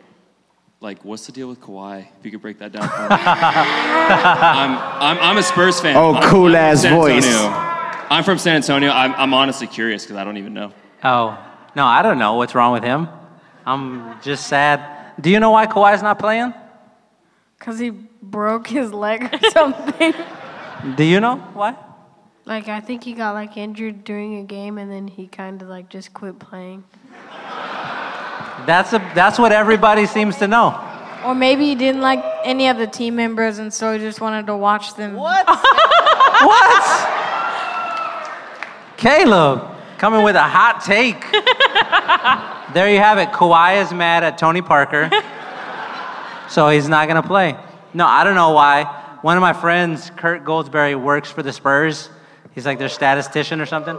[0.81, 2.07] like, what's the deal with Kawhi?
[2.19, 3.07] If you could break that down for me.
[3.09, 4.77] I'm,
[5.17, 5.95] I'm I'm a Spurs fan.
[5.95, 7.25] Oh, I'm- I'm cool ass voice.
[7.25, 7.63] Antonio.
[8.09, 8.89] I'm from San Antonio.
[8.91, 10.71] I'm, I'm honestly curious because I don't even know.
[11.03, 11.37] Oh
[11.75, 13.07] no, I don't know what's wrong with him.
[13.65, 15.13] I'm just sad.
[15.19, 16.53] Do you know why Kawhi's not playing?
[17.59, 20.13] Cause he broke his leg or something.
[20.95, 21.75] Do you know why?
[22.47, 25.67] like I think he got like injured during a game and then he kind of
[25.67, 26.83] like just quit playing.
[28.65, 30.83] That's a that's what everybody seems to know.
[31.25, 34.47] Or maybe he didn't like any of the team members and so he just wanted
[34.47, 35.13] to watch them.
[35.13, 35.45] What?
[36.37, 37.09] What?
[38.95, 41.19] Caleb coming with a hot take.
[42.75, 43.29] there you have it.
[43.29, 45.09] Kawhi is mad at Tony Parker,
[46.47, 47.57] so he's not going to play.
[47.95, 49.06] No, I don't know why.
[49.21, 52.09] One of my friends, Kirk Goldsberry, works for the Spurs.
[52.53, 53.97] He's like their statistician or something.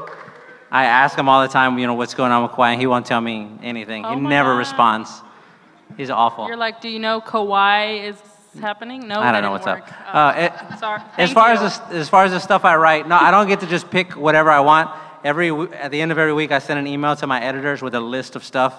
[0.70, 2.86] I ask him all the time, you know, what's going on with Kawhi, and he
[2.86, 4.05] won't tell me anything.
[4.05, 4.59] Oh he never God.
[4.59, 5.23] responds.
[5.97, 6.47] He's awful.
[6.47, 8.16] You're like, do you know Kawhi is
[8.61, 9.09] happening?
[9.09, 9.89] No, I don't know what's work.
[9.89, 10.15] up.
[10.15, 11.01] Uh, it, Sorry.
[11.16, 11.61] as far you.
[11.61, 13.90] as the, as far as the stuff I write, no, I don't get to just
[13.90, 14.90] pick whatever I want.
[15.24, 17.95] Every at the end of every week, I send an email to my editors with
[17.95, 18.74] a list of stuff,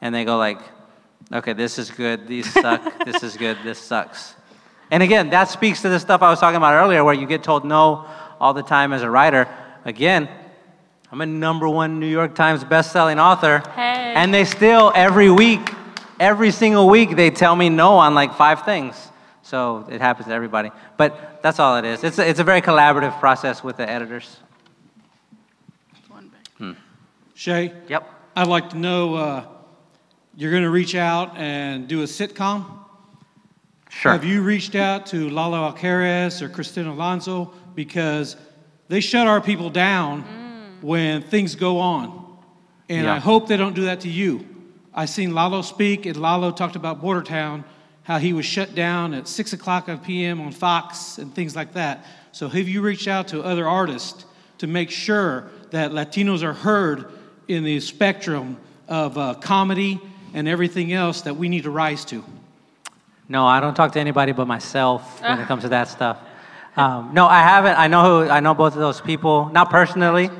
[0.00, 0.58] and they go like,
[1.32, 2.26] "Okay, this is good.
[2.26, 3.04] These suck.
[3.04, 3.58] this is good.
[3.64, 4.35] This sucks."
[4.90, 7.42] And again, that speaks to the stuff I was talking about earlier, where you get
[7.42, 8.06] told no
[8.40, 9.48] all the time as a writer.
[9.84, 10.28] Again,
[11.10, 14.14] I'm a number one New York Times best-selling author, Hey.
[14.16, 15.72] and they still every week,
[16.20, 18.94] every single week, they tell me no on like five things.
[19.42, 20.70] So it happens to everybody.
[20.96, 22.02] But that's all it is.
[22.02, 24.38] It's a, it's a very collaborative process with the editors.
[27.34, 27.72] Shea?
[27.88, 28.08] Yep.
[28.34, 29.44] I'd like to know uh,
[30.36, 32.64] you're going to reach out and do a sitcom?
[33.88, 34.12] Sure.
[34.12, 37.52] Have you reached out to Lalo Alcaraz or Christina Alonzo?
[37.74, 38.36] Because
[38.88, 40.22] they shut our people down
[40.80, 42.24] when things go on.
[42.88, 43.14] And Yeah.
[43.14, 44.46] I hope they don't do that to you.
[44.94, 47.64] I seen Lalo speak, and Lalo talked about Bordertown,
[48.02, 50.40] how he was shut down at 6 o'clock p.m.
[50.40, 52.04] on Fox and things like that.
[52.32, 54.24] So have you reached out to other artists
[54.58, 57.10] to make sure that Latinos are heard
[57.48, 58.56] in the spectrum
[58.88, 60.00] of uh, comedy
[60.34, 62.24] and everything else that we need to rise to?
[63.28, 66.18] No, I don't talk to anybody but myself when it comes to that stuff.
[66.76, 67.78] Um, no, I haven't.
[67.78, 70.30] I know who, I know both of those people, not personally,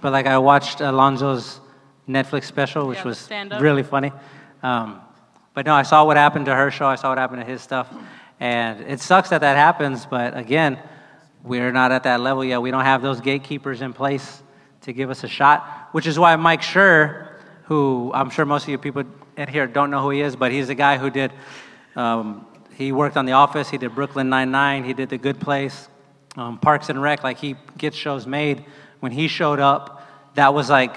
[0.00, 1.60] but like I watched Alonzo's
[2.08, 3.30] Netflix special, which Yeah, was
[3.62, 4.12] really funny.
[4.62, 5.00] Um,
[5.54, 6.86] but no, I saw what happened to her show.
[6.86, 7.88] I saw what happened to his stuff,
[8.40, 10.04] and it sucks that that happens.
[10.04, 10.78] But again,
[11.44, 12.60] we're not at that level yet.
[12.60, 14.42] We don't have those gatekeepers in place
[14.82, 17.28] to give us a shot, which is why Mike Schur,
[17.64, 19.04] who I'm sure most of you people
[19.36, 21.32] in here don't know who he is, but he's the guy who did.
[21.96, 22.46] Um,
[22.76, 23.70] he worked on The Office.
[23.70, 24.84] He did Brooklyn Nine Nine.
[24.84, 25.88] He did The Good Place,
[26.36, 27.22] um, Parks and Rec.
[27.22, 28.64] Like he gets shows made.
[29.00, 30.96] When he showed up, that was like,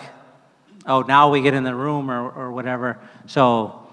[0.85, 2.97] oh, now we get in the room or, or whatever.
[3.25, 3.87] So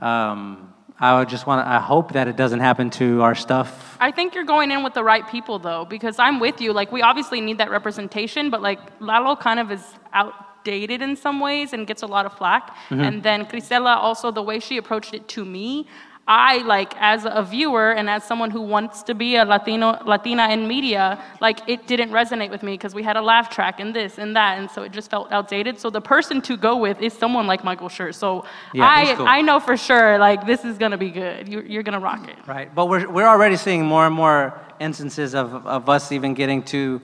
[0.00, 3.96] um, I would just want to, I hope that it doesn't happen to our stuff.
[4.00, 6.72] I think you're going in with the right people though, because I'm with you.
[6.72, 11.40] Like we obviously need that representation, but like Lalo kind of is outdated in some
[11.40, 12.74] ways and gets a lot of flack.
[12.90, 13.06] Mhm.
[13.06, 15.86] And then Cristela also the way she approached it to me,
[16.32, 20.48] I like as a viewer and as someone who wants to be a Latino Latina
[20.50, 23.92] in media, like it didn't resonate with me because we had a laugh track and
[23.92, 25.80] this and that, and so it just felt outdated.
[25.80, 28.14] So the person to go with is someone like Michael Schur.
[28.14, 29.26] So Yeah, I cool.
[29.26, 31.48] I know for sure like this is gonna be good.
[31.48, 32.36] You, you're gonna rock it.
[32.46, 32.72] Right.
[32.72, 37.00] But we're, we're already seeing more and more instances of, of us even getting to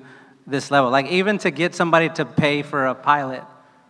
[0.46, 0.90] this level.
[0.90, 3.42] Like, even to get somebody to pay for a pilot,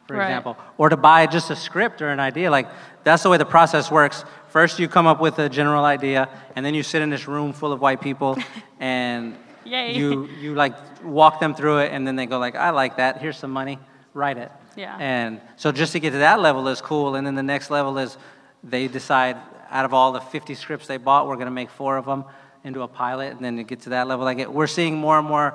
[0.09, 0.25] for Right.
[0.29, 2.51] example, or to buy just a script or an idea.
[2.51, 2.69] Like,
[3.05, 4.25] that's the way the process works.
[4.57, 7.53] First, you come up with a general idea, and then you sit in this room
[7.53, 8.39] full of white people,
[8.81, 10.75] and you, you like
[11.05, 13.21] walk them through it, and then they go like, I like that.
[13.21, 13.79] Here's some money.
[14.15, 14.51] Write it.
[14.75, 14.97] Yeah.
[14.99, 17.17] And so just to get to that level is cool.
[17.17, 18.17] And then the next level is
[18.65, 19.37] they decide
[19.69, 22.25] out of all the 50 scripts they bought, we're going to make four of them
[22.65, 23.33] into a pilot.
[23.33, 25.55] And then to get to that level, like it, we're seeing more and more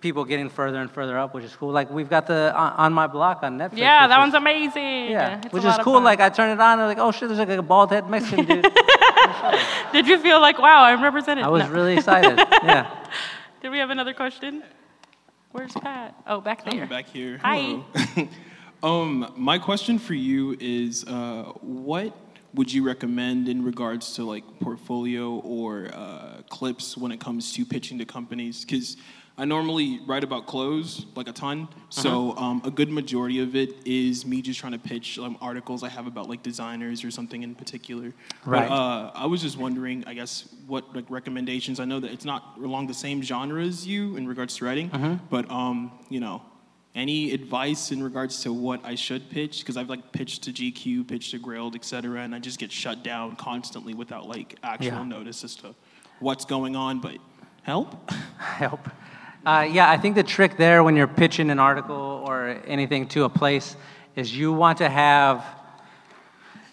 [0.00, 1.70] people getting further and further up, which is cool.
[1.70, 3.76] Like we've got the On, on My Block on Netflix.
[3.78, 5.10] Yeah, which that is- one's amazing.
[5.10, 6.00] Yeah, It's which lot is of cool.
[6.00, 8.08] Like I turn it on, and I'm like, oh shit, there's like a bald head
[8.08, 8.62] Mexican dude.
[9.92, 11.44] Did you feel like, wow, I'm represented?
[11.44, 11.70] I was No.
[11.70, 12.38] really excited.
[12.62, 12.90] Yeah.
[13.62, 14.62] Did we have another question?
[15.52, 16.14] Where's Pat?
[16.26, 16.82] Oh, back there.
[16.82, 17.38] I'm back here.
[17.42, 17.80] Hi.
[18.82, 22.16] Um, my question for you is, uh, what
[22.54, 27.66] would you recommend in regards to like portfolio or uh, clips when it comes to
[27.66, 28.64] pitching to companies?
[28.64, 28.96] Because
[29.40, 32.44] I normally write about clothes like a ton, so Uh-huh.
[32.44, 35.88] um, a good majority of it is me just trying to pitch um, articles I
[35.88, 38.12] have about like designers or something in particular.
[38.44, 38.68] Right.
[38.68, 41.80] But, uh, I was just wondering, I guess, what like recommendations.
[41.80, 44.90] I know that it's not along the same genre as you in regards to writing,
[44.90, 45.20] Mhm.
[45.30, 46.42] but um, you know,
[46.94, 49.60] any advice in regards to what I should pitch?
[49.60, 53.02] Because I've like pitched to GQ, pitched to Grilled, etc., and I just get shut
[53.02, 55.04] down constantly without like actual Yeah.
[55.04, 55.74] notice as to
[56.18, 56.98] what's going on.
[57.00, 57.16] But
[57.62, 58.10] help.
[58.38, 58.86] help.
[59.44, 63.24] Uh, yeah, I think the trick there when you're pitching an article or anything to
[63.24, 63.74] a place
[64.14, 65.42] is you want to have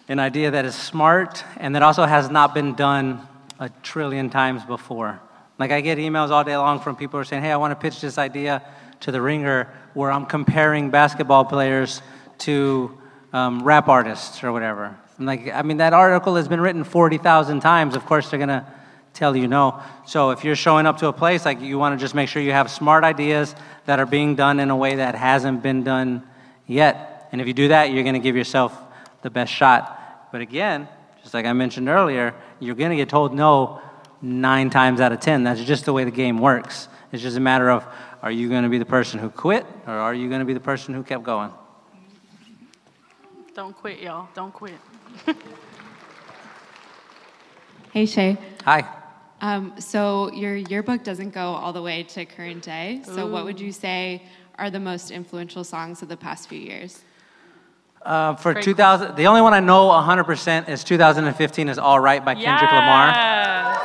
[0.06, 3.26] an idea that is smart and that also has not been done
[3.58, 5.18] a trillion times before.
[5.58, 7.70] Like I get emails all day long from people who are saying, "Hey, I want
[7.72, 8.62] to pitch this idea
[9.00, 12.02] to the Ringer where I'm comparing basketball players
[12.40, 12.96] to
[13.32, 17.16] um, rap artists or whatever." I'm like, I mean, that article has been written forty
[17.16, 17.96] thousand times.
[17.96, 18.70] Of course, they're gonna
[19.18, 19.82] tell you no.
[20.06, 22.40] So if you're showing up to a place, like you want to just make sure
[22.40, 23.54] you have smart ideas
[23.86, 26.22] that are being done in a way that hasn't been done
[26.66, 27.28] yet.
[27.32, 28.76] And if you do that, you're going to give yourself
[29.22, 30.28] the best shot.
[30.30, 30.88] But again,
[31.22, 33.82] just like I mentioned earlier, you're going to get told no
[34.22, 35.42] nine times out of ten.
[35.42, 36.88] That's just the way the game works.
[37.12, 37.84] It's just a matter of
[38.22, 40.54] are you going to be the person who quit or are you going to be
[40.54, 41.52] the person who kept going?
[43.54, 44.28] Don't quit, y'all.
[44.34, 44.74] Don't quit.
[47.92, 48.36] Hey Shea.
[48.64, 48.97] Hi.
[49.40, 53.02] Um, so your yearbook doesn't go all the way to current day.
[53.04, 54.22] So what would you say
[54.58, 57.04] are the most influential songs of the past few years?
[58.02, 62.24] Uh, for Great 2000, the only one I know 100% is 2015 is All Right
[62.24, 63.76] by Kendrick Lamar.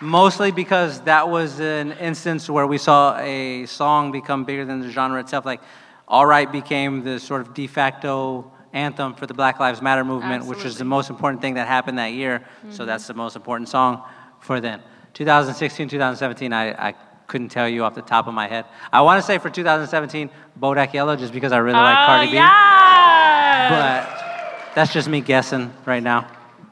[0.00, 4.90] Mostly because that was an instance where we saw a song become bigger than the
[4.90, 5.44] genre itself.
[5.44, 5.60] Like,
[6.06, 10.46] All Right became the sort of de facto anthem for the Black Lives Matter movement,
[10.46, 12.42] which is the most important thing that happened that year.
[12.70, 12.86] So Mhm.
[12.86, 14.02] that's the most important song
[14.40, 14.80] for then.
[15.14, 16.94] 2016, 2017, I, I
[17.26, 18.64] couldn't tell you off the top of my head.
[18.92, 22.26] I want to say for 2017, Bodak Yellow, just because I really like Oh, Cardi
[22.30, 22.34] B.
[22.34, 23.70] yes!
[23.70, 26.26] But that's just me guessing right now.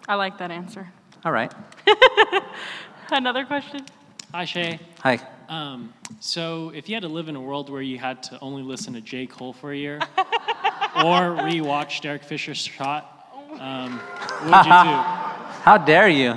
[0.09, 0.87] I like that answer.
[1.25, 1.53] All right.
[3.11, 3.85] Another question?
[4.33, 4.79] Hi, Shea.
[5.01, 5.19] Hi.
[5.49, 8.63] Um, so, if you had to live in a world where you had to only
[8.63, 9.27] listen to J.
[9.27, 10.01] Cole for a year,
[11.05, 13.13] or rewatch Derek Fisher's shot,
[13.61, 14.97] um, what would you do?
[15.67, 16.33] How dare you?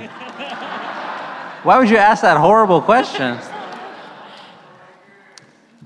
[1.62, 3.38] Why would you ask that horrible question?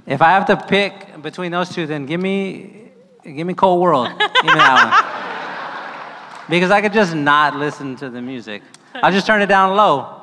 [0.06, 2.90] If I have to pick between those two, then give me,
[3.24, 4.09] give me Cole World.
[4.09, 6.48] Give me that one.
[6.48, 8.62] Because I could just not listen to the music.
[8.94, 10.22] I'll just turn it down low,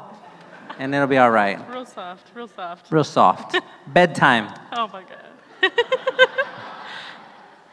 [0.80, 1.60] and it'll be all right.
[1.70, 2.92] Real soft, real soft.
[2.92, 3.58] Real soft.
[3.88, 4.54] Bedtime.
[4.72, 6.28] Oh my god.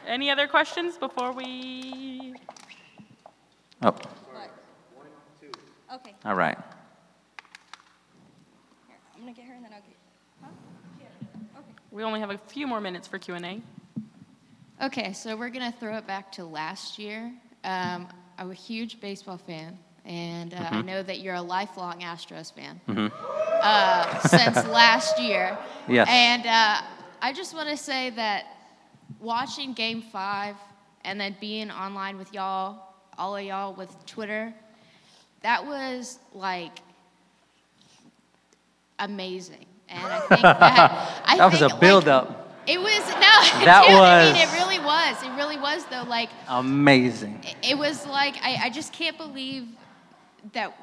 [0.08, 2.34] Any other questions before we?
[3.82, 3.94] Oh,
[5.94, 6.14] Okay.
[6.24, 6.56] all right.
[9.14, 9.96] I'm gonna get her and then I'll get.
[11.90, 13.60] We only have a few more minutes for Q and A.
[14.82, 17.30] Okay, so we're gonna throw it back to last year.
[17.64, 18.08] Um,
[18.38, 20.84] I'm a huge baseball fan, and uh, I Mhm.
[20.86, 23.12] know that you're a lifelong Astros fan Mhm.
[23.62, 25.58] uh, since last year.
[25.88, 26.06] Yes.
[26.10, 26.82] And uh,
[27.22, 28.44] I just want to say that
[29.20, 30.56] watching Game Five
[31.04, 32.82] and then being online with y'all,
[33.16, 34.52] all of y'all with Twitter.
[35.42, 36.80] That was like
[38.98, 39.66] amazing.
[39.88, 42.44] And I think that I that was think, a build up.
[42.66, 43.18] It was no.
[43.64, 45.22] That dude, I mean, it really was.
[45.22, 46.04] It really was though.
[46.08, 47.42] Like Amazing.
[47.62, 49.66] it was like I, I just can't believe
[50.52, 50.76] that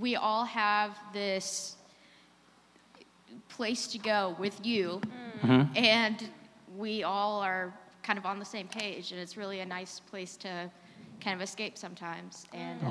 [0.00, 1.76] we all have this
[3.48, 5.00] place to go with you,
[5.42, 5.76] Mhm.
[5.76, 6.28] and
[6.76, 7.72] we all are
[8.02, 10.70] kind of on the same page, and it's really a nice place to
[11.20, 12.46] kind of escape sometimes.
[12.52, 12.90] And uh,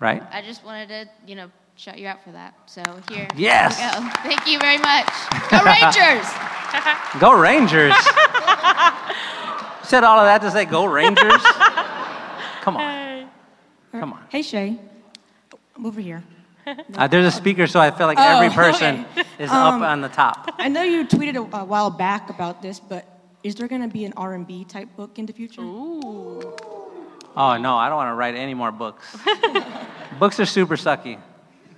[0.00, 0.22] Right.
[0.32, 2.54] I just wanted to, you know, shout you out for that.
[2.66, 3.78] So here, Yes.
[3.78, 4.08] here go.
[4.22, 5.06] Thank you very much.
[5.50, 6.26] Go Rangers!
[7.20, 7.94] Go Rangers.
[9.82, 11.42] Said all of that to say go Rangers?
[12.62, 13.28] Come on.
[13.92, 14.22] Come on.
[14.28, 14.78] Hey, Shea.
[15.76, 16.22] I'm over here.
[16.96, 19.24] Uh, there's a speaker, so I feel like Oh, every person okay.
[19.38, 20.54] is Um, up on the top.
[20.58, 23.04] I know you tweeted a, a while back about this, but
[23.42, 25.62] is there going to be an R&B type book in the future?
[25.62, 26.56] Ooh.
[27.36, 29.16] Oh, no, I don't want to write any more books.
[30.18, 31.18] books are super sucky.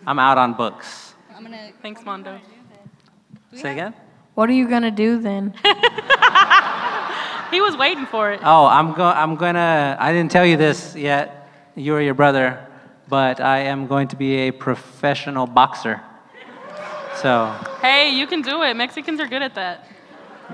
[0.06, 1.14] I'm out on books.
[1.36, 1.70] I'm gonna.
[1.82, 2.40] Thanks, Mondo.
[3.54, 3.94] Say again?
[4.34, 5.54] What are you gonna do then?
[7.52, 8.40] He was waiting for it.
[8.42, 12.66] Oh, I'm, go- I'm gonna, I didn't tell you this yet, you or your brother,
[13.12, 16.00] but I am going to be a professional boxer.
[17.20, 18.74] So, Hey, you can do it.
[18.74, 19.86] Mexicans are good at that.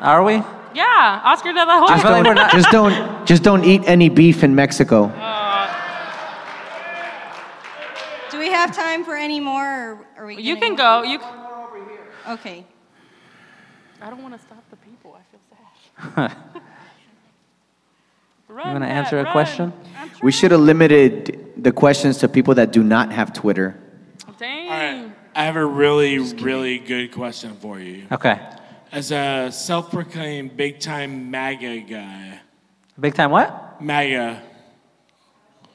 [0.03, 0.43] are we?
[0.75, 2.25] Yeah, Oscar de la Just Hoya.
[2.25, 5.05] don't, just don't, just don't eat any beef in Mexico.
[5.05, 5.71] Uh,
[8.29, 10.05] do we have time for any more?
[10.17, 11.05] Or are we You can go.
[11.05, 11.21] You.
[12.29, 12.67] Okay.
[14.03, 15.17] I don't want to stop the people.
[15.17, 15.43] I feel
[16.17, 16.37] sad.
[18.49, 19.73] you want to answer a question?
[20.25, 23.79] We should have limited the questions to people that do not have Twitter.
[24.39, 24.69] Dang.
[24.69, 25.13] All right.
[25.35, 28.07] I have a really, really good question for you.
[28.11, 28.41] Okay.
[28.91, 32.41] As a self proclaimed big time MAGA guy,
[32.99, 33.81] Big time what?
[33.81, 34.43] MAGA,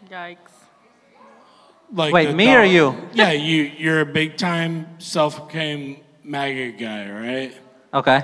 [0.09, 0.37] Yikes.
[1.93, 2.95] like Wait, the me or you?
[3.13, 3.63] Yeah, you.
[3.77, 7.57] You're a big time self proclaimed MAGA guy, right?
[7.93, 8.21] Okay.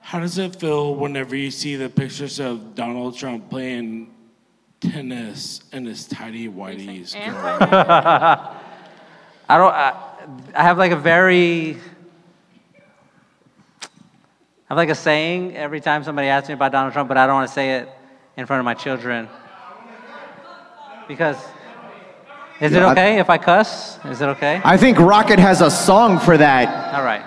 [0.00, 4.13] How does it feel whenever you see the pictures of Donald Trump playing
[4.92, 7.14] tennis in his tidy whities?
[7.16, 8.56] I
[9.58, 9.72] don't.
[9.72, 9.94] I,
[10.54, 11.78] I have like a very.
[13.82, 13.86] I
[14.68, 17.34] have like a saying every time somebody asks me about Donald Trump, but I don't
[17.36, 17.88] want to say it
[18.36, 19.28] in front of my children
[21.08, 21.36] because.
[22.60, 23.98] Is it Yeah, I- okay if I cuss?
[24.04, 24.60] Is it okay?
[24.64, 26.94] I think Rocket has a song for that.
[26.94, 27.24] All right.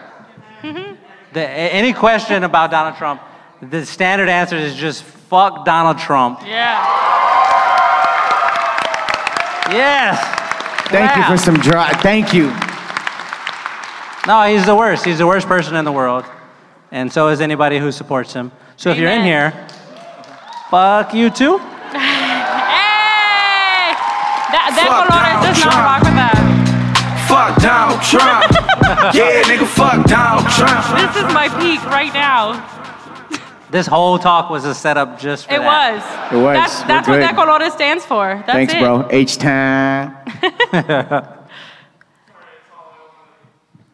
[1.33, 3.21] The, any question about Donald Trump,
[3.61, 6.39] the standard answer is just fuck Donald Trump.
[6.45, 6.81] Yeah.
[9.71, 10.17] Yes.
[10.89, 11.91] Thank you for some dry.
[12.01, 12.47] Thank you.
[14.27, 15.05] No, he's the worst.
[15.05, 16.25] He's the worst person in the world.
[16.91, 18.51] And so is anybody who supports him.
[18.77, 19.51] So if you're in here,
[20.69, 21.59] fuck you too.
[21.97, 23.95] Hey!
[24.51, 26.37] That, that Fuck Colores does not rock with that.
[27.27, 28.47] Fuck Donald Trump.
[29.15, 30.83] yeah, nigga, fuck Donald Trump.
[30.99, 32.55] This is my peak right now.
[33.69, 36.31] This whole talk was a setup just for It that.
[36.31, 36.33] was.
[36.33, 36.55] It was.
[36.55, 37.23] That's, We're that's what good.
[37.23, 38.43] that Colores stands for.
[38.45, 38.79] That's Thanks, it.
[38.79, 39.07] bro.
[39.11, 40.15] H time.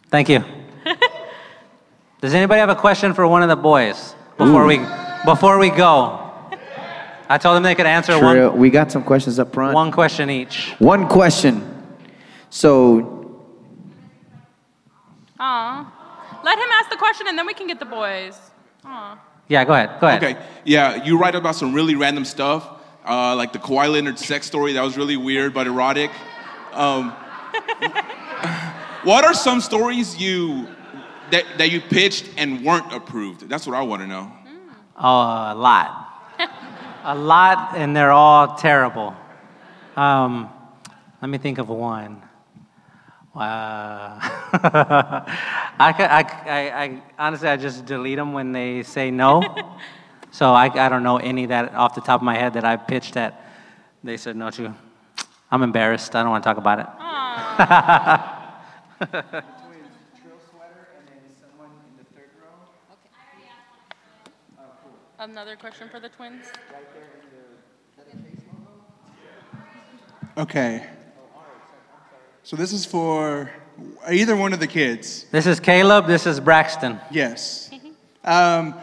[0.10, 0.44] Thank you.
[2.22, 4.80] Does anybody have a question for one of the boys before we
[5.26, 6.20] before we go?
[7.30, 8.50] I told them they could answer True.
[8.50, 9.74] one We got some questions up front.
[9.74, 10.76] one question each.
[10.78, 11.64] One question.
[12.52, 13.42] So,
[15.40, 16.40] Aw.
[16.44, 18.38] Let him ask the question and then we can get the boys.
[18.86, 19.18] Aw.
[19.54, 20.00] Yeah, go ahead.
[20.02, 20.24] Go ahead.
[20.24, 20.46] Okay.
[20.66, 22.68] Yeah, you write about some really random stuff,
[23.08, 24.74] uh, like the Kawhi Leonard sex story.
[24.74, 26.10] That was really weird but erotic.
[26.72, 27.12] Um,
[29.04, 30.68] what are some stories you
[31.30, 33.48] that, that you pitched and weren't approved?
[33.48, 34.32] That's what I want to know.
[34.98, 36.34] Oh, a lot.
[37.04, 39.16] a lot, and they're all terrible.
[39.96, 40.50] Um,
[41.22, 42.24] let me think of one.
[43.34, 44.20] Wow.
[44.22, 49.42] I, ca- I, I, I, honestly, I just delete them when they say no.
[50.32, 52.78] so I, I don't know any that off the top of my head that I
[52.78, 53.52] pitched that
[54.04, 54.76] they said no to.
[55.50, 56.16] I'm embarrassed.
[56.16, 56.86] I don't want to talk about it.
[65.20, 66.46] Another question for the twins?
[70.38, 70.86] Okay.
[72.46, 73.50] So this is for
[74.10, 75.26] either one of the kids.
[75.32, 76.08] this is Caleb.
[76.08, 77.00] This is Braxton.
[77.10, 77.72] Yes.
[78.24, 78.76] Um,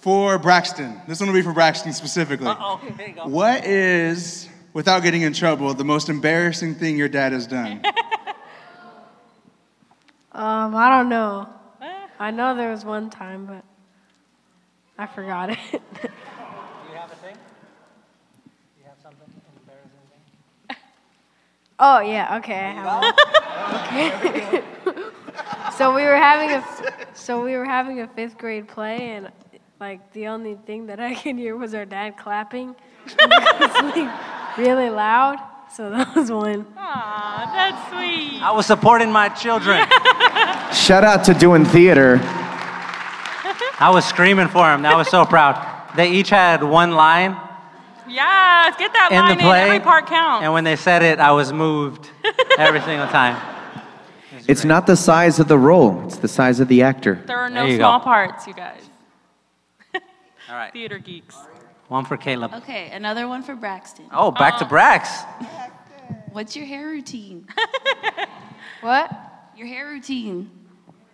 [0.00, 1.00] for Braxton.
[1.08, 2.46] This one will be for Braxton specifically.
[2.48, 2.80] Uh-oh.
[2.96, 3.26] There you go.
[3.26, 7.82] What is, without getting in trouble, the most embarrassing thing your dad has done?
[10.30, 11.48] Um, I don't know.
[12.20, 13.64] I know there was one time, but
[14.96, 15.58] I forgot it.
[21.80, 23.14] Oh yeah, okay, I have one.
[23.84, 24.62] Okay.
[25.76, 26.64] so we were having a
[27.14, 29.30] so we were having a fifth grade play, and
[29.78, 32.74] like the only thing that I could hear was our dad clapping,
[33.18, 35.38] like, really loud.
[35.70, 36.66] So that was one.
[36.78, 38.42] Aw, that's sweet.
[38.42, 39.78] I was supporting my children.
[40.72, 42.18] Shout out to doing theater.
[43.80, 44.84] I was screaming for them.
[44.84, 45.94] I was so proud.
[45.94, 47.36] They each had one line
[48.08, 49.62] Yes, get that in line the play.
[49.62, 49.66] in.
[49.68, 50.44] Every part counts.
[50.44, 52.08] And when they said it, I was moved
[52.58, 53.36] every single time.
[54.46, 57.22] It's not the size of the role, it's the size of the actor.
[57.26, 58.04] There are no There small go.
[58.04, 58.80] parts, you guys.
[59.94, 60.00] All
[60.50, 60.72] right.
[60.78, 61.36] Theater geeks.
[61.88, 62.54] One for Caleb.
[62.54, 64.06] Okay, another one for Braxton.
[64.10, 64.68] Oh, back to oh.
[64.68, 65.08] Brax.
[66.32, 67.46] What's your hair routine?
[68.80, 69.10] What?
[69.56, 70.50] Your hair routine.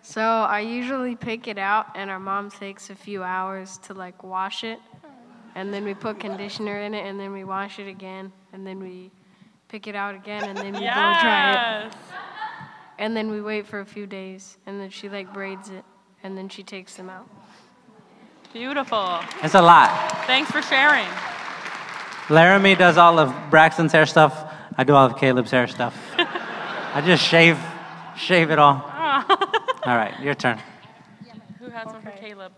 [0.01, 4.23] So I usually pick it out, and our mom takes a few hours to like
[4.23, 4.79] wash it,
[5.55, 8.79] and then we put conditioner in it, and then we wash it again, and then
[8.79, 9.11] we
[9.67, 11.55] pick it out again, and then we blow dry it,
[11.85, 11.93] Yes.
[12.99, 15.83] and then we wait for a few days, and then she like braids it,
[16.23, 17.27] and then she takes them out.
[18.53, 19.19] Beautiful.
[19.43, 19.89] It's a lot.
[20.27, 21.07] Thanks for sharing.
[22.29, 24.33] Laramie does all of Braxton's hair stuff.
[24.77, 25.95] I do all of Caleb's hair stuff.
[26.17, 27.59] I just shave,
[28.17, 28.75] shave it all.
[29.85, 30.57] All right, your turn.
[31.59, 32.51] Who has one for Caleb?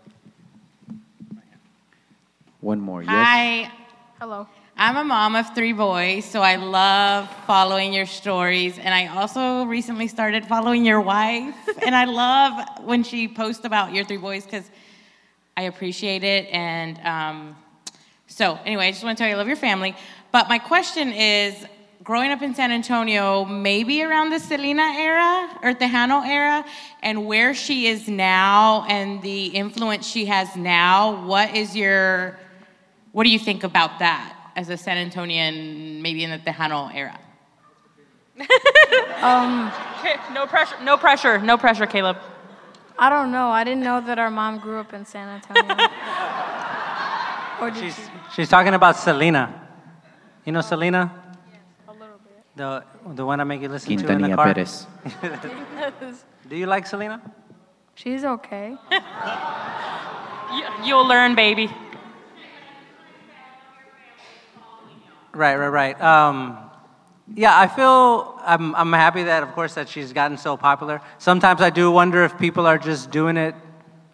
[2.60, 3.10] One more, yes?
[3.10, 3.72] Hi.
[4.18, 4.48] Hello.
[4.76, 8.78] I'm a mom of three boys, so I love following your stories.
[8.78, 11.54] And I also recently started following your wife.
[11.82, 14.70] and I love when she posts about your three boys because
[15.56, 16.46] I appreciate it.
[16.50, 17.56] And um,
[18.26, 19.94] so, anyway, I just want to tell you I love your family.
[20.32, 21.64] But my question is
[22.02, 26.64] growing up in San Antonio, maybe around the Selena era or Tejano era,
[27.02, 32.38] and where she is now and the influence she has now, what is your,
[33.18, 37.18] what do you think about that as a San Antonian, maybe in the Tejano era?
[39.20, 39.72] Um,
[40.32, 40.76] no pressure.
[40.80, 41.38] No pressure.
[41.38, 42.18] No pressure, Caleb.
[42.96, 43.48] I don't know.
[43.48, 45.64] I didn't know that our mom grew up in San Antonio.
[47.60, 48.02] or did She's, she?
[48.34, 49.68] she's talking about Selena.
[50.44, 51.10] You know Selena?
[51.50, 51.58] Yeah,
[51.88, 52.44] a little bit.
[52.54, 52.84] The,
[53.16, 54.54] the one I make you listen to in the Quintanilla car?
[54.54, 54.86] Perez.
[56.48, 57.20] Do you like Selena?
[57.96, 58.76] She's okay.
[60.52, 61.68] You, you'll learn, baby.
[65.38, 66.00] Right, right, right.
[66.00, 66.58] Um,
[67.32, 71.00] yeah, I feel I'm, I'm happy that, of course, that she's gotten so popular.
[71.18, 73.54] Sometimes I do wonder if people are just doing it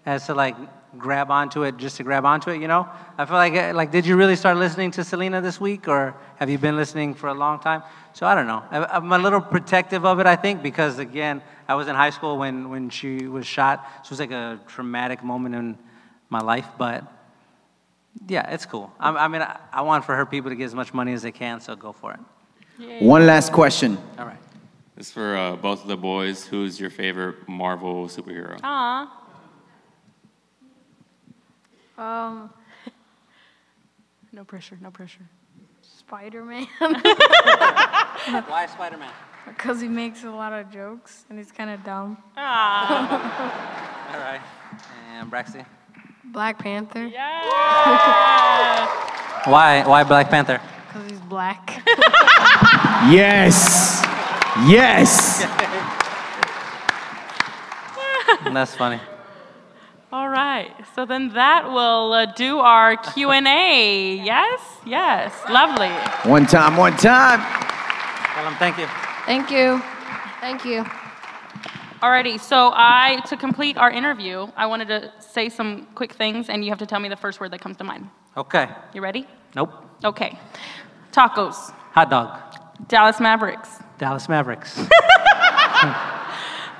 [0.04, 0.54] as to like
[0.98, 2.60] grab onto it, just to grab onto it.
[2.60, 2.86] You know,
[3.16, 6.14] I feel like uh, like did you really start listening to Selena this week, or
[6.36, 7.82] have you been listening for a long time?
[8.12, 8.62] So I don't know.
[8.70, 12.10] I, I'm a little protective of it, I think, because again, I was in high
[12.10, 13.82] school when when she was shot.
[14.02, 15.78] So it was like a traumatic moment in
[16.28, 17.10] my life, but.
[18.28, 18.92] Yeah, it's cool.
[18.98, 21.22] I, I mean, I, I want for her people to get as much money as
[21.22, 22.20] they can, so go for it.
[23.02, 23.98] One last question.
[24.18, 24.38] All right.
[24.96, 26.44] This is for uh, both of the boys.
[26.44, 28.58] Who's your favorite Marvel superhero?
[28.62, 29.20] Aw.
[31.98, 32.50] Um,
[34.32, 34.76] No pressure.
[34.80, 35.28] No pressure.
[35.82, 36.66] Spider Man.
[36.78, 39.12] Why Spider Man?
[39.46, 42.18] Because he makes a lot of jokes and he's kind of dumb.
[42.36, 44.12] Ah.
[44.12, 44.40] All right.
[45.12, 45.64] And Braxy?
[46.34, 47.08] Black Panther.
[49.46, 49.84] Why?
[49.86, 50.60] Why Black Panther?
[50.88, 51.80] Because he's black.
[53.10, 54.00] Yes.
[54.66, 55.44] Yes.
[58.54, 58.98] That's funny.
[60.10, 60.70] All right.
[60.96, 64.16] So then that will uh, do our Q and A.
[64.16, 64.60] Yes.
[64.86, 65.34] Yes.
[65.50, 65.90] Lovely.
[66.30, 67.40] One time, one time.
[68.34, 68.86] Tell them thank you.
[69.26, 69.82] Thank you.
[70.40, 70.86] Thank you.
[72.04, 76.62] Alrighty, so I, to complete our interview, I wanted to say some quick things, and
[76.62, 78.10] you have to tell me the first word that comes to mind.
[78.36, 78.68] Okay.
[78.92, 79.26] You ready?
[79.56, 79.70] Nope.
[80.04, 80.38] Okay.
[81.12, 81.70] Tacos.
[81.96, 82.38] Hot dog.
[82.88, 83.70] Dallas Mavericks.
[83.96, 84.76] Dallas Mavericks.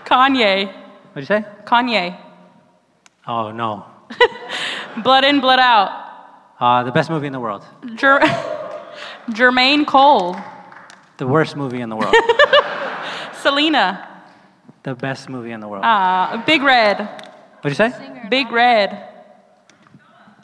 [0.04, 0.70] Kanye.
[1.14, 1.42] What'd you say?
[1.64, 2.20] Kanye.
[3.26, 3.86] Oh no.
[5.02, 5.88] Blood in, blood out.
[6.60, 7.64] Uh, the best movie in the world.
[7.94, 8.20] Jer-
[9.30, 10.36] Jermaine Cole.
[11.16, 12.14] The worst movie in the world.
[13.40, 14.10] Selena.
[14.84, 15.84] The best movie in the world.
[15.84, 16.98] Uh, Big Red.
[17.62, 17.92] What'd you say?
[18.30, 19.08] Big Red.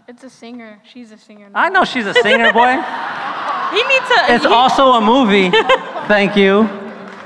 [0.09, 0.81] It's a singer.
[0.83, 1.49] She's a singer.
[1.55, 2.73] I know she's a singer, boy.
[3.77, 4.35] He needs to.
[4.35, 5.51] It's he- also a movie.
[6.09, 6.65] Thank you.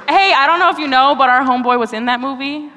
[0.07, 2.69] Hey, I don't know if you know, but our homeboy was in that movie.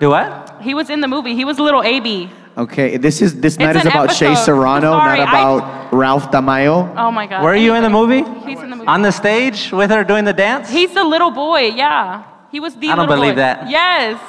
[0.00, 0.56] Do what?
[0.60, 1.34] He was in the movie.
[1.34, 2.28] He was little AB.
[2.58, 4.44] Okay, this is this night It's is about Shea episode.
[4.44, 6.92] Serrano, Sorry, not I- about Ralph Tamayo.
[6.98, 7.42] Oh my God.
[7.42, 8.22] Were you in the movie?
[8.46, 8.88] He's in the movie.
[8.88, 10.68] On the stage with her doing the dance?
[10.68, 12.24] He's the little boy, yeah.
[12.52, 13.40] He was the I don't little believe boy.
[13.40, 13.70] that.
[13.70, 14.20] Yes.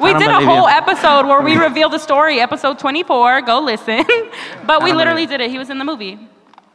[0.00, 0.68] We did a whole you.
[0.68, 3.42] episode where we revealed the story, episode 24.
[3.42, 4.04] Go listen.
[4.66, 5.50] but we literally did it.
[5.50, 6.18] He was in the movie.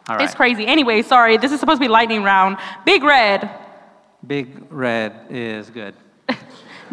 [0.10, 0.68] All It's crazy.
[0.68, 1.38] Anyway, sorry.
[1.38, 2.58] This is supposed to be lightning round.
[2.86, 3.50] Big Red.
[4.26, 5.96] Big Red is good.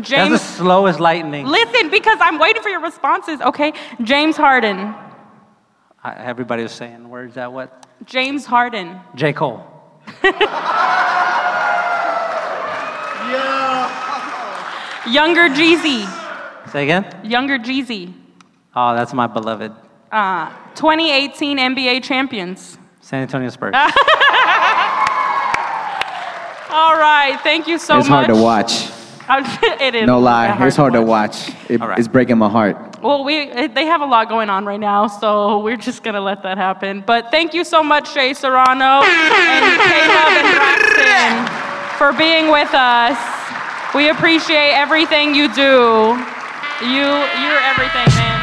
[0.00, 0.08] James.
[0.08, 1.46] That's the slowest lightning.
[1.46, 3.72] Listen, because I'm waiting for your responses, okay?
[4.02, 4.94] James Harden.
[6.02, 7.86] I, everybody was saying words that what?
[8.04, 9.00] James Harden.
[9.14, 9.32] J.
[9.32, 9.64] Cole.
[15.06, 16.06] Younger Jeezy.
[16.70, 17.04] Say again?
[17.24, 18.12] Younger Jeezy.
[18.74, 19.72] Oh, that's my beloved.
[20.10, 22.78] Uh, 2018 NBA champions.
[23.00, 23.74] San Antonio Spurs.
[26.70, 28.28] All right, thank you so it's much.
[28.30, 29.80] It's hard to watch.
[29.80, 30.06] it is.
[30.06, 31.48] No lie, hard it's hard to watch.
[31.68, 32.76] It- It's breaking my heart.
[33.02, 36.42] Well, we they have a lot going on right now, so we're just gonna let
[36.42, 37.02] that happen.
[37.06, 41.46] But thank you so much, Shea Serrano and Caleb and Braxton,
[41.98, 43.18] for being with us.
[43.94, 46.18] We appreciate everything you do.
[46.82, 47.06] You
[47.42, 48.40] you're everything, man.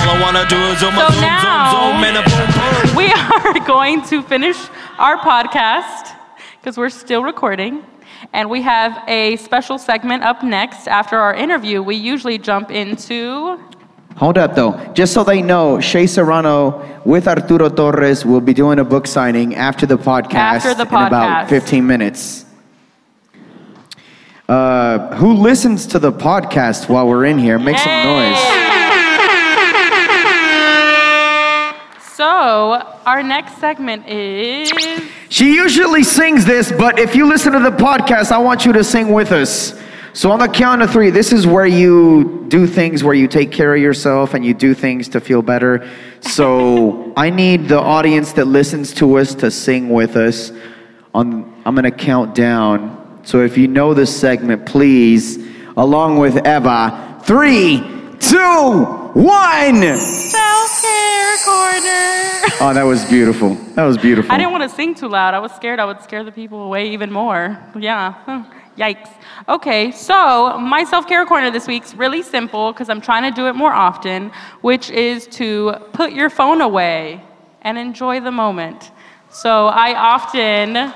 [0.00, 2.96] All I wanna do is zoom, So zoom, now- zoom, zoom, and a boom, boom.
[3.02, 4.56] We are going to finish
[4.98, 6.14] our podcast
[6.60, 7.84] because we're still recording.
[8.32, 11.82] And we have a special segment up next after our interview.
[11.82, 13.58] We usually jump into
[14.22, 14.78] Hold up, though.
[14.94, 19.56] Just so they know, Shea Serrano with Arturo Torres will be doing a book signing
[19.56, 22.44] after the podcast After the in about 15 minutes.
[24.48, 27.58] Uh, who listens to the podcast while we're in here?
[27.58, 28.38] Make some noise.
[32.14, 32.24] So,
[33.04, 34.70] our next segment is
[35.30, 38.84] She usually sings this, but if you listen to the podcast, I want you to
[38.84, 39.74] sing with us.
[40.14, 43.50] So on the count of three, this is where you do things where you take
[43.50, 45.88] care of yourself and you do things to feel better.
[46.20, 50.52] So I need the audience that listens to us to sing with us.
[51.14, 53.20] On I'm gonna count down.
[53.24, 55.38] So if you know this segment, please,
[55.76, 57.78] along with Eva, three,
[58.20, 58.84] two,
[59.14, 59.98] one.
[59.98, 62.32] Self Care Corner.
[62.60, 63.54] Oh, that was beautiful.
[63.76, 64.30] That was beautiful.
[64.30, 65.32] I didn't want to sing too loud.
[65.32, 67.58] I was scared I would scare the people away even more.
[67.78, 68.44] Yeah.
[68.76, 69.10] Yikes.
[69.48, 73.46] Okay, so my self care corner this week's really simple because I'm trying to do
[73.46, 74.30] it more often,
[74.62, 77.22] which is to put your phone away
[77.62, 78.90] and enjoy the moment.
[79.30, 80.92] So I often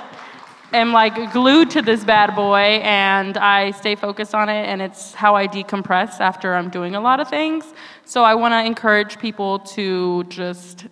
[0.72, 5.14] am like glued to this bad boy and I stay focused on it and it's
[5.14, 7.64] how I decompress after I'm doing a lot of things.
[8.04, 10.86] So I want to encourage people to just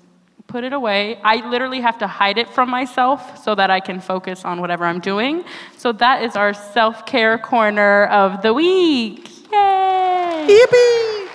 [0.55, 1.18] put it away.
[1.24, 4.85] I literally have to hide it from myself so that I can focus on whatever
[4.85, 5.43] I'm doing.
[5.76, 9.31] So that is our self-care corner of the week.
[9.51, 10.47] Yay!
[10.48, 11.28] Yippee!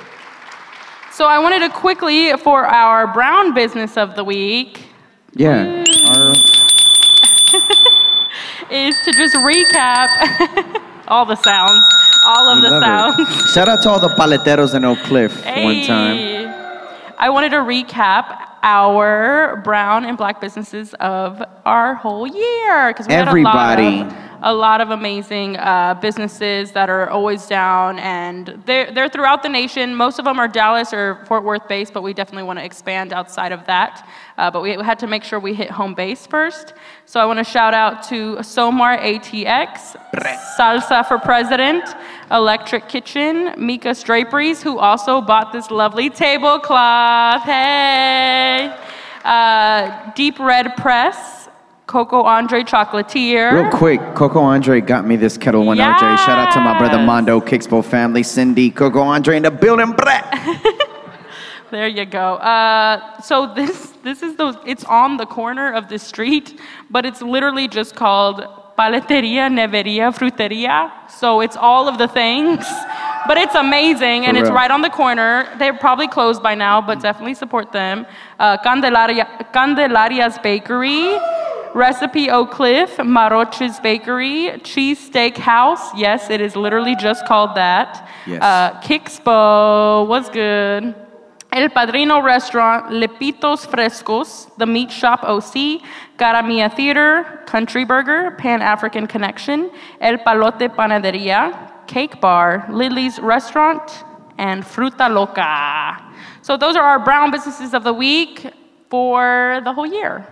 [1.12, 4.86] So I wanted to quickly for our brown business of the week
[5.36, 5.84] Yeah.
[6.16, 6.34] Our-
[8.72, 10.08] is to just recap
[11.10, 11.84] all the sounds,
[12.26, 13.52] all of the sounds.
[13.54, 16.48] Shout out to all the paleteros in Oak Cliff one time.
[17.18, 23.14] I wanted to recap our brown and black businesses of our whole year because we
[23.14, 23.98] Everybody.
[23.98, 28.62] had a lot of, a lot of amazing uh, businesses that are always down and
[28.66, 29.96] they're, they're throughout the nation.
[29.96, 33.14] Most of them are Dallas or Fort Worth based, but we definitely want to expand
[33.14, 34.08] outside of that.
[34.38, 36.74] Uh, but we had to make sure we hit home base first.
[37.06, 39.98] So I want to shout out to Somar ATX,
[40.58, 41.84] Salsa for President,
[42.32, 47.44] Electric Kitchen, Mika's Draperies, who also bought this lovely tablecloth.
[47.44, 48.76] Hey!
[49.24, 51.50] Uh, Deep Red Press,
[51.88, 53.52] Coco Andre Chocolatier.
[53.52, 56.00] Real quick, Coco Andre got me this Ketel One RJ.
[56.00, 59.96] Shout out to my brother Mondo, Kickspo family, Cindy, Coco Andre in the building.
[61.72, 62.36] There you go.
[62.36, 67.22] Uh, so this this is the it's on the corner of the street, but it's
[67.22, 68.44] literally just called
[68.80, 71.10] Paleteria, Neveria, Fruteria.
[71.10, 72.66] So it's all of the things,
[73.28, 75.54] but it's amazing and it's right on the corner.
[75.60, 78.06] They're probably closed by now, but definitely support them.
[78.40, 81.18] Uh, Candelaria, Candelaria's Bakery.
[81.76, 85.94] Recipe Oak Cliff, Maroche's Bakery, Cheesesteak House.
[85.96, 88.10] Yes, it is literally just called that.
[88.26, 88.42] Yes.
[88.42, 90.96] Uh, Kickspo, what's good?
[91.52, 95.82] El Padrino Restaurant, Lepitos Frescos, The Meat Shop OC,
[96.20, 99.72] Cara Mia Theater, Country Burger, Pan African Connection,
[100.02, 104.04] El Palote Panaderia, Cake Bar, Lily's Restaurant,
[104.38, 106.04] and Fruta Loca.
[106.42, 108.46] So those are our brown businesses of the week
[108.90, 110.28] for the whole year.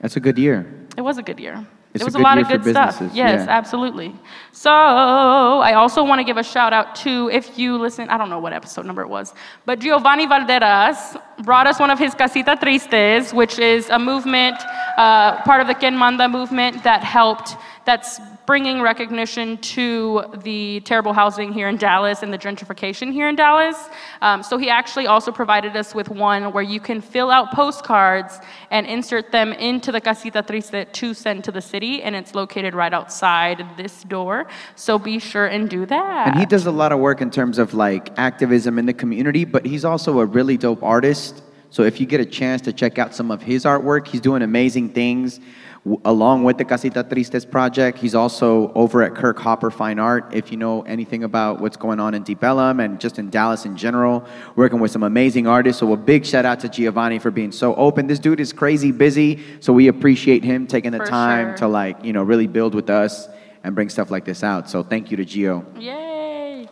[0.00, 0.86] That's a good year.
[0.96, 1.66] It was a good year.
[1.94, 3.00] It's it was a a, lot of good stuff.
[3.00, 3.46] Yes, yeah.
[3.48, 4.16] absolutely.
[4.50, 8.30] So I also want to give a shout out to if you listen, I don't
[8.30, 9.32] know what episode number it was,
[9.64, 14.56] but Giovanni Valderas brought us one of his Casita Tristes, which is a movement,
[14.98, 21.12] uh, part of the Quien Manda movement that helped that's bringing recognition to the terrible
[21.12, 23.76] housing here in Dallas and the gentrification here in Dallas.
[24.20, 28.38] Um, so he actually also provided us with one where you can fill out postcards
[28.70, 32.74] and insert them into the Casita Triste to send to the city, and it's located
[32.74, 34.46] right outside this door.
[34.74, 36.28] So be sure and do that.
[36.28, 39.44] And he does a lot of work in terms of like activism in the community,
[39.44, 41.42] but he's also a really dope artist.
[41.70, 44.42] So if you get a chance to check out some of his artwork, he's doing
[44.42, 45.40] amazing things
[45.84, 47.98] w- along with the Casita Tristes project.
[47.98, 50.32] He's also over at Kirk Hopper Fine Art.
[50.32, 53.64] If you know anything about what's going on in Deep Ellum and just in Dallas
[53.64, 54.24] in general,
[54.56, 55.80] working with some amazing artists.
[55.80, 58.06] So a big shout out to Giovanni for being so open.
[58.06, 61.56] This dude is crazy busy, so we appreciate him taking the For time sure.
[61.58, 63.28] to like, you know, really build with us
[63.62, 64.68] and bring stuff like this out.
[64.68, 65.64] So thank you to Gio.
[65.80, 66.68] Yay.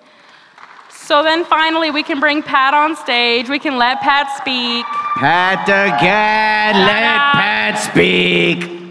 [0.91, 3.49] So then finally, we can bring Pat on stage.
[3.49, 4.85] We can let Pat speak.
[5.17, 8.82] Pat again, let Pat speak.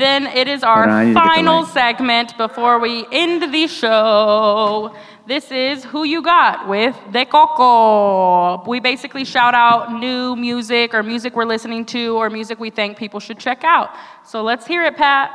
[0.00, 3.04] Then it is Hold on, I our need to get the final segment before we
[3.12, 4.96] end the show.
[5.26, 8.64] This is Who You Got with De Coco.
[8.66, 12.96] We basically shout out new music or music we're listening to or music we think
[12.96, 13.90] people should check out.
[14.24, 15.30] So let's hear it, Pat.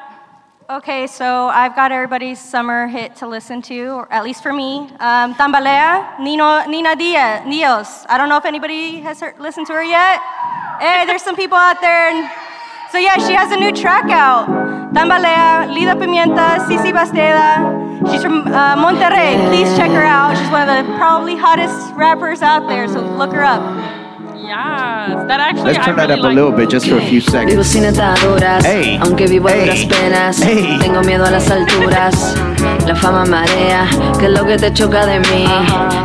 [0.67, 4.89] Okay, so I've got everybody's summer hit to listen to, or at least for me.
[4.99, 8.03] Um, Tambalea, Nino, Nina Diaz, Nios.
[8.09, 10.19] I don't know if anybody has heard, listened to her yet.
[10.79, 12.09] Hey, there's some people out there.
[12.09, 12.31] And,
[12.95, 14.47] so yeah, she has a new track out.
[14.95, 18.09] Tambalea, Lida Pimienta, Cici Basteda.
[18.09, 19.35] She's from uh, Monterrey.
[19.49, 20.37] Please check her out.
[20.37, 23.61] She's one of the probably hottest rappers out there, so look her up.
[24.37, 27.01] Yes, that actually Let's turn I that really up a little bit just for a
[27.01, 27.67] few Vivo seconds.
[27.67, 28.97] sin ataduras, Hey.
[29.03, 29.65] aunque vivo a Hey.
[29.65, 30.37] duras penas.
[30.41, 30.77] Hey.
[30.79, 32.35] Tengo miedo a las alturas,
[32.85, 33.87] la fama marea.
[34.19, 35.45] ¿Qué es lo que te choca de mí?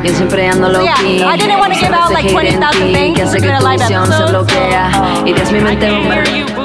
[0.02, 1.28] Yo siempre ando So low yeah.
[1.28, 3.46] I didn't wanna give out, like, Ese hate en 20,000 ti things Que hace for
[3.46, 4.90] que the tu live visión se episode, bloquea.
[5.26, 6.59] Y tras mi mente bombardea.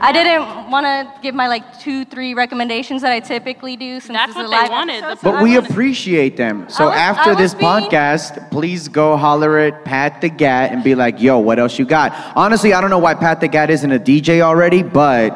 [0.00, 4.16] I didn't want to give my like two, three recommendations that I typically do since
[4.16, 5.04] That's this what is a they live wanted.
[5.04, 5.22] episode.
[5.32, 6.66] But we appreciate them.
[6.68, 10.28] So I was- after I this was being- podcast, please go holler at Pat the
[10.28, 12.12] Gat and be like, yo, what else you got?
[12.36, 15.30] Honestly, I don't know why Pat the Gat isn't a DJ already, but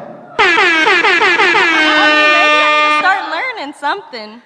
[2.99, 4.41] start learning something.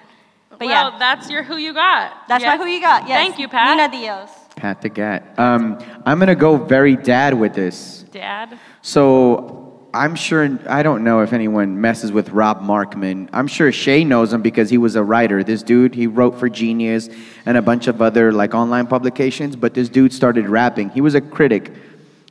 [0.50, 2.12] But well, yeah, that's your Who You Got.
[2.28, 2.58] that's Yes.
[2.58, 3.06] my who you got.
[3.06, 3.16] Yes.
[3.20, 3.76] Thank you, Pat.
[3.76, 4.28] Nina Diaz.
[4.56, 5.22] Pat the Gat.
[5.38, 8.04] Um, I'm gonna go very dad with this.
[8.10, 8.58] Dad.
[8.82, 13.30] So I'm sure I don't know if anyone messes with Rob Markman.
[13.32, 15.42] I'm sure Shea knows him because he was a writer.
[15.42, 17.08] This dude, he wrote for Genius
[17.46, 19.56] and a bunch of other like online publications.
[19.56, 20.90] But this dude started rapping.
[20.90, 21.72] He was a critic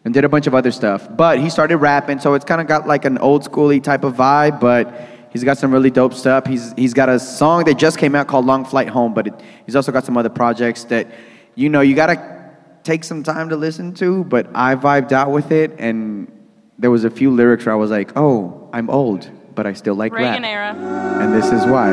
[0.06, 1.08] and did a bunch of other stuff.
[1.18, 4.16] But he started rapping, so it's kind of got like an old schooly type of
[4.16, 4.60] vibe.
[4.60, 6.46] But he's got some really dope stuff.
[6.46, 9.16] He's he's got a song that just came out called Long Flight Home.
[9.16, 9.34] But it,
[9.66, 11.08] he's also got some other projects that
[11.56, 12.38] you know you gotta
[12.84, 16.32] take some time to listen to, but I vibed out with it, and
[16.80, 19.96] there was a few lyrics where I was like, "Oh, I'm old, but I still
[19.96, 21.22] like Reagan rap," era.
[21.22, 21.92] and this is why.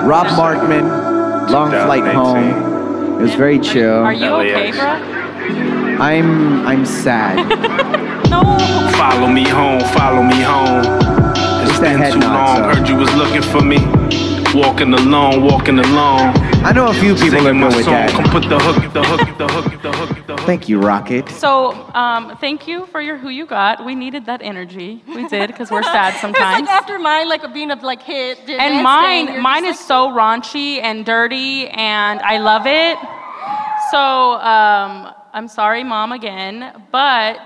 [0.00, 0.86] Rob Markman,
[1.50, 3.18] Long Flight Home.
[3.18, 4.04] It was very chill.
[4.04, 5.98] Are you okay, bro?
[6.00, 7.36] I'm I'm sad.
[8.28, 8.42] No.
[8.98, 10.84] Follow me home, follow me home.
[11.66, 12.56] It's been too long.
[12.58, 12.78] so.
[12.78, 13.78] Heard you was looking for me.
[14.54, 16.32] Walking alone, walking alone.
[16.64, 17.92] I know a few people that Singing go my with song.
[17.94, 18.10] that.
[18.10, 20.40] Come put the hook, the hook, the hook, the hook, the hook.
[20.46, 21.28] Thank you, Rocket.
[21.28, 23.84] So, um, thank you for your Who You Got.
[23.84, 25.02] We needed that energy.
[25.06, 26.62] We did because we're sad It's sometimes.
[26.66, 28.38] like after mine, like being a like hit.
[28.48, 32.96] and mine, thing, mine just is so raunchy and dirty, and I love it.
[33.90, 37.38] So um, I'm sorry, mom, again, but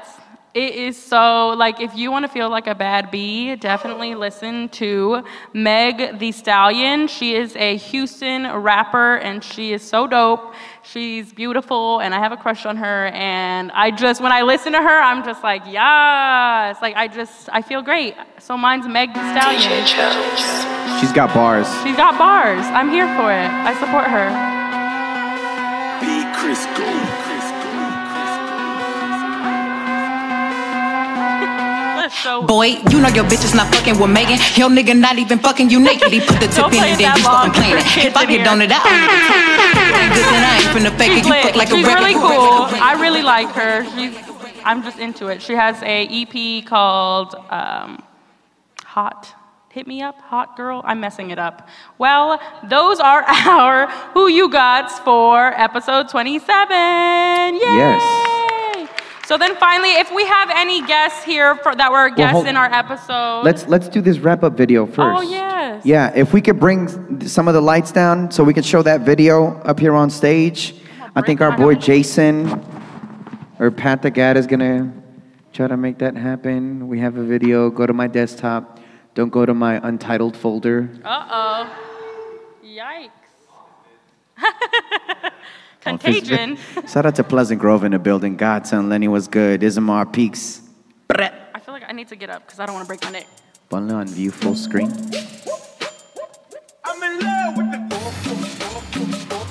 [0.54, 4.68] it is so like if you want to feel like a bad bee, definitely listen
[4.70, 5.24] to
[5.54, 7.08] Meg the Stallion.
[7.08, 10.54] She is a Houston rapper, and she is so dope.
[10.82, 13.06] She's beautiful, and I have a crush on her.
[13.06, 17.48] And I just, when I listen to her, I'm just like, yes, like I just,
[17.50, 18.14] I feel great.
[18.38, 19.86] So mine's Meg the Stallion.
[21.00, 21.66] She's got bars.
[21.82, 22.64] She's got bars.
[22.66, 23.48] I'm here for it.
[23.48, 24.28] I support her.
[26.00, 26.66] Be Chris
[32.46, 34.38] Boy, you know your bitch is not fucking with Megan.
[34.54, 36.12] Your nigga not even fucking you naked.
[36.12, 37.52] He put the tip in and then that you start long.
[37.52, 37.84] complaining.
[38.06, 39.52] If I get on it, I ain't good
[40.32, 41.26] then I ain't finna fake it.
[41.26, 42.68] You fuck like a She's regular really cool.
[42.80, 43.84] I really like her.
[43.96, 44.16] She's,
[44.64, 45.42] I'm just into it.
[45.42, 48.02] She has a EP called um,
[48.84, 49.34] Hot.
[49.70, 50.82] Hit me up, hot girl.
[50.84, 51.66] I'm messing it up.
[51.96, 57.54] Well, those are our Who You Gots for episode 27.
[57.54, 57.60] Yay!
[57.60, 58.31] Yes.
[59.32, 62.58] So then finally, if we have any guests here for, that were guests hold- in
[62.58, 63.40] our episode.
[63.42, 64.98] Let's let's do this wrap up video first.
[65.00, 65.86] Oh, yes.
[65.86, 69.00] Yeah, if we could bring some of the lights down so we could show that
[69.00, 70.74] video up here on stage.
[71.16, 72.46] I think our boy Jason
[73.58, 74.92] or Pat the Gat is gonna
[75.54, 76.86] try to make that happen.
[76.86, 77.70] We have a video.
[77.70, 78.80] Go to my desktop.
[79.14, 80.90] Don't go to my untitled folder.
[81.02, 81.76] Uh oh.
[82.62, 83.08] Yikes.
[85.82, 86.58] Contagion.
[86.86, 88.36] Shout out to Pleasant Grove in the building.
[88.36, 89.62] Godson, Lenny was good.
[89.62, 90.60] Ismar Peaks.
[91.10, 93.10] I feel like I need to get up because I don't want to break my
[93.10, 93.26] neck.
[93.70, 94.90] Ponle on view full screen.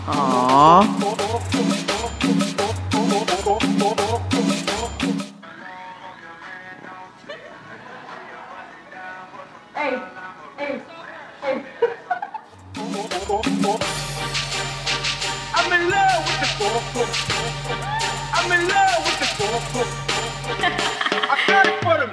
[0.07, 0.83] Aww.
[9.73, 10.01] Hey,
[10.57, 10.81] hey,
[13.73, 13.97] hey.
[15.71, 17.03] I'm in love with the coco.
[18.33, 19.81] I'm in love with the coco.
[21.31, 22.11] I got it for them.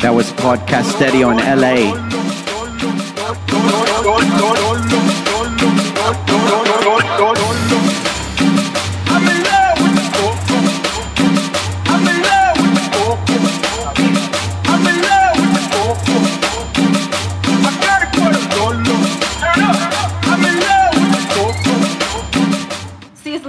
[0.00, 1.94] That was Podcast Steady on LA.
[1.94, 2.10] I'm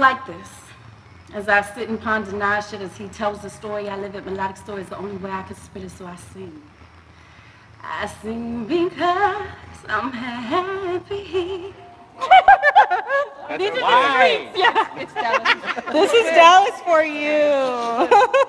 [0.04, 0.50] like this.
[1.32, 4.26] As I sit and ponder Nas shit as he tells the story, I live it.
[4.26, 6.60] Melodic story is the only way I can spit it, so I sing.
[7.82, 9.48] I sing because
[9.88, 11.72] I'm happy.
[13.56, 14.58] These are the streets.
[14.64, 15.48] Yeah, it's Dallas.
[15.96, 18.44] This is Dallas for you.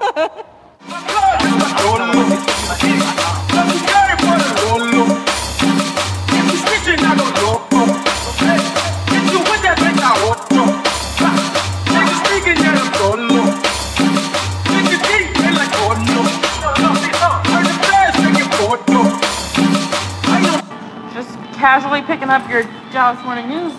[21.65, 22.61] Casually picking up your
[22.93, 23.73] Dallas Morning News.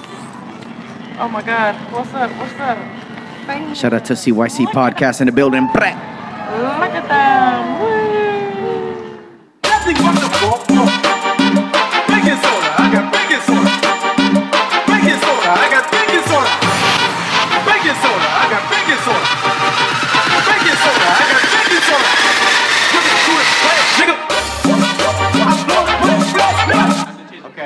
[1.22, 1.76] Oh my God.
[1.92, 2.34] What's up?
[2.34, 2.76] What's up?
[3.76, 5.62] Shout out to CYC Podcast in the building.
[5.70, 7.78] Look at them.
[7.78, 9.22] Woo.
[9.62, 10.82] Nothing but the coco.
[12.26, 13.70] Soda, I got baking soda.
[14.90, 16.50] Baking soda, I got baking soda.
[17.70, 19.30] Baking soda, I got baking soda.
[20.42, 22.35] Baking soda, I got baking soda.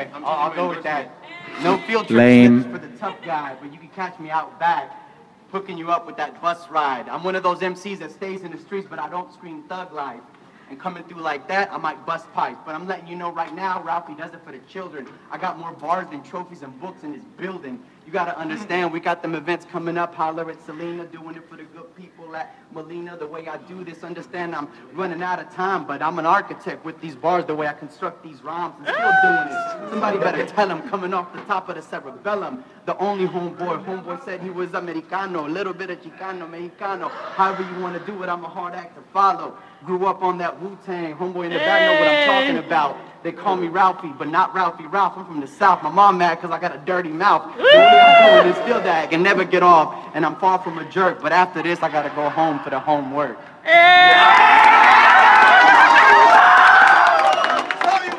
[0.01, 1.13] Okay, I'll, I'll go with that.
[1.63, 2.63] No field trip Lame.
[2.63, 4.97] tips for the tough guy, but you can catch me out back,
[5.51, 7.09] hooking you up with that bus ride.
[7.09, 9.93] I'm one of those MCs that stays in the streets, but I don't scream thug
[9.93, 10.23] life.
[10.71, 12.61] And coming through like that, I might bust pipes.
[12.65, 15.09] But I'm letting you know right now, Ralphie does it for the children.
[15.31, 17.83] I got more bars than trophies and books in this building.
[18.07, 18.41] You gotta mm-hmm.
[18.41, 20.15] understand, we got them events coming up.
[20.15, 23.17] Holler at Selena, doing it for the good people at Molina.
[23.17, 26.85] The way I do this, understand I'm running out of time, but I'm an architect
[26.85, 29.91] with these bars, the way I construct these rhymes and still doing it.
[29.91, 32.65] Somebody better tell him coming off the top of the cerebellum.
[32.87, 37.11] The only homeboy, homeboy said he was Americano, a little bit of Chicano, Mexicano.
[37.11, 39.57] However you wanna do it, I'm a hard act to follow.
[39.85, 42.97] Grew up on that Wu-Tang, homeboy in the back know what I'm talking about.
[43.23, 45.13] They call me Ralphie, but not Ralphie Ralph.
[45.17, 45.83] I'm from the South.
[45.83, 47.55] My mom mad because I got a dirty mouth.
[47.57, 49.05] The only I'm doing is still that.
[49.05, 51.21] I can never get off, and I'm far from a jerk.
[51.21, 53.37] But after this, I gotta go home for the homework.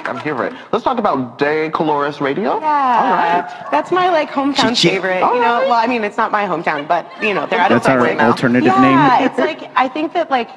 [0.05, 0.53] I'm here for it.
[0.71, 2.59] Let's talk about De Colores Radio.
[2.59, 2.65] Yeah,
[3.01, 3.67] All right.
[3.71, 4.89] that's my like hometown Chichi.
[4.89, 5.19] favorite.
[5.19, 7.77] You know, well, I mean, it's not my hometown, but you know, they're out of
[7.81, 8.27] That's our right now.
[8.29, 9.27] alternative yeah, name.
[9.29, 10.49] it's like I think that like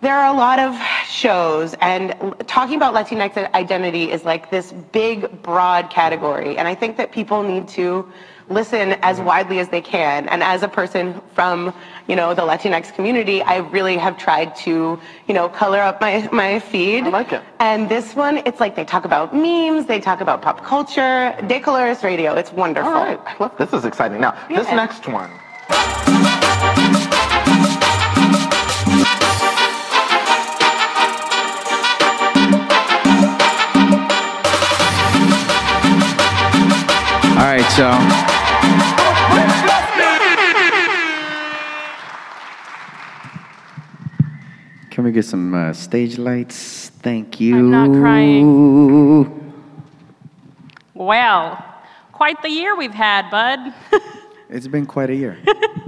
[0.00, 2.14] there are a lot of shows, and
[2.46, 7.42] talking about Latinx identity is like this big, broad category, and I think that people
[7.42, 8.10] need to
[8.48, 9.26] listen as mm-hmm.
[9.26, 10.28] widely as they can.
[10.28, 11.74] And as a person from
[12.08, 14.98] you know the Latinx community, I really have tried to
[15.28, 17.04] you know color up my my feed.
[17.04, 17.42] I like it.
[17.58, 21.34] And this one, it's like they talk about memes, they talk about pop culture.
[21.46, 22.90] De Colores Radio, it's wonderful.
[22.90, 23.40] All right.
[23.40, 24.20] Look, this is exciting.
[24.20, 25.30] Now, this next one.
[37.80, 37.90] So.
[44.90, 46.90] Can we get some uh, stage lights?
[47.00, 47.56] Thank you.
[47.56, 49.54] I'm not crying.
[50.92, 51.64] Well,
[52.12, 53.72] quite the year we've had, bud.
[54.52, 55.38] It's been quite a year.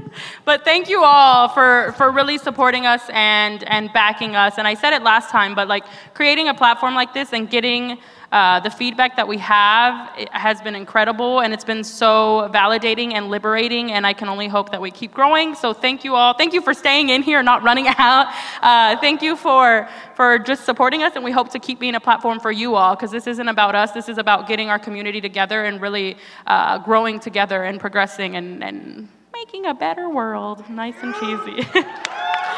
[0.45, 4.59] But thank you all for, for really supporting us and, and backing us.
[4.59, 7.99] And I said it last time, but like creating a platform like this and getting
[8.33, 13.29] uh, the feedback that we have has been incredible and it's been so validating and
[13.29, 13.93] liberating.
[13.93, 15.55] And I can only hope that we keep growing.
[15.55, 16.33] So thank you all.
[16.33, 18.33] Thank you for staying in here not running out.
[18.63, 21.13] Uh, thank you for, for just supporting us.
[21.15, 23.75] And we hope to keep being a platform for you all because this isn't about
[23.75, 23.93] us.
[23.93, 28.65] This is about getting our community together and really uh, growing together and progressing and,
[28.65, 30.69] and making a better world.
[30.71, 31.69] Nice and cheesy.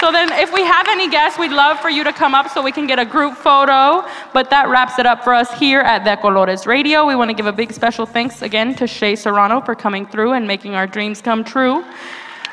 [0.00, 2.60] So then, if we have any guests, we'd love for you to come up so
[2.60, 4.06] we can get a group photo.
[4.34, 7.06] But that wraps it up for us here at De Colores Radio.
[7.06, 10.32] We want to give a big special thanks again to Shea Serrano for coming through
[10.32, 11.82] and making our dreams come true.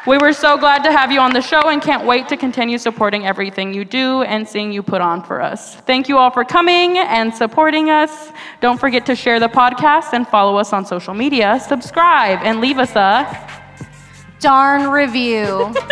[0.07, 2.77] We were so glad to have you on the show and can't wait to continue
[2.77, 5.75] supporting everything you do and seeing you put on for us.
[5.75, 8.31] Thank you all for coming and supporting us.
[8.61, 11.59] Don't forget to share the podcast and follow us on social media.
[11.65, 13.49] Subscribe and leave us a
[14.39, 15.73] darn review.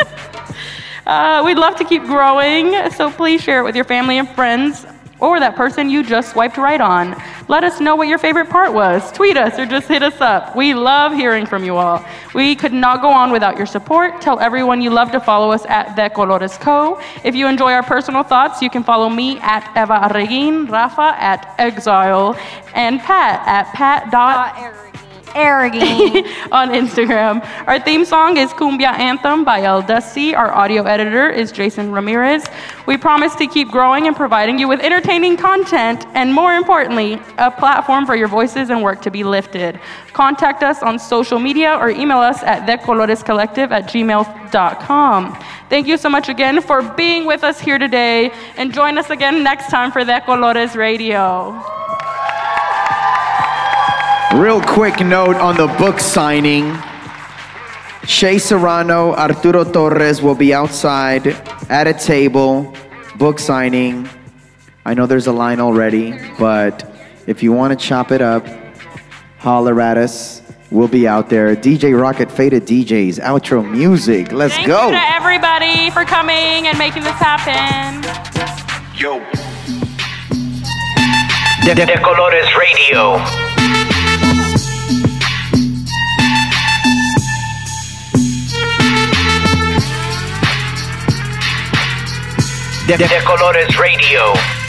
[1.05, 4.85] Uh, we'd love to keep growing, so please share it with your family and friends
[5.21, 7.15] or that person you just swiped right on.
[7.47, 9.11] Let us know what your favorite part was.
[9.11, 10.55] Tweet us or just hit us up.
[10.55, 12.03] We love hearing from you all.
[12.33, 14.19] We could not go on without your support.
[14.19, 16.99] Tell everyone you love to follow us at The Colores Co.
[17.23, 21.53] If you enjoy our personal thoughts, you can follow me at Eva Arreguin, Rafa at
[21.59, 22.35] Exile,
[22.73, 24.90] and Pat at Pat.
[25.35, 26.27] Arrogant.
[26.51, 27.45] on Instagram.
[27.67, 30.35] Our theme song is Cumbia Anthem by El Dusty.
[30.35, 32.45] Our audio editor is Jason Ramirez.
[32.85, 37.51] We promise to keep growing and providing you with entertaining content and, more importantly, a
[37.51, 39.79] platform for your voices and work to be lifted.
[40.13, 45.37] Contact us on social media or email us at thecolorescollective at gmail.com.
[45.69, 49.43] Thank you so much again for being with us here today, and join us again
[49.43, 51.63] next time for De Colores Radio.
[54.35, 56.73] Real quick note on the book signing.
[58.05, 61.27] Shea Serrano, Arturo Torres will be outside
[61.69, 62.73] at a table,
[63.17, 64.07] book signing.
[64.85, 66.89] I know there's a line already, but
[67.27, 68.47] if you want to chop it up,
[69.39, 70.41] holler at us.
[70.71, 71.53] We'll be out there.
[71.53, 74.31] DJ Rocket Faded DJs, outro music.
[74.31, 74.85] Let's Thank go.
[74.85, 78.01] you to everybody for coming and making this happen.
[78.95, 79.19] Yo.
[81.65, 83.50] De, De Colores Radio.
[92.85, 94.60] De, De Colores Radio.